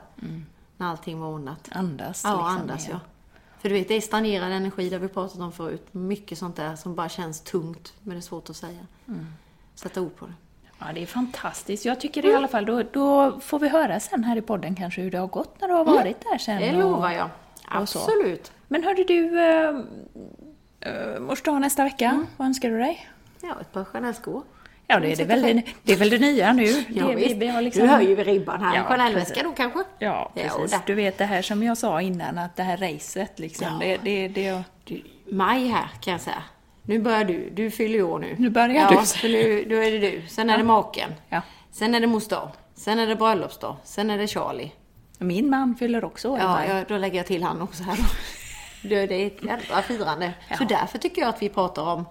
När 0.77 0.87
allting 0.87 1.19
var 1.19 1.27
ordnat. 1.27 1.69
Andas 1.71 2.23
Ja, 2.23 2.31
liksom. 2.31 2.45
andas 2.45 2.87
ja. 2.89 2.99
För 3.59 3.69
du 3.69 3.75
vet, 3.75 3.87
det 3.87 3.93
är 3.93 4.01
stagnerad 4.01 4.51
energi, 4.51 4.93
har 4.93 4.99
vi 4.99 5.07
pratat 5.07 5.39
om 5.39 5.51
förut. 5.51 5.87
Mycket 5.91 6.37
sånt 6.37 6.55
där 6.55 6.75
som 6.75 6.95
bara 6.95 7.09
känns 7.09 7.41
tungt, 7.41 7.93
men 8.01 8.09
det 8.13 8.19
är 8.19 8.21
svårt 8.21 8.49
att 8.49 8.55
säga. 8.55 8.87
Mm. 9.07 9.25
Sätta 9.75 10.01
ord 10.01 10.15
på 10.15 10.25
det. 10.25 10.33
Ja, 10.81 10.87
det 10.93 11.01
är 11.01 11.05
fantastiskt. 11.05 11.85
Jag 11.85 11.99
tycker 11.99 12.25
i 12.25 12.35
alla 12.35 12.47
fall, 12.47 12.65
då, 12.65 12.83
då 12.91 13.39
får 13.39 13.59
vi 13.59 13.69
höra 13.69 13.99
sen 13.99 14.23
här 14.23 14.35
i 14.37 14.41
podden 14.41 14.75
kanske 14.75 15.01
hur 15.01 15.11
det 15.11 15.17
har 15.17 15.27
gått 15.27 15.61
när 15.61 15.67
du 15.67 15.73
har 15.73 15.85
varit 15.85 16.21
där 16.31 16.37
sen. 16.37 16.61
Det 16.61 16.71
lovar 16.71 17.11
jag. 17.11 17.29
Absolut. 17.67 18.51
Men 18.67 18.83
hörde 18.83 19.03
du, 19.03 19.39
äh, 19.39 19.69
äh, 20.79 21.19
mors 21.19 21.41
dag 21.41 21.61
nästa 21.61 21.83
vecka, 21.83 22.25
vad 22.37 22.47
önskar 22.47 22.69
du 22.69 22.77
dig? 22.77 23.09
Ja, 23.41 23.55
ett 23.61 23.71
par 23.73 23.83
Chanel-skor. 23.83 24.43
Ja, 24.87 24.99
det 24.99 25.11
är, 25.11 25.15
det, 25.15 25.25
väl, 25.25 25.41
det, 25.41 25.63
det 25.83 25.93
är 25.93 25.97
väl 25.97 26.09
det 26.09 26.19
nya 26.19 26.53
nu. 26.53 26.63
Ja, 26.89 27.07
det, 27.07 27.15
visst. 27.15 27.35
vi 27.35 27.47
har 27.47 27.61
liksom- 27.61 27.83
Du 27.83 27.89
höjer 27.89 28.15
vi 28.15 28.23
ribban 28.23 28.61
här. 28.63 28.75
Ja, 28.75 28.83
Chanel-väska 28.83 29.43
då 29.43 29.51
kanske? 29.51 29.79
Ja, 29.99 30.31
Ja, 30.35 30.41
precis. 30.43 30.71
där. 30.71 30.79
du 30.85 30.93
vet 30.95 31.17
det 31.17 31.25
här 31.25 31.41
som 31.41 31.63
jag 31.63 31.77
sa 31.77 32.01
innan, 32.01 32.37
att 32.37 32.55
det 32.55 32.63
här 32.63 32.77
racet 32.77 33.39
liksom, 33.39 33.67
Ja. 33.81 33.97
det, 34.03 34.27
det, 34.27 34.63
det, 34.85 35.01
maj 35.31 35.67
här 35.67 35.87
kan 36.01 36.11
jag 36.11 36.21
säga. 36.21 36.43
Nu 36.83 36.99
börjar 36.99 37.23
du. 37.23 37.49
Du 37.49 37.71
fyller 37.71 37.95
ju 37.95 38.03
år 38.03 38.19
nu. 38.19 38.35
Nu 38.39 38.49
börjar 38.49 38.75
ja, 38.91 38.99
du. 38.99 39.05
Så 39.05 39.27
nu, 39.27 39.65
då 39.69 39.75
är 39.75 39.91
det 39.91 39.99
du. 39.99 40.27
Sen 40.27 40.49
är 40.49 40.57
det 40.57 40.63
maken. 40.63 41.09
Ja. 41.29 41.41
Sen 41.71 41.95
är 41.95 41.99
det 41.99 42.07
mors 42.07 42.27
dag. 42.27 42.49
Sen 42.75 42.99
är 42.99 43.07
det 43.07 43.15
bröllopsdag. 43.15 43.75
Sen 43.83 44.09
är 44.09 44.17
det 44.17 44.27
Charlie. 44.27 44.71
Min 45.17 45.49
man 45.49 45.75
fyller 45.75 46.05
också 46.05 46.29
år. 46.29 46.39
Ja, 46.39 46.65
ja, 46.65 46.83
då 46.87 46.97
lägger 46.97 47.17
jag 47.17 47.25
till 47.25 47.43
han 47.43 47.61
också 47.61 47.83
här 47.83 47.95
då. 47.97 48.03
Det 48.89 48.95
är 48.95 49.27
ett 49.27 49.43
jävla 49.43 49.81
firande. 49.81 50.33
Så 50.57 50.63
därför 50.63 50.97
tycker 50.97 51.21
jag 51.21 51.29
att 51.29 51.41
vi 51.41 51.49
pratar 51.49 51.81
om 51.93 52.05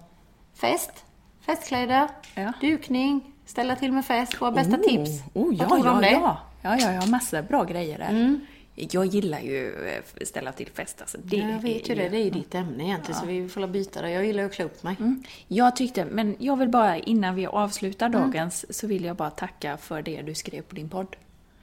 fest, 0.61 1.05
festkläder, 1.47 2.09
Ja. 2.35 2.53
dukning, 2.61 3.21
ställa 3.47 3.77
till 3.77 3.93
med 3.93 4.05
fest. 4.05 4.41
Våra 4.41 4.51
bästa 4.51 4.77
tips. 4.77 5.11
Oh, 5.35 5.55
ja, 5.55 5.67
Vad 5.69 5.69
tror 5.69 5.79
du 5.79 5.89
ja, 5.89 5.93
om 5.95 6.01
det? 6.01 6.11
ja. 6.11 6.39
Ja, 6.63 6.77
ja, 6.81 6.93
jag 6.93 7.01
har 7.01 7.09
massor 7.09 7.43
bra 7.43 7.65
grejer 7.65 7.99
där. 7.99 8.41
Jag 8.75 9.07
gillar 9.07 9.41
ju 9.41 9.87
eh, 9.87 10.25
ställa 10.25 10.53
till 10.53 10.69
fest. 10.71 11.01
Alltså, 11.01 11.19
det 11.25 11.37
Ja, 11.37 11.51
jag 11.51 11.59
vet 11.61 11.89
ju 11.91 11.95
det. 11.95 12.09
Det 12.09 12.17
är 12.17 12.25
ju 12.25 12.31
ditt 12.31 12.55
ämne 12.55 12.85
egentligen, 12.85 13.21
så 13.21 13.27
vi 13.27 13.49
får 13.49 13.67
byta 13.67 14.03
det. 14.03 14.11
Jag 14.11 14.27
gillar 14.27 14.45
att 14.45 14.53
klä 14.53 14.65
upp 14.65 14.83
mig. 14.83 14.97
Mm. 15.01 15.23
Jag 15.49 15.77
tyckte, 15.77 16.05
men 16.05 16.37
jag 16.39 16.57
vill 16.57 16.69
bara 16.69 16.99
innan 16.99 17.35
vi 17.35 17.47
avslutar 17.47 18.07
Mm. 18.07 18.21
dagens 18.21 18.79
så 18.79 18.87
vill 18.87 19.05
jag 19.05 19.17
bara 19.17 19.31
tacka 19.31 19.77
för 19.77 20.03
det 20.03 20.23
du 20.23 20.35
skrev 20.35 20.63
på 20.63 20.75
din 20.75 20.89
podd. 20.89 21.17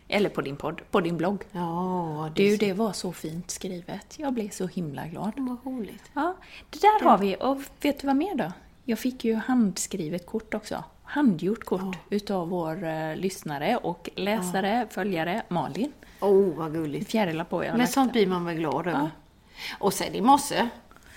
Eller 0.07 0.29
på 0.29 0.41
din 0.41 0.55
podd, 0.55 0.81
på 0.91 1.01
din 1.01 1.17
blogg. 1.17 1.43
Ja, 1.51 2.31
det 2.35 2.43
Du, 2.49 2.57
det 2.57 2.73
var 2.73 2.93
så 2.93 3.11
fint 3.11 3.51
skrivet. 3.51 4.15
Jag 4.19 4.33
blev 4.33 4.49
så 4.49 4.67
himla 4.67 5.07
glad. 5.07 5.31
var 5.37 5.71
roligt. 5.71 6.03
Ja, 6.13 6.35
det 6.69 6.81
där 6.81 7.03
har 7.03 7.17
vi. 7.17 7.35
Och 7.39 7.57
vet 7.81 7.99
du 7.99 8.07
vad 8.07 8.15
mer 8.15 8.35
då? 8.35 8.51
Jag 8.85 8.99
fick 8.99 9.25
ju 9.25 9.35
handskrivet 9.35 10.25
kort 10.25 10.53
också. 10.53 10.83
Handgjort 11.03 11.63
kort 11.63 11.97
utav 12.09 12.49
vår 12.49 12.83
eh, 12.83 13.15
lyssnare 13.15 13.77
och 13.77 14.09
läsare, 14.15 14.87
följare, 14.89 15.41
Malin. 15.49 15.91
Åh, 16.19 16.29
oh, 16.31 16.55
vad 16.55 16.73
gulligt. 16.73 17.11
Fjärilar 17.11 17.43
på 17.43 17.63
har 17.63 17.77
Men 17.77 17.87
sånt 17.87 18.11
blir 18.11 18.27
man 18.27 18.45
väl 18.45 18.55
glad 18.55 18.87
över. 18.87 19.09
Och 19.79 19.93
sen 19.93 20.15
i 20.15 20.21
morse 20.21 20.67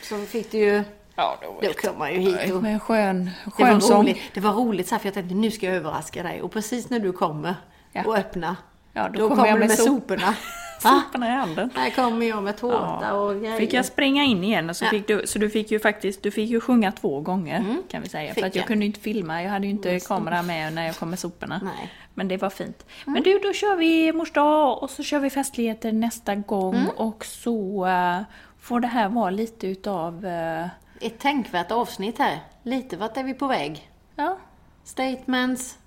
så 0.02 0.18
fick 0.18 0.52
du 0.52 0.58
ju... 0.58 0.82
Ja, 1.16 1.38
då 1.42 1.58
Då 1.62 1.72
kom 1.72 1.98
man 1.98 2.12
ju 2.12 2.18
hit 2.18 2.52
och... 2.54 2.62
Med 2.62 2.72
en 2.74 2.80
skön, 2.80 3.30
Det 3.56 3.62
var 3.62 3.70
skön 3.70 3.80
sång. 3.80 4.02
roligt, 4.02 4.18
det 4.34 4.40
var 4.40 4.52
roligt 4.52 4.88
så 4.88 4.94
här, 4.94 5.00
för 5.00 5.06
jag 5.06 5.14
tänkte 5.14 5.34
nu 5.34 5.50
ska 5.50 5.66
jag 5.66 5.74
överraska 5.76 6.22
dig. 6.22 6.42
Och 6.42 6.52
precis 6.52 6.90
när 6.90 6.98
du 6.98 7.12
kommer 7.12 7.54
Ja. 7.92 8.02
och 8.06 8.16
öppnar, 8.16 8.56
Ja, 8.92 9.08
då 9.08 9.18
då, 9.18 9.28
kommer 9.28 9.42
kommer 9.42 9.52
du 9.52 9.58
med 9.58 9.68
med 9.68 9.78
sop- 9.78 9.86
soporna. 9.86 10.34
Va? 10.84 11.02
Soporna 11.06 11.28
i 11.28 11.30
handen. 11.30 11.70
Här 11.74 11.90
kommer 11.90 12.26
jag 12.26 12.42
med 12.42 12.56
tårta 12.56 13.12
och 13.14 13.40
grejer. 13.40 13.58
Fick 13.58 13.72
jag 13.72 13.84
springa 13.84 14.24
in 14.24 14.44
igen 14.44 14.70
och 14.70 14.76
så 14.76 14.84
Ja. 14.84 14.88
fick 14.90 15.06
du, 15.08 15.26
så 15.26 15.38
du 15.38 15.50
fick 15.50 15.70
ju 15.70 15.78
faktiskt, 15.80 16.22
du 16.22 16.30
fick 16.30 16.50
ju 16.50 16.60
sjunga 16.60 16.92
två 16.92 17.20
gånger 17.20 17.76
kan 17.88 18.02
vi 18.02 18.08
säga. 18.08 18.22
Mm. 18.22 18.34
fick 18.34 18.42
För 18.42 18.48
att 18.48 18.54
jag 18.54 18.62
jag. 18.62 18.68
kunde 18.68 18.86
inte 18.86 19.00
filma, 19.00 19.42
jag 19.42 19.50
hade 19.50 19.66
ju 19.66 19.70
inte 19.70 20.00
kamera 20.00 20.42
med 20.42 20.72
när 20.72 20.86
jag 20.86 20.96
kom 20.96 21.10
med 21.10 21.18
soporna. 21.18 21.60
Nej. 21.64 21.72
Mm. 21.78 21.88
Men 22.14 22.28
det 22.28 22.36
var 22.36 22.50
fint. 22.50 22.86
Men 23.06 23.22
du, 23.22 23.38
då 23.38 23.52
kör 23.52 23.76
vi 23.76 24.12
mors 24.12 24.32
dag 24.32 24.82
och 24.82 24.90
så 24.90 25.02
kör 25.02 25.18
vi 25.18 25.30
festligheter 25.30 25.92
nästa 25.92 26.34
gång 26.34 26.74
Mm. 26.74 26.88
och 26.96 27.24
så 27.24 27.86
eh, 27.86 28.18
får 28.60 28.80
det 28.80 28.88
här 28.88 29.08
vara 29.08 29.30
lite 29.30 29.66
utav, 29.66 30.26
eh, 30.26 30.66
Ett 31.00 31.18
tänkvärt 31.18 31.70
avsnitt 31.70 32.18
här. 32.18 32.38
Lite 32.62 32.96
vart 32.96 33.16
är 33.16 33.22
vi 33.24 33.34
på 33.34 33.46
väg? 33.46 33.90
ja, 34.16 34.36
Statements, 34.84 35.78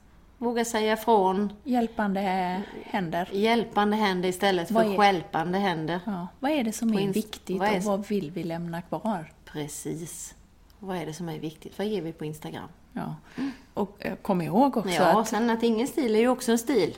våga 0.43 0.65
säga 0.65 0.97
från, 0.97 1.53
hjälpande 1.63 2.19
händer. 2.85 3.29
hjälpande 3.31 3.95
händer 3.97 4.29
istället 4.29 4.71
Vad 4.71 4.85
för 4.85 4.97
stjälpande 4.97 5.57
händer. 5.57 5.99
Ja, 6.05 6.27
vad 6.39 6.51
är 6.51 6.63
det 6.63 6.71
som 6.71 6.93
är 6.97 7.07
viktigt 7.07 7.59
vad 7.59 7.67
är- 7.69 7.77
och 7.77 7.83
vad 7.83 8.07
vill 8.07 8.31
vi 8.31 8.43
lämna 8.43 8.81
kvar? 8.81 9.31
Precis. 9.45 10.35
Vad 10.79 10.97
är 10.97 11.05
det 11.05 11.13
som 11.13 11.29
är 11.29 11.39
viktigt? 11.39 11.77
Vad 11.77 11.87
ger 11.87 12.01
vi 12.01 12.11
på 12.11 12.25
Instagram? 12.25 12.69
Ja. 12.93 13.15
Och 13.73 13.95
eh, 14.05 14.15
kom 14.15 14.41
ihåg 14.41 14.77
också 14.77 14.89
Ja, 14.93 15.21
att 15.21 15.27
sen 15.27 15.49
att 15.49 15.63
ingen 15.63 15.87
stil 15.87 16.15
är 16.15 16.19
ju 16.19 16.27
också 16.27 16.51
en 16.51 16.59
stil. 16.59 16.97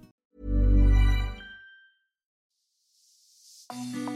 Thank 3.71 3.95
you. 3.95 4.10